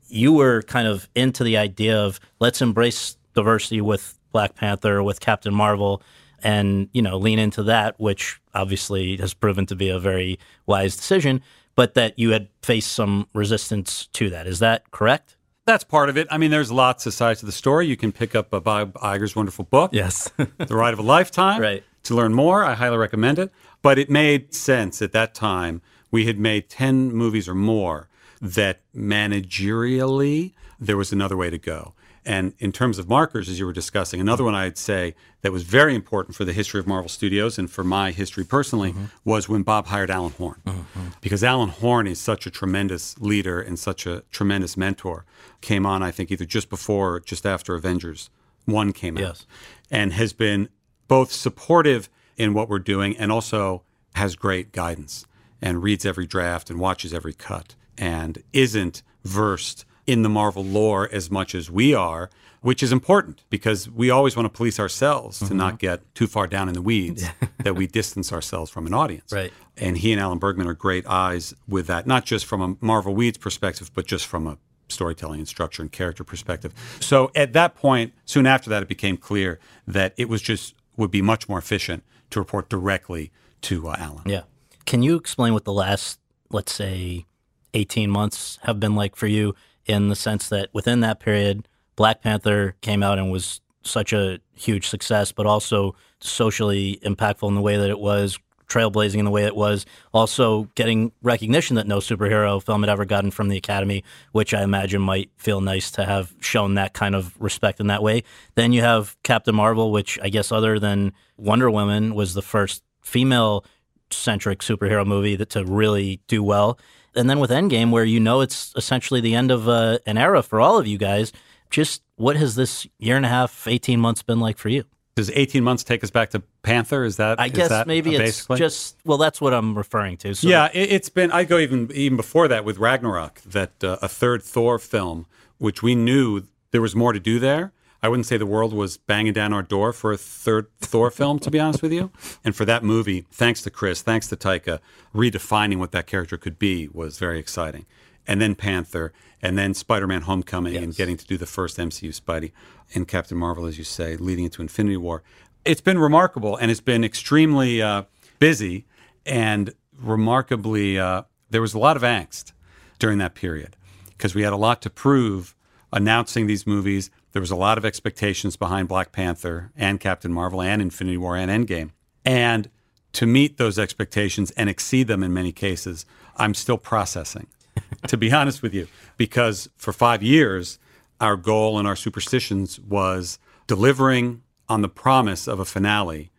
you 0.07 0.33
were 0.33 0.61
kind 0.63 0.87
of 0.87 1.09
into 1.15 1.43
the 1.43 1.57
idea 1.57 1.97
of 1.97 2.19
let's 2.39 2.61
embrace 2.61 3.15
diversity 3.33 3.79
with 3.79 4.17
Black 4.33 4.55
Panther, 4.55 5.01
with 5.01 5.21
Captain 5.21 5.53
Marvel, 5.53 6.01
and 6.43 6.89
you 6.91 7.01
know 7.01 7.17
lean 7.17 7.39
into 7.39 7.63
that, 7.63 7.99
which 7.99 8.41
obviously 8.53 9.17
has 9.17 9.33
proven 9.33 9.65
to 9.67 9.75
be 9.75 9.89
a 9.89 9.99
very 9.99 10.37
wise 10.65 10.95
decision. 10.95 11.41
But 11.75 11.93
that 11.93 12.19
you 12.19 12.31
had 12.31 12.49
faced 12.61 12.91
some 12.91 13.27
resistance 13.33 14.07
to 14.07 14.29
that. 14.31 14.45
Is 14.45 14.59
that 14.59 14.91
correct? 14.91 15.37
That's 15.65 15.83
part 15.83 16.09
of 16.09 16.17
it. 16.17 16.27
I 16.31 16.37
mean, 16.37 16.51
there's 16.51 16.71
lots 16.71 17.05
of 17.05 17.13
sides 17.13 17.41
to 17.41 17.45
the 17.45 17.51
story. 17.51 17.87
You 17.87 17.95
can 17.95 18.11
pick 18.11 18.35
up 18.35 18.51
a 18.51 18.59
Bob 18.59 18.93
Iger's 18.93 19.35
wonderful 19.35 19.65
book. 19.65 19.91
Yes. 19.93 20.31
The 20.57 20.75
Ride 20.75 20.93
of 20.93 20.99
a 20.99 21.03
Lifetime. 21.03 21.61
Right. 21.61 21.83
To 22.03 22.15
learn 22.15 22.33
more, 22.33 22.63
I 22.63 22.73
highly 22.73 22.97
recommend 22.97 23.37
it. 23.37 23.51
But 23.81 23.99
it 23.99 24.09
made 24.09 24.53
sense 24.55 25.01
at 25.01 25.11
that 25.11 25.35
time. 25.35 25.81
We 26.09 26.25
had 26.25 26.39
made 26.39 26.69
10 26.69 27.13
movies 27.13 27.47
or 27.47 27.55
more 27.55 28.09
that 28.41 28.81
managerially 28.95 30.53
there 30.79 30.97
was 30.97 31.11
another 31.11 31.37
way 31.37 31.49
to 31.51 31.59
go. 31.59 31.93
And 32.25 32.53
in 32.59 32.71
terms 32.71 32.99
of 32.99 33.09
markers, 33.09 33.49
as 33.49 33.57
you 33.57 33.65
were 33.65 33.73
discussing, 33.73 34.21
another 34.21 34.43
one 34.43 34.53
I'd 34.53 34.77
say 34.77 35.15
that 35.41 35.51
was 35.51 35.63
very 35.63 35.95
important 35.95 36.35
for 36.35 36.45
the 36.45 36.53
history 36.53 36.79
of 36.79 36.85
Marvel 36.85 37.09
Studios 37.09 37.57
and 37.57 37.69
for 37.69 37.83
my 37.83 38.11
history 38.11 38.43
personally 38.43 38.91
mm-hmm. 38.91 39.05
was 39.25 39.49
when 39.49 39.63
Bob 39.63 39.87
hired 39.87 40.11
Alan 40.11 40.31
Horn. 40.33 40.61
Mm-hmm. 40.65 41.07
Because 41.19 41.43
Alan 41.43 41.69
Horn 41.69 42.05
is 42.05 42.19
such 42.19 42.45
a 42.45 42.51
tremendous 42.51 43.17
leader 43.19 43.59
and 43.59 43.79
such 43.79 44.05
a 44.05 44.21
tremendous 44.29 44.77
mentor. 44.77 45.25
Came 45.61 45.85
on, 45.85 46.03
I 46.03 46.11
think, 46.11 46.31
either 46.31 46.45
just 46.45 46.69
before 46.69 47.15
or 47.15 47.19
just 47.19 47.45
after 47.45 47.73
Avengers 47.73 48.29
1 48.65 48.93
came 48.93 49.17
out. 49.17 49.21
Yes. 49.21 49.45
And 49.89 50.13
has 50.13 50.31
been 50.31 50.69
both 51.07 51.31
supportive 51.31 52.09
in 52.37 52.53
what 52.53 52.69
we're 52.69 52.79
doing 52.79 53.17
and 53.17 53.31
also 53.31 53.83
has 54.15 54.35
great 54.35 54.71
guidance 54.71 55.25
and 55.61 55.81
reads 55.81 56.05
every 56.05 56.27
draft 56.27 56.69
and 56.69 56.79
watches 56.79 57.13
every 57.13 57.33
cut 57.33 57.75
and 57.97 58.43
isn't 58.53 59.03
versed 59.23 59.85
in 60.07 60.23
the 60.23 60.29
Marvel 60.29 60.63
lore 60.63 61.09
as 61.11 61.29
much 61.29 61.55
as 61.55 61.69
we 61.69 61.93
are, 61.93 62.29
which 62.61 62.83
is 62.83 62.91
important 62.91 63.43
because 63.49 63.89
we 63.89 64.09
always 64.09 64.35
want 64.35 64.45
to 64.45 64.55
police 64.55 64.79
ourselves 64.79 65.39
to 65.39 65.53
not 65.53 65.79
get 65.79 66.01
too 66.15 66.27
far 66.27 66.47
down 66.47 66.67
in 66.67 66.73
the 66.73 66.81
weeds 66.81 67.25
that 67.63 67.75
we 67.75 67.87
distance 67.87 68.31
ourselves 68.31 68.69
from 68.69 68.85
an 68.85 68.93
audience. 68.93 69.31
Right. 69.31 69.51
And 69.77 69.97
he 69.97 70.11
and 70.11 70.21
Alan 70.21 70.37
Bergman 70.37 70.67
are 70.67 70.73
great 70.73 71.07
eyes 71.07 71.53
with 71.67 71.87
that, 71.87 72.05
not 72.05 72.25
just 72.25 72.45
from 72.45 72.61
a 72.61 72.75
Marvel 72.85 73.15
Weeds 73.15 73.37
perspective, 73.37 73.91
but 73.93 74.05
just 74.05 74.27
from 74.27 74.47
a 74.47 74.57
storytelling 74.89 75.39
and 75.39 75.47
structure 75.47 75.81
and 75.81 75.91
character 75.91 76.23
perspective. 76.23 76.73
So 76.99 77.31
at 77.35 77.53
that 77.53 77.75
point, 77.75 78.13
soon 78.25 78.45
after 78.45 78.69
that, 78.69 78.83
it 78.83 78.89
became 78.89 79.17
clear 79.17 79.59
that 79.87 80.13
it 80.17 80.29
was 80.29 80.41
just 80.41 80.75
would 80.97 81.11
be 81.11 81.21
much 81.21 81.49
more 81.49 81.57
efficient 81.57 82.03
to 82.29 82.39
report 82.39 82.69
directly 82.69 83.31
to 83.61 83.87
uh, 83.87 83.95
Alan. 83.97 84.23
Yeah. 84.25 84.43
Can 84.85 85.01
you 85.01 85.15
explain 85.15 85.53
what 85.53 85.63
the 85.63 85.73
last, 85.73 86.19
let's 86.49 86.73
say, 86.73 87.25
18 87.73 88.09
months 88.09 88.59
have 88.63 88.79
been 88.79 88.95
like 88.95 89.15
for 89.15 89.27
you 89.27 89.55
in 89.85 90.09
the 90.09 90.15
sense 90.15 90.49
that 90.49 90.69
within 90.73 91.01
that 91.01 91.19
period, 91.19 91.67
Black 91.95 92.21
Panther 92.21 92.75
came 92.81 93.03
out 93.03 93.19
and 93.19 93.31
was 93.31 93.61
such 93.83 94.13
a 94.13 94.39
huge 94.53 94.87
success, 94.87 95.31
but 95.31 95.45
also 95.45 95.95
socially 96.19 96.99
impactful 97.03 97.47
in 97.47 97.55
the 97.55 97.61
way 97.61 97.77
that 97.77 97.89
it 97.89 97.99
was, 97.99 98.37
trailblazing 98.67 99.19
in 99.19 99.25
the 99.25 99.31
way 99.31 99.45
it 99.45 99.55
was. 99.55 99.85
Also, 100.13 100.63
getting 100.75 101.11
recognition 101.21 101.75
that 101.75 101.87
no 101.87 101.97
superhero 101.97 102.63
film 102.63 102.83
had 102.83 102.89
ever 102.89 103.05
gotten 103.05 103.31
from 103.31 103.49
the 103.49 103.57
Academy, 103.57 104.03
which 104.31 104.53
I 104.53 104.63
imagine 104.63 105.01
might 105.01 105.29
feel 105.37 105.61
nice 105.61 105.91
to 105.91 106.05
have 106.05 106.33
shown 106.39 106.75
that 106.75 106.93
kind 106.93 107.15
of 107.15 107.39
respect 107.39 107.79
in 107.79 107.87
that 107.87 108.01
way. 108.01 108.23
Then 108.55 108.71
you 108.71 108.81
have 108.81 109.17
Captain 109.23 109.55
Marvel, 109.55 109.91
which 109.91 110.17
I 110.21 110.29
guess, 110.29 110.51
other 110.51 110.79
than 110.79 111.13
Wonder 111.37 111.69
Woman, 111.69 112.15
was 112.15 112.33
the 112.33 112.41
first 112.41 112.83
female 113.01 113.65
centric 114.13 114.59
superhero 114.59 115.05
movie 115.05 115.35
that 115.35 115.49
to 115.51 115.65
really 115.65 116.21
do 116.27 116.43
well. 116.43 116.79
And 117.15 117.29
then 117.29 117.39
with 117.39 117.49
Endgame, 117.49 117.91
where 117.91 118.05
you 118.05 118.19
know 118.19 118.41
it's 118.41 118.73
essentially 118.75 119.19
the 119.19 119.35
end 119.35 119.51
of 119.51 119.67
uh, 119.67 119.99
an 120.05 120.17
era 120.17 120.41
for 120.41 120.61
all 120.61 120.77
of 120.77 120.87
you 120.87 120.97
guys, 120.97 121.33
just 121.69 122.01
what 122.15 122.35
has 122.37 122.55
this 122.55 122.87
year 122.99 123.17
and 123.17 123.25
a 123.25 123.29
half, 123.29 123.67
18 123.67 123.99
months 123.99 124.23
been 124.23 124.39
like 124.39 124.57
for 124.57 124.69
you? 124.69 124.85
Does 125.15 125.29
18 125.31 125.61
months 125.63 125.83
take 125.83 126.03
us 126.05 126.09
back 126.09 126.29
to 126.29 126.41
Panther? 126.63 127.03
Is 127.03 127.17
that 127.17 127.39
I 127.39 127.47
is 127.47 127.51
guess 127.51 127.69
that 127.69 127.85
maybe 127.85 128.11
it's 128.11 128.19
basically? 128.19 128.59
just, 128.59 128.97
well, 129.03 129.17
that's 129.17 129.41
what 129.41 129.53
I'm 129.53 129.77
referring 129.77 130.15
to. 130.17 130.33
So 130.33 130.47
yeah, 130.47 130.69
it, 130.73 130.91
it's 130.91 131.09
been. 131.09 131.31
I 131.31 131.43
go 131.43 131.57
even 131.57 131.91
even 131.93 132.15
before 132.15 132.47
that 132.47 132.63
with 132.63 132.77
Ragnarok, 132.77 133.41
that 133.41 133.83
uh, 133.83 133.97
a 134.01 134.07
third 134.07 134.41
Thor 134.41 134.79
film, 134.79 135.25
which 135.57 135.83
we 135.83 135.95
knew 135.95 136.43
there 136.71 136.81
was 136.81 136.95
more 136.95 137.11
to 137.11 137.19
do 137.19 137.39
there. 137.39 137.73
I 138.03 138.09
wouldn't 138.09 138.25
say 138.25 138.37
the 138.37 138.47
world 138.47 138.73
was 138.73 138.97
banging 138.97 139.33
down 139.33 139.53
our 139.53 139.61
door 139.61 139.93
for 139.93 140.11
a 140.11 140.17
third 140.17 140.67
Thor 140.79 141.11
film, 141.11 141.37
to 141.39 141.51
be 141.51 141.59
honest 141.59 141.83
with 141.83 141.93
you. 141.93 142.11
And 142.43 142.55
for 142.55 142.65
that 142.65 142.83
movie, 142.83 143.27
thanks 143.31 143.61
to 143.61 143.69
Chris, 143.69 144.01
thanks 144.01 144.27
to 144.29 144.35
Taika, 144.35 144.79
redefining 145.13 145.77
what 145.77 145.91
that 145.91 146.07
character 146.07 146.37
could 146.37 146.57
be 146.57 146.89
was 146.91 147.19
very 147.19 147.37
exciting. 147.37 147.85
And 148.25 148.41
then 148.41 148.55
Panther, 148.55 149.13
and 149.41 149.57
then 149.57 149.73
Spider-Man: 149.73 150.23
Homecoming, 150.23 150.75
and 150.77 150.95
getting 150.95 151.17
to 151.17 151.25
do 151.25 151.37
the 151.37 151.45
first 151.45 151.77
MCU 151.77 152.09
Spidey, 152.09 152.51
and 152.95 153.07
Captain 153.07 153.37
Marvel, 153.37 153.65
as 153.65 153.77
you 153.77 153.83
say, 153.83 154.15
leading 154.17 154.45
into 154.45 154.61
Infinity 154.61 154.97
War. 154.97 155.21
It's 155.63 155.81
been 155.81 155.99
remarkable, 155.99 156.55
and 156.55 156.71
it's 156.71 156.81
been 156.81 157.03
extremely 157.03 157.81
uh, 157.81 158.03
busy, 158.39 158.85
and 159.25 159.73
remarkably, 159.99 160.99
uh, 160.99 161.23
there 161.49 161.61
was 161.61 161.73
a 161.73 161.79
lot 161.79 161.97
of 161.97 162.03
angst 162.03 162.53
during 162.97 163.19
that 163.19 163.35
period 163.35 163.75
because 164.09 164.33
we 164.33 164.41
had 164.41 164.53
a 164.53 164.57
lot 164.57 164.81
to 164.83 164.89
prove 164.89 165.55
announcing 165.93 166.47
these 166.47 166.65
movies. 166.65 167.11
There 167.31 167.41
was 167.41 167.51
a 167.51 167.55
lot 167.55 167.77
of 167.77 167.85
expectations 167.85 168.57
behind 168.57 168.87
Black 168.87 169.11
Panther 169.11 169.71
and 169.75 169.99
Captain 169.99 170.33
Marvel 170.33 170.61
and 170.61 170.81
Infinity 170.81 171.17
War 171.17 171.37
and 171.37 171.49
Endgame. 171.49 171.91
And 172.25 172.69
to 173.13 173.25
meet 173.25 173.57
those 173.57 173.79
expectations 173.79 174.51
and 174.51 174.69
exceed 174.69 175.07
them 175.07 175.23
in 175.23 175.33
many 175.33 175.51
cases, 175.51 176.05
I'm 176.37 176.53
still 176.53 176.77
processing, 176.77 177.47
to 178.07 178.17
be 178.17 178.31
honest 178.31 178.61
with 178.61 178.73
you, 178.73 178.87
because 179.17 179.69
for 179.77 179.93
five 179.93 180.23
years, 180.23 180.79
our 181.19 181.35
goal 181.35 181.77
and 181.77 181.87
our 181.87 181.95
superstitions 181.95 182.79
was 182.79 183.39
delivering 183.67 184.41
on 184.67 184.81
the 184.81 184.89
promise 184.89 185.47
of 185.47 185.59
a 185.59 185.65
finale 185.65 186.31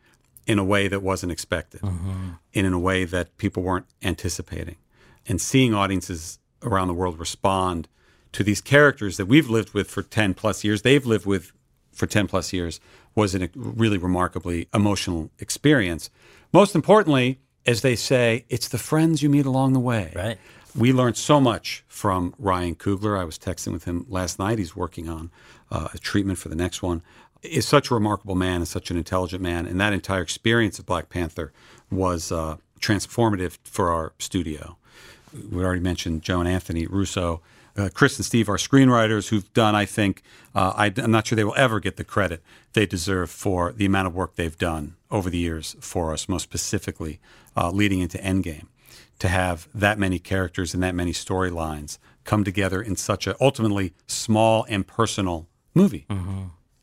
in 0.46 0.58
a 0.58 0.64
way 0.64 0.88
that 0.88 1.02
wasn't 1.02 1.30
expected, 1.30 1.80
and 1.82 2.66
in 2.66 2.72
a 2.72 2.78
way 2.78 3.04
that 3.04 3.36
people 3.36 3.62
weren't 3.62 3.86
anticipating, 4.02 4.76
and 5.26 5.40
seeing 5.40 5.72
audiences 5.72 6.40
around 6.62 6.88
the 6.88 6.94
world 6.94 7.18
respond 7.18 7.88
to 8.32 8.42
these 8.42 8.60
characters 8.60 9.16
that 9.16 9.26
we've 9.26 9.48
lived 9.48 9.74
with 9.74 9.90
for 9.90 10.02
10 10.02 10.34
plus 10.34 10.64
years, 10.64 10.82
they've 10.82 11.04
lived 11.04 11.26
with 11.26 11.52
for 11.92 12.06
10 12.06 12.26
plus 12.26 12.52
years, 12.52 12.80
was 13.14 13.34
a 13.34 13.50
really 13.54 13.98
remarkably 13.98 14.68
emotional 14.72 15.30
experience. 15.38 16.10
Most 16.52 16.74
importantly, 16.74 17.38
as 17.66 17.82
they 17.82 17.96
say, 17.96 18.44
it's 18.48 18.68
the 18.68 18.78
friends 18.78 19.22
you 19.22 19.28
meet 19.28 19.46
along 19.46 19.72
the 19.74 19.80
way. 19.80 20.12
Right. 20.14 20.38
We 20.76 20.92
learned 20.92 21.16
so 21.18 21.40
much 21.40 21.84
from 21.86 22.34
Ryan 22.38 22.74
Coogler. 22.74 23.18
I 23.18 23.24
was 23.24 23.38
texting 23.38 23.72
with 23.72 23.84
him 23.84 24.06
last 24.08 24.38
night. 24.38 24.58
He's 24.58 24.74
working 24.74 25.08
on 25.08 25.30
uh, 25.70 25.88
a 25.92 25.98
treatment 25.98 26.38
for 26.38 26.48
the 26.48 26.56
next 26.56 26.82
one. 26.82 27.02
Is 27.42 27.66
such 27.66 27.90
a 27.90 27.94
remarkable 27.94 28.36
man 28.36 28.56
and 28.56 28.68
such 28.68 28.90
an 28.90 28.96
intelligent 28.96 29.42
man, 29.42 29.66
and 29.66 29.80
that 29.80 29.92
entire 29.92 30.22
experience 30.22 30.78
of 30.78 30.86
Black 30.86 31.08
Panther 31.08 31.52
was 31.90 32.30
uh, 32.30 32.56
transformative 32.80 33.58
for 33.64 33.90
our 33.90 34.12
studio. 34.18 34.76
We 35.50 35.64
already 35.64 35.80
mentioned 35.80 36.22
Joe 36.22 36.40
and 36.40 36.48
Anthony 36.48 36.86
Russo. 36.86 37.40
Uh, 37.76 37.88
Chris 37.92 38.18
and 38.18 38.24
Steve 38.24 38.48
are 38.48 38.56
screenwriters 38.56 39.28
who've 39.28 39.50
done, 39.54 39.74
I 39.74 39.86
think, 39.86 40.22
uh, 40.54 40.72
I, 40.76 40.92
am 40.98 41.10
not 41.10 41.26
sure 41.26 41.36
they 41.36 41.44
will 41.44 41.54
ever 41.56 41.80
get 41.80 41.96
the 41.96 42.04
credit 42.04 42.42
they 42.74 42.84
deserve 42.84 43.30
for 43.30 43.72
the 43.72 43.86
amount 43.86 44.08
of 44.08 44.14
work 44.14 44.34
they've 44.34 44.58
done 44.58 44.96
over 45.10 45.30
the 45.30 45.38
years 45.38 45.74
for 45.80 46.12
us, 46.12 46.28
most 46.28 46.42
specifically 46.42 47.18
uh, 47.56 47.70
leading 47.70 48.00
into 48.00 48.18
Endgame. 48.18 48.66
To 49.20 49.28
have 49.28 49.68
that 49.72 49.98
many 49.98 50.18
characters 50.18 50.74
and 50.74 50.82
that 50.82 50.94
many 50.96 51.12
storylines 51.12 51.98
come 52.24 52.42
together 52.44 52.82
in 52.82 52.96
such 52.96 53.26
a 53.26 53.36
ultimately 53.40 53.94
small 54.06 54.66
and 54.68 54.84
personal 54.86 55.46
movie. 55.74 56.06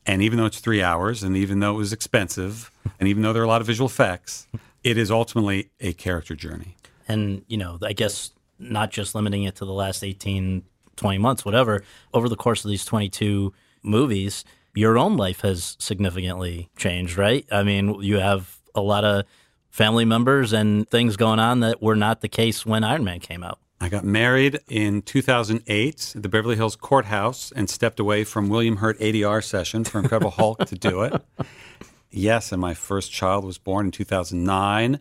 And 0.06 0.22
even 0.22 0.38
though 0.38 0.46
it's 0.46 0.58
three 0.58 0.82
hours, 0.82 1.22
and 1.22 1.36
even 1.36 1.60
though 1.60 1.74
it 1.74 1.78
was 1.78 1.92
expensive, 1.92 2.70
and 2.98 3.08
even 3.08 3.22
though 3.22 3.32
there 3.34 3.42
are 3.42 3.44
a 3.44 3.48
lot 3.48 3.60
of 3.60 3.66
visual 3.66 3.88
effects, 3.88 4.48
it 4.82 4.96
is 4.96 5.10
ultimately 5.10 5.70
a 5.80 5.92
character 5.92 6.34
journey. 6.34 6.76
and 7.08 7.42
you 7.48 7.56
know 7.58 7.78
i 7.82 7.92
guess 7.92 8.30
not 8.58 8.90
just 8.90 9.14
limiting 9.14 9.42
it 9.44 9.56
to 9.56 9.64
the 9.64 9.72
last 9.72 10.04
18 10.04 10.62
20 11.00 11.18
months 11.18 11.44
whatever 11.44 11.82
over 12.14 12.28
the 12.28 12.36
course 12.36 12.64
of 12.64 12.70
these 12.70 12.84
22 12.84 13.52
movies 13.82 14.44
your 14.74 14.98
own 14.98 15.16
life 15.16 15.40
has 15.40 15.76
significantly 15.80 16.68
changed 16.76 17.16
right 17.16 17.46
i 17.50 17.62
mean 17.62 18.00
you 18.02 18.18
have 18.18 18.58
a 18.74 18.80
lot 18.80 19.04
of 19.04 19.24
family 19.70 20.04
members 20.04 20.52
and 20.52 20.88
things 20.88 21.16
going 21.16 21.38
on 21.38 21.60
that 21.60 21.82
were 21.82 21.96
not 21.96 22.20
the 22.20 22.28
case 22.28 22.64
when 22.64 22.84
iron 22.84 23.02
man 23.02 23.20
came 23.20 23.42
out 23.42 23.58
I 23.82 23.88
got 23.88 24.04
married 24.04 24.60
in 24.68 25.00
2008 25.00 26.12
at 26.14 26.22
the 26.22 26.28
Beverly 26.28 26.54
Hills 26.54 26.76
Courthouse 26.76 27.50
and 27.56 27.70
stepped 27.70 27.98
away 27.98 28.24
from 28.24 28.50
William 28.50 28.76
Hurt 28.76 28.98
ADR 28.98 29.42
session 29.42 29.84
for 29.84 30.00
Incredible 30.00 30.32
Hulk 30.32 30.66
to 30.66 30.74
do 30.74 31.00
it. 31.00 31.14
Yes, 32.10 32.50
and 32.50 32.60
my 32.60 32.74
first 32.74 33.12
child 33.12 33.44
was 33.44 33.58
born 33.58 33.86
in 33.86 33.92
2009. 33.92 34.98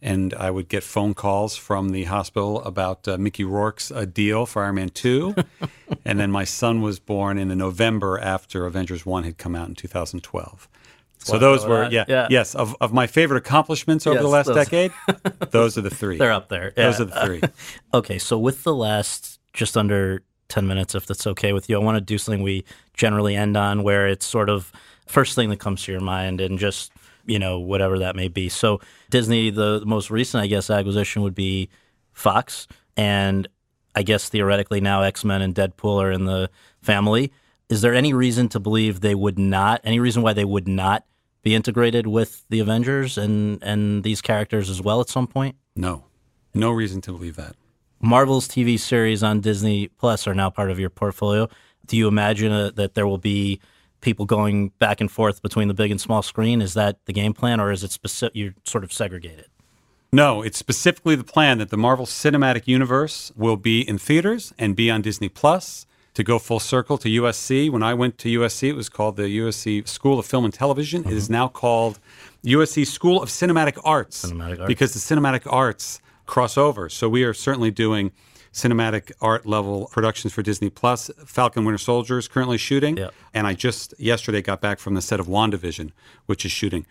And 0.00 0.32
I 0.34 0.50
would 0.50 0.68
get 0.68 0.84
phone 0.84 1.12
calls 1.14 1.56
from 1.56 1.88
the 1.90 2.04
hospital 2.04 2.62
about 2.62 3.08
uh, 3.08 3.18
Mickey 3.18 3.42
Rourke's 3.44 3.90
uh, 3.90 4.04
deal 4.04 4.46
for 4.46 4.62
Iron 4.62 4.76
Man 4.76 4.88
2. 4.90 5.34
and 6.04 6.20
then 6.20 6.30
my 6.30 6.44
son 6.44 6.82
was 6.82 7.00
born 7.00 7.36
in 7.36 7.48
the 7.48 7.56
November 7.56 8.18
after 8.20 8.64
Avengers 8.64 9.04
1 9.04 9.24
had 9.24 9.38
come 9.38 9.56
out 9.56 9.68
in 9.68 9.74
2012. 9.74 10.68
So 11.20 11.32
Wow, 11.32 11.38
those 11.40 11.66
were, 11.66 11.88
yeah, 11.90 12.04
Yeah. 12.06 12.28
yes, 12.30 12.54
of, 12.54 12.76
of 12.80 12.92
my 12.92 13.08
favorite 13.08 13.38
accomplishments 13.38 14.06
over 14.06 14.14
Yes, 14.14 14.22
the 14.22 14.28
last 14.28 14.46
those- 14.46 14.56
decade, 14.56 14.92
those 15.50 15.76
are 15.76 15.80
the 15.80 15.90
three. 15.90 16.16
they're 16.16 16.30
up 16.32 16.48
there 16.48 16.72
Those 16.76 17.00
are 17.00 17.06
the 17.06 17.20
three. 17.26 17.42
Okay, 17.92 18.18
so 18.18 18.38
with 18.38 18.62
the 18.62 18.72
last 18.74 19.40
just 19.52 19.76
under 19.76 20.22
10 20.48 20.68
minutes, 20.68 20.94
if 20.94 21.06
that's 21.06 21.26
okay 21.26 21.52
with 21.52 21.68
you, 21.68 21.74
I 21.80 21.82
want 21.82 21.96
to 21.96 22.00
do 22.00 22.18
something 22.18 22.44
we 22.44 22.64
generally 22.94 23.34
end 23.34 23.56
on 23.56 23.82
where 23.82 24.06
it's 24.06 24.24
sort 24.26 24.48
of 24.48 24.70
first 25.06 25.34
thing 25.34 25.48
that 25.50 25.58
comes 25.58 25.82
to 25.84 25.92
your 25.92 26.00
mind 26.00 26.40
and 26.40 26.56
just, 26.56 26.92
you 27.28 27.38
know, 27.38 27.60
whatever 27.60 27.98
that 28.00 28.16
may 28.16 28.28
be. 28.28 28.48
So, 28.48 28.80
Disney, 29.10 29.50
the, 29.50 29.80
the 29.80 29.86
most 29.86 30.10
recent, 30.10 30.42
I 30.42 30.46
guess, 30.46 30.70
acquisition 30.70 31.22
would 31.22 31.34
be 31.34 31.68
Fox. 32.12 32.66
And 32.96 33.46
I 33.94 34.02
guess 34.02 34.28
theoretically 34.28 34.80
now 34.80 35.02
X 35.02 35.24
Men 35.24 35.42
and 35.42 35.54
Deadpool 35.54 36.02
are 36.02 36.10
in 36.10 36.24
the 36.24 36.50
family. 36.80 37.32
Is 37.68 37.82
there 37.82 37.94
any 37.94 38.12
reason 38.14 38.48
to 38.50 38.60
believe 38.60 39.00
they 39.00 39.14
would 39.14 39.38
not, 39.38 39.80
any 39.84 40.00
reason 40.00 40.22
why 40.22 40.32
they 40.32 40.44
would 40.44 40.66
not 40.66 41.04
be 41.42 41.54
integrated 41.54 42.06
with 42.06 42.44
the 42.48 42.60
Avengers 42.60 43.18
and, 43.18 43.62
and 43.62 44.02
these 44.02 44.20
characters 44.20 44.70
as 44.70 44.80
well 44.80 45.00
at 45.00 45.08
some 45.08 45.26
point? 45.26 45.56
No, 45.76 46.04
no 46.54 46.70
reason 46.70 47.00
to 47.02 47.12
believe 47.12 47.36
that. 47.36 47.56
Marvel's 48.00 48.48
TV 48.48 48.78
series 48.78 49.22
on 49.22 49.40
Disney 49.40 49.88
Plus 49.88 50.26
are 50.26 50.34
now 50.34 50.48
part 50.48 50.70
of 50.70 50.78
your 50.78 50.90
portfolio. 50.90 51.48
Do 51.86 51.96
you 51.96 52.08
imagine 52.08 52.52
uh, 52.52 52.70
that 52.76 52.94
there 52.94 53.06
will 53.06 53.18
be 53.18 53.60
people 54.00 54.26
going 54.26 54.70
back 54.78 55.00
and 55.00 55.10
forth 55.10 55.42
between 55.42 55.68
the 55.68 55.74
big 55.74 55.90
and 55.90 56.00
small 56.00 56.22
screen? 56.22 56.62
Is 56.62 56.74
that 56.74 57.04
the 57.06 57.12
game 57.12 57.34
plan, 57.34 57.60
or 57.60 57.70
is 57.70 57.84
it 57.84 57.90
specific? 57.90 58.34
You're 58.36 58.54
sort 58.64 58.84
of 58.84 58.92
segregated. 58.92 59.46
No, 60.10 60.40
it's 60.42 60.58
specifically 60.58 61.16
the 61.16 61.24
plan 61.24 61.58
that 61.58 61.68
the 61.68 61.76
Marvel 61.76 62.06
Cinematic 62.06 62.66
Universe 62.66 63.30
will 63.36 63.56
be 63.56 63.86
in 63.86 63.98
theaters 63.98 64.54
and 64.58 64.74
be 64.74 64.90
on 64.90 65.02
Disney 65.02 65.28
Plus. 65.28 65.86
To 66.14 66.24
go 66.24 66.40
full 66.40 66.58
circle 66.58 66.98
to 66.98 67.08
USC, 67.08 67.70
when 67.70 67.84
I 67.84 67.94
went 67.94 68.18
to 68.18 68.40
USC, 68.40 68.70
it 68.70 68.72
was 68.72 68.88
called 68.88 69.14
the 69.14 69.38
USC 69.38 69.86
School 69.86 70.18
of 70.18 70.26
Film 70.26 70.44
and 70.44 70.52
Television. 70.52 71.04
It 71.04 71.12
is 71.12 71.26
mm-hmm. 71.26 71.34
now 71.34 71.46
called 71.46 72.00
USC 72.44 72.84
School 72.88 73.22
of 73.22 73.28
Cinematic 73.28 73.78
Arts, 73.84 74.24
Cinematic 74.24 74.58
Arts. 74.58 74.66
because 74.66 74.94
the 74.94 74.98
cinematic 74.98 75.42
arts 75.46 76.00
cross 76.26 76.58
over. 76.58 76.88
So 76.88 77.08
we 77.08 77.22
are 77.22 77.32
certainly 77.32 77.70
doing 77.70 78.10
cinematic 78.52 79.12
art 79.20 79.46
level 79.46 79.88
productions 79.92 80.32
for 80.32 80.42
Disney 80.42 80.70
Plus. 80.70 81.10
Falcon 81.26 81.64
Winter 81.64 81.78
Soldier 81.78 82.18
is 82.18 82.28
currently 82.28 82.58
shooting, 82.58 82.96
Yeah. 82.96 83.10
and 83.34 83.46
I 83.46 83.54
just 83.54 83.94
yesterday 83.98 84.42
got 84.42 84.60
back 84.60 84.78
from 84.78 84.94
the 84.94 85.02
set 85.02 85.20
of 85.20 85.26
WandaVision, 85.26 85.92
which 86.26 86.44
is 86.44 86.52
shooting. 86.52 86.86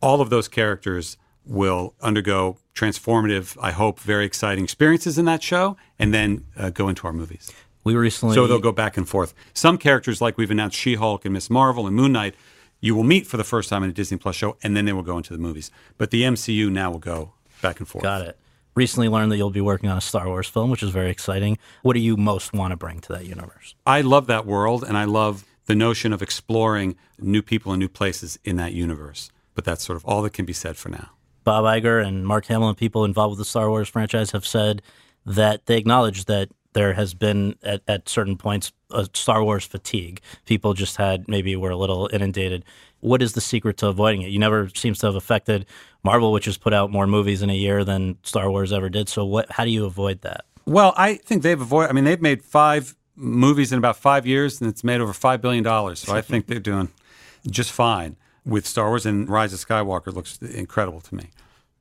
All 0.00 0.20
of 0.20 0.30
those 0.30 0.48
characters 0.48 1.16
will 1.46 1.94
undergo 2.00 2.58
transformative, 2.74 3.56
I 3.60 3.70
hope, 3.72 4.00
very 4.00 4.24
exciting 4.24 4.64
experiences 4.64 5.18
in 5.18 5.24
that 5.26 5.42
show, 5.42 5.76
and 5.98 6.12
then 6.14 6.46
uh, 6.56 6.70
go 6.70 6.88
into 6.88 7.06
our 7.06 7.12
movies. 7.12 7.52
We 7.84 7.94
recently, 7.94 8.34
So 8.34 8.46
they'll 8.46 8.58
go 8.58 8.72
back 8.72 8.96
and 8.96 9.06
forth. 9.06 9.34
Some 9.52 9.76
characters, 9.76 10.20
like 10.22 10.38
we've 10.38 10.50
announced 10.50 10.76
She 10.76 10.94
Hulk 10.94 11.24
and 11.26 11.34
Miss 11.34 11.50
Marvel 11.50 11.86
and 11.86 11.94
Moon 11.94 12.12
Knight, 12.12 12.34
you 12.80 12.94
will 12.94 13.04
meet 13.04 13.26
for 13.26 13.36
the 13.36 13.44
first 13.44 13.68
time 13.68 13.82
in 13.82 13.90
a 13.90 13.92
Disney 13.92 14.16
Plus 14.16 14.36
show, 14.36 14.56
and 14.62 14.74
then 14.76 14.84
they 14.86 14.92
will 14.94 15.02
go 15.02 15.16
into 15.18 15.32
the 15.34 15.38
movies. 15.38 15.70
But 15.98 16.10
the 16.10 16.22
MCU 16.22 16.70
now 16.70 16.90
will 16.90 16.98
go 16.98 17.32
back 17.60 17.78
and 17.78 17.86
forth. 17.88 18.02
got 18.02 18.22
it. 18.22 18.38
Recently 18.74 19.08
learned 19.08 19.30
that 19.30 19.36
you'll 19.36 19.50
be 19.50 19.60
working 19.60 19.88
on 19.88 19.96
a 19.96 20.00
Star 20.00 20.26
Wars 20.26 20.48
film, 20.48 20.70
which 20.70 20.82
is 20.82 20.90
very 20.90 21.10
exciting. 21.10 21.58
What 21.82 21.92
do 21.92 22.00
you 22.00 22.16
most 22.16 22.52
want 22.52 22.72
to 22.72 22.76
bring 22.76 23.00
to 23.00 23.12
that 23.12 23.24
universe? 23.26 23.74
I 23.86 24.00
love 24.00 24.26
that 24.26 24.46
world, 24.46 24.82
and 24.82 24.96
I 24.96 25.04
love 25.04 25.44
the 25.66 25.74
notion 25.74 26.12
of 26.12 26.22
exploring 26.22 26.96
new 27.18 27.40
people 27.40 27.72
and 27.72 27.78
new 27.78 27.88
places 27.88 28.38
in 28.44 28.56
that 28.56 28.72
universe. 28.72 29.30
But 29.54 29.64
that's 29.64 29.84
sort 29.84 29.96
of 29.96 30.04
all 30.04 30.22
that 30.22 30.32
can 30.32 30.44
be 30.44 30.52
said 30.52 30.76
for 30.76 30.88
now. 30.88 31.10
Bob 31.44 31.64
Iger 31.64 32.04
and 32.04 32.26
Mark 32.26 32.46
Hamill 32.46 32.68
and 32.68 32.76
people 32.76 33.04
involved 33.04 33.32
with 33.32 33.38
the 33.38 33.44
Star 33.44 33.68
Wars 33.68 33.88
franchise 33.88 34.32
have 34.32 34.46
said 34.46 34.82
that 35.24 35.66
they 35.66 35.76
acknowledge 35.76 36.24
that 36.24 36.48
there 36.72 36.94
has 36.94 37.14
been 37.14 37.54
at, 37.62 37.82
at 37.86 38.08
certain 38.08 38.36
points 38.36 38.72
a 38.90 39.08
Star 39.14 39.44
Wars 39.44 39.64
fatigue. 39.64 40.20
People 40.44 40.74
just 40.74 40.96
had 40.96 41.28
maybe 41.28 41.54
were 41.56 41.70
a 41.70 41.76
little 41.76 42.10
inundated. 42.12 42.64
What 43.04 43.20
is 43.20 43.34
the 43.34 43.40
secret 43.40 43.76
to 43.78 43.88
avoiding 43.88 44.22
it? 44.22 44.30
You 44.30 44.38
never 44.38 44.70
seems 44.70 44.98
to 45.00 45.06
have 45.06 45.14
affected 45.14 45.66
Marvel, 46.02 46.32
which 46.32 46.46
has 46.46 46.56
put 46.56 46.72
out 46.72 46.90
more 46.90 47.06
movies 47.06 47.42
in 47.42 47.50
a 47.50 47.54
year 47.54 47.84
than 47.84 48.16
Star 48.22 48.50
Wars 48.50 48.72
ever 48.72 48.88
did. 48.88 49.10
So 49.10 49.26
what? 49.26 49.50
How 49.52 49.64
do 49.64 49.70
you 49.70 49.84
avoid 49.84 50.22
that? 50.22 50.46
Well, 50.64 50.94
I 50.96 51.16
think 51.16 51.42
they've 51.42 51.60
avoided. 51.60 51.90
I 51.90 51.92
mean, 51.92 52.04
they've 52.04 52.22
made 52.22 52.42
five 52.42 52.96
movies 53.14 53.72
in 53.72 53.78
about 53.78 53.96
five 53.96 54.26
years, 54.26 54.58
and 54.60 54.70
it's 54.70 54.82
made 54.82 55.02
over 55.02 55.12
five 55.12 55.42
billion 55.42 55.62
dollars. 55.62 56.00
So 56.00 56.14
I 56.14 56.20
think 56.22 56.46
they're 56.46 56.58
doing 56.58 56.88
just 57.46 57.72
fine 57.72 58.16
with 58.46 58.66
Star 58.66 58.88
Wars. 58.88 59.04
And 59.04 59.28
Rise 59.28 59.52
of 59.52 59.60
Skywalker 59.60 60.12
looks 60.12 60.38
incredible 60.38 61.02
to 61.02 61.14
me. 61.14 61.28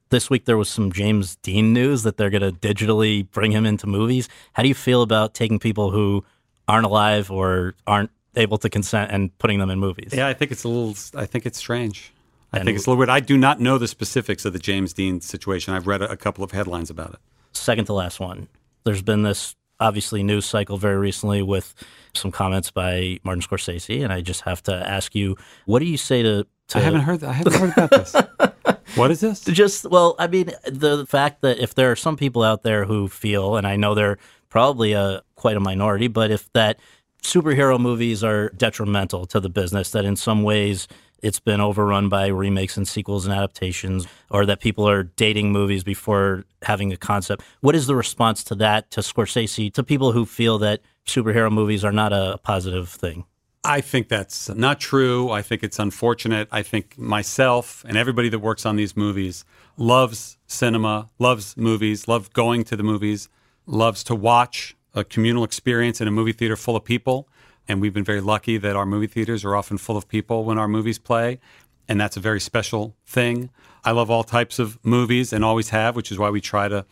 This 0.10 0.30
week 0.30 0.44
there 0.44 0.58
was 0.58 0.70
some 0.70 0.92
James 0.92 1.38
Dean 1.38 1.72
news 1.72 2.04
that 2.04 2.18
they're 2.18 2.30
going 2.30 2.42
to 2.42 2.52
digitally 2.52 3.32
bring 3.32 3.52
him 3.52 3.66
into 3.66 3.88
movies. 3.88 4.28
How 4.54 4.62
do 4.62 4.70
you 4.70 4.76
feel 4.76 5.02
about 5.02 5.34
taking 5.34 5.58
people 5.58 5.92
who 5.92 6.24
aren't 6.68 6.86
alive 6.86 7.32
or 7.32 7.76
aren't 7.88 8.12
able 8.36 8.58
to 8.60 8.70
consent 8.70 9.12
and 9.12 9.38
putting 9.38 9.60
them 9.60 9.70
in 9.70 9.80
movies? 9.80 10.12
Yeah, 10.14 10.28
I 10.28 10.34
think 10.34 10.52
it's 10.52 10.64
a 10.64 10.70
little. 10.70 10.96
I 11.20 11.26
think 11.26 11.46
it's 11.46 11.58
strange. 11.58 12.14
I 12.52 12.58
And- 12.58 12.66
think 12.66 12.76
it's 12.78 12.86
a 12.86 12.90
little 12.90 13.00
weird. 13.00 13.10
I 13.10 13.20
do 13.20 13.38
not 13.38 13.60
know 13.60 13.78
the 13.78 13.88
specifics 13.88 14.46
of 14.46 14.54
the 14.54 14.60
James 14.60 14.94
Dean 14.94 15.22
situation. 15.22 15.74
I've 15.74 15.88
read 15.88 16.02
a, 16.02 16.12
a 16.12 16.18
couple 16.18 16.44
of 16.44 16.52
headlines 16.52 16.90
about 16.90 17.14
it. 17.14 17.20
second 17.54 17.86
to 17.86 17.94
last 17.94 18.20
one. 18.20 18.48
There's 18.84 19.02
been 19.02 19.24
this 19.24 19.56
obviously 19.80 20.22
news 20.24 20.46
cycle 20.46 20.78
very 20.78 20.98
recently 20.98 21.42
with 21.42 21.74
some 22.14 22.32
comments 22.32 22.70
by 22.72 23.20
Martin 23.24 23.42
Scorsese, 23.42 24.04
and 24.04 24.14
I 24.14 24.22
just 24.22 24.42
have 24.42 24.62
to 24.64 24.74
ask 24.90 25.16
you, 25.16 25.36
what 25.66 25.80
do 25.80 25.86
you 25.86 25.98
say 25.98 26.22
to? 26.22 26.46
to 26.70 26.78
I 26.78 26.82
haven't 26.82 27.02
heard. 27.02 27.24
I 27.24 27.34
haven't 27.34 27.54
heard 27.56 27.72
about 27.74 27.90
this. 27.90 28.16
what 28.96 29.10
is 29.12 29.20
this? 29.20 29.42
Just 29.46 29.90
well, 29.90 30.16
I 30.20 30.28
mean, 30.28 30.52
the 30.66 31.06
fact 31.08 31.42
that 31.42 31.58
if 31.60 31.74
there 31.76 31.92
are 31.92 31.96
some 31.96 32.18
people 32.18 32.44
out 32.44 32.64
there 32.64 32.86
who 32.86 33.08
feel, 33.08 33.56
and 33.58 33.66
I 33.68 33.76
know 33.78 33.96
they're 33.96 34.18
probably 34.50 34.94
a 34.94 35.24
quite 35.36 35.58
a 35.58 35.60
minority, 35.60 36.08
but 36.08 36.30
if 36.32 36.52
that 36.54 36.80
superhero 37.24 37.80
movies 37.80 38.24
are 38.24 38.50
detrimental 38.50 39.26
to 39.28 39.40
the 39.40 39.50
business, 39.50 39.92
that 39.92 40.06
in 40.06 40.16
some 40.16 40.44
ways 40.44 40.88
it's 41.22 41.40
been 41.40 41.62
overrun 41.62 42.10
by 42.10 42.28
remakes 42.28 42.76
and 42.76 42.88
sequels 42.88 43.26
and 43.26 43.34
adaptations, 43.34 44.06
or 44.30 44.46
that 44.46 44.60
people 44.60 44.88
are 44.88 45.04
dating 45.04 45.52
movies 45.52 45.84
before 45.84 46.44
having 46.62 46.92
a 46.92 46.98
concept. 46.98 47.42
What 47.62 47.76
is 47.76 47.88
the 47.88 47.96
response 47.96 48.44
to 48.46 48.56
that, 48.56 48.92
to 48.92 49.00
Scorsese, 49.00 49.74
to 49.74 49.84
people 49.84 50.12
who 50.12 50.26
feel 50.26 50.58
that 50.60 50.82
superhero 51.08 51.50
movies 51.52 51.86
are 51.86 51.94
not 51.94 52.12
a 52.12 52.40
positive 52.44 52.90
thing? 52.90 53.26
I 53.64 53.80
think 53.80 54.10
that's 54.10 54.50
not 54.50 54.82
true. 54.82 55.32
I 55.32 55.42
think 55.42 55.64
it's 55.64 55.80
unfortunate. 55.80 56.50
I 56.52 56.62
think 56.62 56.98
myself 56.98 57.86
and 57.88 57.96
everybody 57.96 58.28
that 58.28 58.40
works 58.40 58.66
on 58.66 58.76
these 58.76 58.98
movies 58.98 59.46
loves 59.78 60.38
cinema, 60.48 61.10
loves 61.18 61.56
movies, 61.56 62.10
loves 62.10 62.28
going 62.28 62.66
to 62.66 62.76
the 62.76 62.84
movies, 62.84 63.30
loves 63.66 64.04
to 64.04 64.16
watch 64.16 64.76
a 64.94 65.04
communal 65.04 65.44
experience 65.44 66.02
in 66.02 66.08
a 66.08 66.12
movie 66.12 66.32
theater 66.32 66.56
full 66.56 66.76
of 66.76 66.84
people. 66.84 67.28
And 67.68 67.82
we've 67.82 67.94
been 67.94 68.04
very 68.04 68.22
lucky 68.22 68.58
that 68.58 68.76
our 68.76 68.86
movie 68.86 69.08
theaters 69.08 69.46
are 69.46 69.56
often 69.56 69.78
full 69.78 69.98
of 69.98 70.08
people 70.08 70.44
when 70.44 70.58
our 70.58 70.68
movies 70.68 71.00
play. 71.00 71.40
And 71.88 72.00
that's 72.00 72.18
a 72.18 72.20
very 72.20 72.40
special 72.40 72.96
thing. 73.06 73.50
I 73.84 73.92
love 73.92 74.10
all 74.10 74.24
types 74.24 74.60
of 74.60 74.84
movies 74.86 75.34
and 75.34 75.44
always 75.44 75.70
have, 75.70 75.96
which 75.96 76.12
is 76.12 76.18
why 76.18 76.30
we 76.30 76.42
try 76.42 76.68
to 76.68 76.86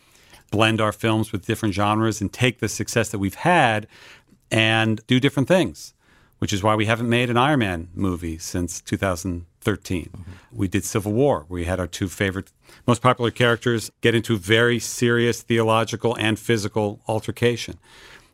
blend 0.52 0.82
our 0.82 0.92
films 0.92 1.32
with 1.32 1.46
different 1.46 1.74
genres 1.74 2.22
and 2.22 2.32
take 2.32 2.60
the 2.60 2.68
success 2.68 3.10
that 3.10 3.20
we've 3.20 3.36
had 3.36 3.88
and 4.52 5.00
do 5.08 5.20
different 5.20 5.48
things, 5.48 5.94
which 6.40 6.52
is 6.52 6.62
why 6.62 6.76
we 6.76 6.86
haven't 6.86 7.10
made 7.10 7.30
an 7.30 7.38
Iron 7.38 7.60
Man 7.60 7.88
movie 7.96 8.38
since 8.38 8.82
2013. 8.82 10.04
Mm-hmm. 10.06 10.32
We 10.52 10.68
did 10.68 10.84
Civil 10.84 11.14
War, 11.14 11.46
we 11.48 11.64
had 11.64 11.80
our 11.80 11.88
two 11.88 12.10
favorite, 12.10 12.52
most 12.88 13.02
popular 13.02 13.32
characters 13.32 13.92
get 14.02 14.16
into 14.16 14.38
very 14.38 14.80
serious 14.80 15.42
theological 15.42 16.16
and 16.18 16.40
physical 16.40 17.02
altercation. 17.08 17.78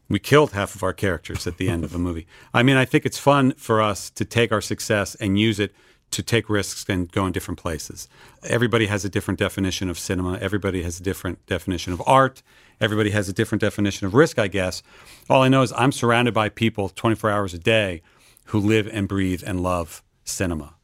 We 0.10 0.20
killed 0.20 0.52
half 0.52 0.74
of 0.74 0.84
our 0.84 0.94
characters 0.94 1.46
at 1.48 1.58
the 1.58 1.70
end 1.70 1.84
of 1.84 1.94
a 1.94 1.98
movie. 1.98 2.28
I 2.54 2.64
mean, 2.64 2.78
I 2.78 2.86
think 2.86 3.06
it's 3.06 3.18
fun 3.18 3.54
for 3.58 3.82
us 3.82 4.10
to 4.12 4.24
take 4.24 4.52
our 4.52 4.62
success 4.62 5.16
and 5.16 5.38
use 5.40 5.60
it 5.60 5.74
to 6.12 6.24
take 6.24 6.50
risks 6.50 6.86
and 6.88 7.12
go 7.12 7.26
in 7.26 7.34
different 7.34 7.60
places. 7.60 8.08
Everybody 8.44 8.86
has 8.86 9.04
a 9.04 9.10
different 9.10 9.40
definition 9.40 9.90
of 9.90 10.00
cinema. 10.00 10.38
Everybody 10.38 10.84
has 10.84 11.00
a 11.00 11.04
different 11.04 11.46
definition 11.46 11.92
of 11.92 12.02
art. 12.06 12.42
Everybody 12.80 13.10
has 13.10 13.28
a 13.28 13.34
different 13.34 13.62
definition 13.62 14.08
of 14.08 14.14
risk, 14.14 14.40
I 14.40 14.48
guess. 14.48 14.84
All 15.30 15.42
I 15.42 15.50
know 15.50 15.64
is 15.64 15.74
I'm 15.74 15.92
surrounded 15.92 16.34
by 16.34 16.50
people 16.50 16.90
24 16.90 17.30
hours 17.30 17.54
a 17.54 17.60
day 17.60 18.02
who 18.46 18.60
live 18.60 18.88
and 18.92 19.08
breathe 19.08 19.44
and 19.46 19.62
love 19.62 20.02
cinema. 20.24 20.76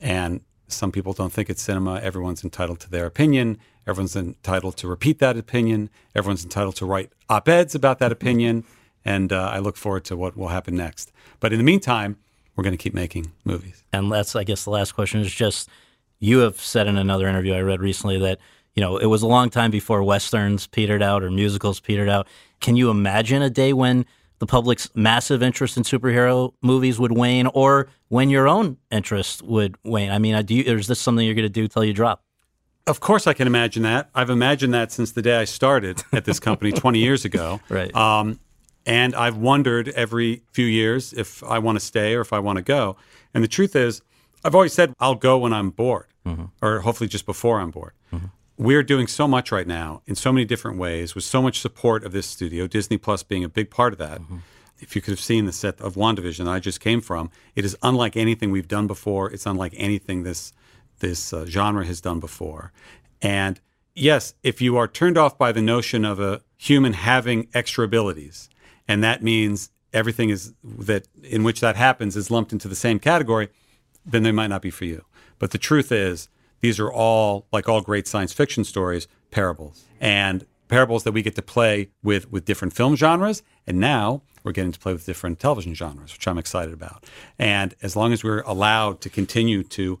And 0.00 0.40
some 0.72 0.92
people 0.92 1.12
don't 1.12 1.32
think 1.32 1.50
it's 1.50 1.62
cinema. 1.62 2.00
Everyone's 2.00 2.44
entitled 2.44 2.80
to 2.80 2.90
their 2.90 3.06
opinion. 3.06 3.58
Everyone's 3.86 4.16
entitled 4.16 4.76
to 4.78 4.88
repeat 4.88 5.18
that 5.18 5.36
opinion. 5.36 5.90
Everyone's 6.14 6.44
entitled 6.44 6.76
to 6.76 6.86
write 6.86 7.10
op 7.28 7.48
eds 7.48 7.74
about 7.74 7.98
that 7.98 8.12
opinion. 8.12 8.64
And 9.04 9.32
uh, 9.32 9.50
I 9.52 9.58
look 9.58 9.76
forward 9.76 10.04
to 10.04 10.16
what 10.16 10.36
will 10.36 10.48
happen 10.48 10.76
next. 10.76 11.12
But 11.40 11.52
in 11.52 11.58
the 11.58 11.64
meantime, 11.64 12.16
we're 12.54 12.64
going 12.64 12.76
to 12.76 12.82
keep 12.82 12.94
making 12.94 13.32
movies. 13.44 13.82
And 13.92 14.12
that's, 14.12 14.36
I 14.36 14.44
guess, 14.44 14.64
the 14.64 14.70
last 14.70 14.92
question 14.92 15.20
is 15.20 15.32
just 15.32 15.68
you 16.20 16.38
have 16.40 16.60
said 16.60 16.86
in 16.86 16.96
another 16.96 17.26
interview 17.26 17.54
I 17.54 17.60
read 17.60 17.80
recently 17.80 18.18
that, 18.20 18.38
you 18.74 18.80
know, 18.80 18.96
it 18.96 19.06
was 19.06 19.22
a 19.22 19.26
long 19.26 19.50
time 19.50 19.70
before 19.70 20.02
Westerns 20.02 20.66
petered 20.66 21.02
out 21.02 21.22
or 21.22 21.30
musicals 21.30 21.80
petered 21.80 22.08
out. 22.08 22.28
Can 22.60 22.76
you 22.76 22.90
imagine 22.90 23.42
a 23.42 23.50
day 23.50 23.72
when 23.72 24.06
the 24.42 24.46
public's 24.46 24.90
massive 24.96 25.40
interest 25.40 25.76
in 25.76 25.84
superhero 25.84 26.52
movies 26.62 26.98
would 26.98 27.12
wane 27.12 27.46
or 27.54 27.88
when 28.08 28.28
your 28.28 28.48
own 28.48 28.76
interest 28.90 29.40
would 29.42 29.76
wane? 29.84 30.10
I 30.10 30.18
mean, 30.18 30.44
do 30.44 30.56
you, 30.56 30.64
is 30.64 30.88
this 30.88 30.98
something 30.98 31.24
you're 31.24 31.36
going 31.36 31.44
to 31.44 31.48
do 31.48 31.68
till 31.68 31.84
you 31.84 31.92
drop? 31.92 32.24
Of 32.88 32.98
course, 32.98 33.28
I 33.28 33.34
can 33.34 33.46
imagine 33.46 33.84
that. 33.84 34.10
I've 34.16 34.30
imagined 34.30 34.74
that 34.74 34.90
since 34.90 35.12
the 35.12 35.22
day 35.22 35.36
I 35.36 35.44
started 35.44 36.02
at 36.12 36.24
this 36.24 36.40
company 36.40 36.72
20 36.84 36.98
years 36.98 37.24
ago. 37.24 37.60
Right. 37.68 37.94
Um, 37.94 38.40
and 38.84 39.14
I've 39.14 39.36
wondered 39.36 39.90
every 39.90 40.42
few 40.50 40.66
years 40.66 41.12
if 41.12 41.44
I 41.44 41.60
want 41.60 41.78
to 41.78 41.84
stay 41.84 42.16
or 42.16 42.20
if 42.20 42.32
I 42.32 42.40
want 42.40 42.56
to 42.56 42.62
go. 42.62 42.96
And 43.34 43.44
the 43.44 43.48
truth 43.48 43.76
is, 43.76 44.02
I've 44.44 44.56
always 44.56 44.72
said 44.72 44.92
I'll 44.98 45.14
go 45.14 45.38
when 45.38 45.52
I'm 45.52 45.70
bored, 45.70 46.08
or 46.60 46.80
hopefully 46.80 47.06
just 47.06 47.26
before 47.26 47.60
I'm 47.60 47.70
bored. 47.70 47.92
We're 48.56 48.82
doing 48.82 49.06
so 49.06 49.26
much 49.26 49.50
right 49.50 49.66
now 49.66 50.02
in 50.06 50.14
so 50.14 50.32
many 50.32 50.44
different 50.44 50.78
ways 50.78 51.14
with 51.14 51.24
so 51.24 51.40
much 51.42 51.60
support 51.60 52.04
of 52.04 52.12
this 52.12 52.26
studio, 52.26 52.66
Disney 52.66 52.98
Plus 52.98 53.22
being 53.22 53.44
a 53.44 53.48
big 53.48 53.70
part 53.70 53.92
of 53.92 53.98
that. 53.98 54.20
If 54.78 54.94
you 54.94 55.02
could 55.02 55.12
have 55.12 55.20
seen 55.20 55.46
the 55.46 55.52
set 55.52 55.80
of 55.80 55.94
WandaVision 55.94 56.44
that 56.44 56.50
I 56.50 56.58
just 56.58 56.80
came 56.80 57.00
from, 57.00 57.30
it 57.54 57.64
is 57.64 57.76
unlike 57.82 58.16
anything 58.16 58.50
we've 58.50 58.68
done 58.68 58.86
before. 58.86 59.30
It's 59.30 59.46
unlike 59.46 59.74
anything 59.76 60.24
this 60.24 60.52
this 60.98 61.32
uh, 61.32 61.44
genre 61.46 61.84
has 61.84 62.00
done 62.00 62.20
before. 62.20 62.72
And 63.20 63.60
yes, 63.94 64.34
if 64.42 64.60
you 64.60 64.76
are 64.76 64.88
turned 64.88 65.18
off 65.18 65.36
by 65.36 65.52
the 65.52 65.62
notion 65.62 66.04
of 66.04 66.20
a 66.20 66.42
human 66.56 66.92
having 66.92 67.48
extra 67.54 67.84
abilities, 67.84 68.48
and 68.86 69.02
that 69.02 69.22
means 69.22 69.70
everything 69.92 70.30
is 70.30 70.52
that 70.62 71.08
in 71.22 71.42
which 71.42 71.60
that 71.60 71.76
happens 71.76 72.16
is 72.16 72.30
lumped 72.30 72.52
into 72.52 72.68
the 72.68 72.74
same 72.74 72.98
category, 72.98 73.48
then 74.04 74.22
they 74.22 74.32
might 74.32 74.48
not 74.48 74.62
be 74.62 74.70
for 74.70 74.84
you. 74.84 75.04
But 75.38 75.50
the 75.50 75.58
truth 75.58 75.90
is, 75.92 76.28
these 76.62 76.80
are 76.80 76.90
all 76.90 77.46
like 77.52 77.68
all 77.68 77.82
great 77.82 78.06
science 78.06 78.32
fiction 78.32 78.64
stories, 78.64 79.06
parables, 79.30 79.84
and 80.00 80.46
parables 80.68 81.04
that 81.04 81.12
we 81.12 81.20
get 81.20 81.34
to 81.34 81.42
play 81.42 81.90
with 82.02 82.32
with 82.32 82.46
different 82.46 82.72
film 82.72 82.96
genres. 82.96 83.42
And 83.66 83.78
now 83.78 84.22
we're 84.42 84.52
getting 84.52 84.72
to 84.72 84.78
play 84.78 84.92
with 84.94 85.04
different 85.04 85.38
television 85.38 85.74
genres, 85.74 86.12
which 86.12 86.26
I'm 86.26 86.38
excited 86.38 86.72
about. 86.72 87.04
And 87.38 87.74
as 87.82 87.94
long 87.94 88.12
as 88.12 88.24
we're 88.24 88.40
allowed 88.40 89.00
to 89.02 89.10
continue 89.10 89.62
to 89.64 90.00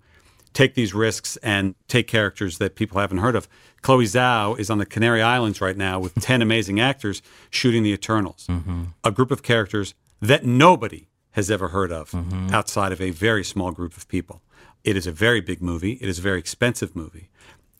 take 0.52 0.74
these 0.74 0.94
risks 0.94 1.36
and 1.38 1.74
take 1.88 2.06
characters 2.06 2.58
that 2.58 2.74
people 2.74 3.00
haven't 3.00 3.18
heard 3.18 3.36
of. 3.36 3.48
Chloe 3.80 4.04
Zhao 4.04 4.58
is 4.58 4.70
on 4.70 4.78
the 4.78 4.86
Canary 4.86 5.22
Islands 5.22 5.60
right 5.60 5.76
now 5.76 5.98
with 5.98 6.14
10 6.14 6.42
amazing 6.48 6.80
actors 6.80 7.22
shooting 7.50 7.82
The 7.82 7.92
Eternals, 7.92 8.46
mm-hmm. 8.48 8.84
a 9.02 9.10
group 9.10 9.30
of 9.30 9.42
characters 9.42 9.94
that 10.20 10.44
nobody 10.44 11.08
has 11.32 11.50
ever 11.50 11.68
heard 11.68 11.90
of 11.90 12.10
mm-hmm. 12.10 12.50
outside 12.52 12.92
of 12.92 13.00
a 13.00 13.10
very 13.10 13.42
small 13.42 13.72
group 13.72 13.96
of 13.96 14.06
people. 14.08 14.42
It 14.84 14.96
is 14.96 15.06
a 15.06 15.12
very 15.12 15.40
big 15.40 15.62
movie, 15.62 15.92
it 16.00 16.08
is 16.08 16.18
a 16.18 16.22
very 16.22 16.38
expensive 16.38 16.96
movie. 16.96 17.28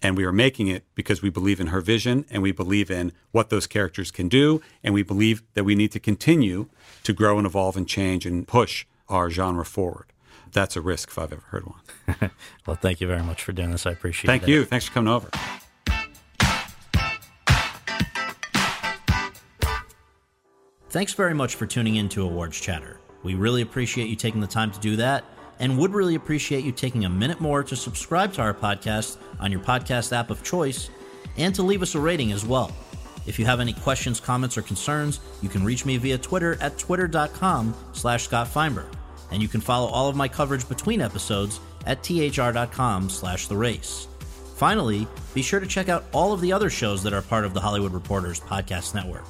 And 0.04 0.16
we 0.16 0.24
are 0.24 0.32
making 0.32 0.66
it 0.66 0.84
because 0.94 1.22
we 1.22 1.30
believe 1.30 1.60
in 1.60 1.68
her 1.68 1.80
vision 1.80 2.24
and 2.28 2.42
we 2.42 2.50
believe 2.50 2.90
in 2.90 3.12
what 3.30 3.50
those 3.50 3.68
characters 3.68 4.10
can 4.10 4.28
do. 4.28 4.60
And 4.82 4.92
we 4.92 5.04
believe 5.04 5.44
that 5.54 5.62
we 5.62 5.76
need 5.76 5.92
to 5.92 6.00
continue 6.00 6.68
to 7.04 7.12
grow 7.12 7.38
and 7.38 7.46
evolve 7.46 7.76
and 7.76 7.86
change 7.86 8.26
and 8.26 8.46
push 8.46 8.84
our 9.08 9.30
genre 9.30 9.64
forward. 9.64 10.06
That's 10.50 10.76
a 10.76 10.80
risk 10.80 11.10
if 11.10 11.18
I've 11.18 11.32
ever 11.32 11.44
heard 11.48 11.66
one. 11.66 12.30
Well, 12.66 12.76
thank 12.76 13.00
you 13.00 13.06
very 13.06 13.22
much 13.22 13.42
for 13.42 13.52
doing 13.52 13.70
this. 13.70 13.86
I 13.86 13.92
appreciate 13.92 14.26
Thank 14.26 14.42
it. 14.42 14.46
Thank 14.46 14.54
you. 14.54 14.64
Thanks 14.64 14.86
for 14.86 14.92
coming 14.92 15.12
over. 15.12 15.30
Thanks 20.90 21.14
very 21.14 21.34
much 21.34 21.54
for 21.54 21.66
tuning 21.66 21.96
in 21.96 22.08
to 22.10 22.22
Awards 22.22 22.60
Chatter. 22.60 23.00
We 23.22 23.34
really 23.34 23.62
appreciate 23.62 24.08
you 24.08 24.16
taking 24.16 24.40
the 24.40 24.46
time 24.46 24.70
to 24.72 24.80
do 24.80 24.96
that 24.96 25.24
and 25.62 25.78
would 25.78 25.94
really 25.94 26.16
appreciate 26.16 26.64
you 26.64 26.72
taking 26.72 27.04
a 27.04 27.08
minute 27.08 27.40
more 27.40 27.62
to 27.62 27.76
subscribe 27.76 28.32
to 28.34 28.42
our 28.42 28.52
podcast 28.52 29.16
on 29.38 29.52
your 29.52 29.60
podcast 29.60 30.12
app 30.12 30.28
of 30.28 30.42
choice 30.42 30.90
and 31.38 31.54
to 31.54 31.62
leave 31.62 31.82
us 31.82 31.94
a 31.94 32.00
rating 32.00 32.32
as 32.32 32.44
well. 32.44 32.72
If 33.26 33.38
you 33.38 33.46
have 33.46 33.60
any 33.60 33.72
questions, 33.72 34.18
comments, 34.18 34.58
or 34.58 34.62
concerns, 34.62 35.20
you 35.40 35.48
can 35.48 35.64
reach 35.64 35.86
me 35.86 35.96
via 35.98 36.18
Twitter 36.18 36.58
at 36.60 36.78
twitter.com 36.78 37.74
slash 37.92 38.24
Scott 38.24 38.48
Feinberg. 38.48 38.92
And 39.30 39.40
you 39.40 39.46
can 39.46 39.60
follow 39.60 39.86
all 39.86 40.08
of 40.08 40.16
my 40.16 40.26
coverage 40.26 40.68
between 40.68 41.00
episodes 41.00 41.60
at 41.86 42.02
thr.com 42.02 43.08
slash 43.08 43.46
the 43.46 43.56
race. 43.56 44.08
Finally, 44.56 45.06
be 45.32 45.42
sure 45.42 45.60
to 45.60 45.66
check 45.66 45.88
out 45.88 46.04
all 46.12 46.32
of 46.32 46.40
the 46.40 46.52
other 46.52 46.70
shows 46.70 47.04
that 47.04 47.12
are 47.12 47.22
part 47.22 47.44
of 47.44 47.54
the 47.54 47.60
Hollywood 47.60 47.92
Reporters 47.92 48.40
podcast 48.40 48.96
network. 48.96 49.24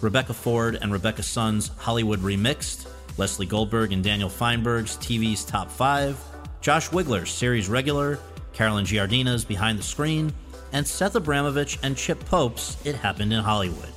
Rebecca 0.00 0.34
Ford 0.34 0.78
and 0.82 0.92
Rebecca 0.92 1.22
Sun's 1.22 1.68
Hollywood 1.78 2.18
Remixed, 2.20 2.88
Leslie 3.18 3.46
Goldberg 3.46 3.92
and 3.92 4.04
Daniel 4.04 4.28
Feinberg's 4.28 4.96
TV's 4.98 5.44
Top 5.44 5.70
5, 5.70 6.18
Josh 6.60 6.90
Wigler's 6.90 7.30
Series 7.30 7.68
Regular, 7.68 8.18
Carolyn 8.52 8.84
Giardina's 8.84 9.44
Behind 9.44 9.78
the 9.78 9.82
Screen, 9.82 10.32
and 10.72 10.86
Seth 10.86 11.14
Abramovich 11.14 11.78
and 11.82 11.96
Chip 11.96 12.22
Pope's 12.26 12.76
It 12.84 12.94
Happened 12.94 13.32
in 13.32 13.42
Hollywood. 13.42 13.88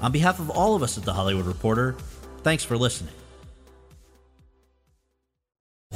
On 0.00 0.12
behalf 0.12 0.38
of 0.38 0.50
all 0.50 0.74
of 0.74 0.82
us 0.82 0.96
at 0.98 1.04
The 1.04 1.12
Hollywood 1.12 1.46
Reporter, 1.46 1.96
thanks 2.42 2.64
for 2.64 2.76
listening. 2.76 3.14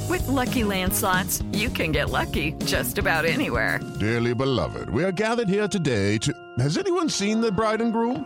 With 0.09 0.27
Lucky 0.27 0.63
Land 0.63 0.93
slots, 0.93 1.43
you 1.51 1.69
can 1.69 1.91
get 1.91 2.09
lucky 2.09 2.53
just 2.65 2.97
about 2.97 3.25
anywhere. 3.25 3.79
Dearly 3.99 4.33
beloved, 4.33 4.89
we 4.89 5.03
are 5.03 5.11
gathered 5.11 5.49
here 5.49 5.67
today 5.67 6.17
to. 6.19 6.33
Has 6.59 6.77
anyone 6.77 7.09
seen 7.09 7.41
the 7.41 7.51
bride 7.51 7.81
and 7.81 7.91
groom? 7.91 8.25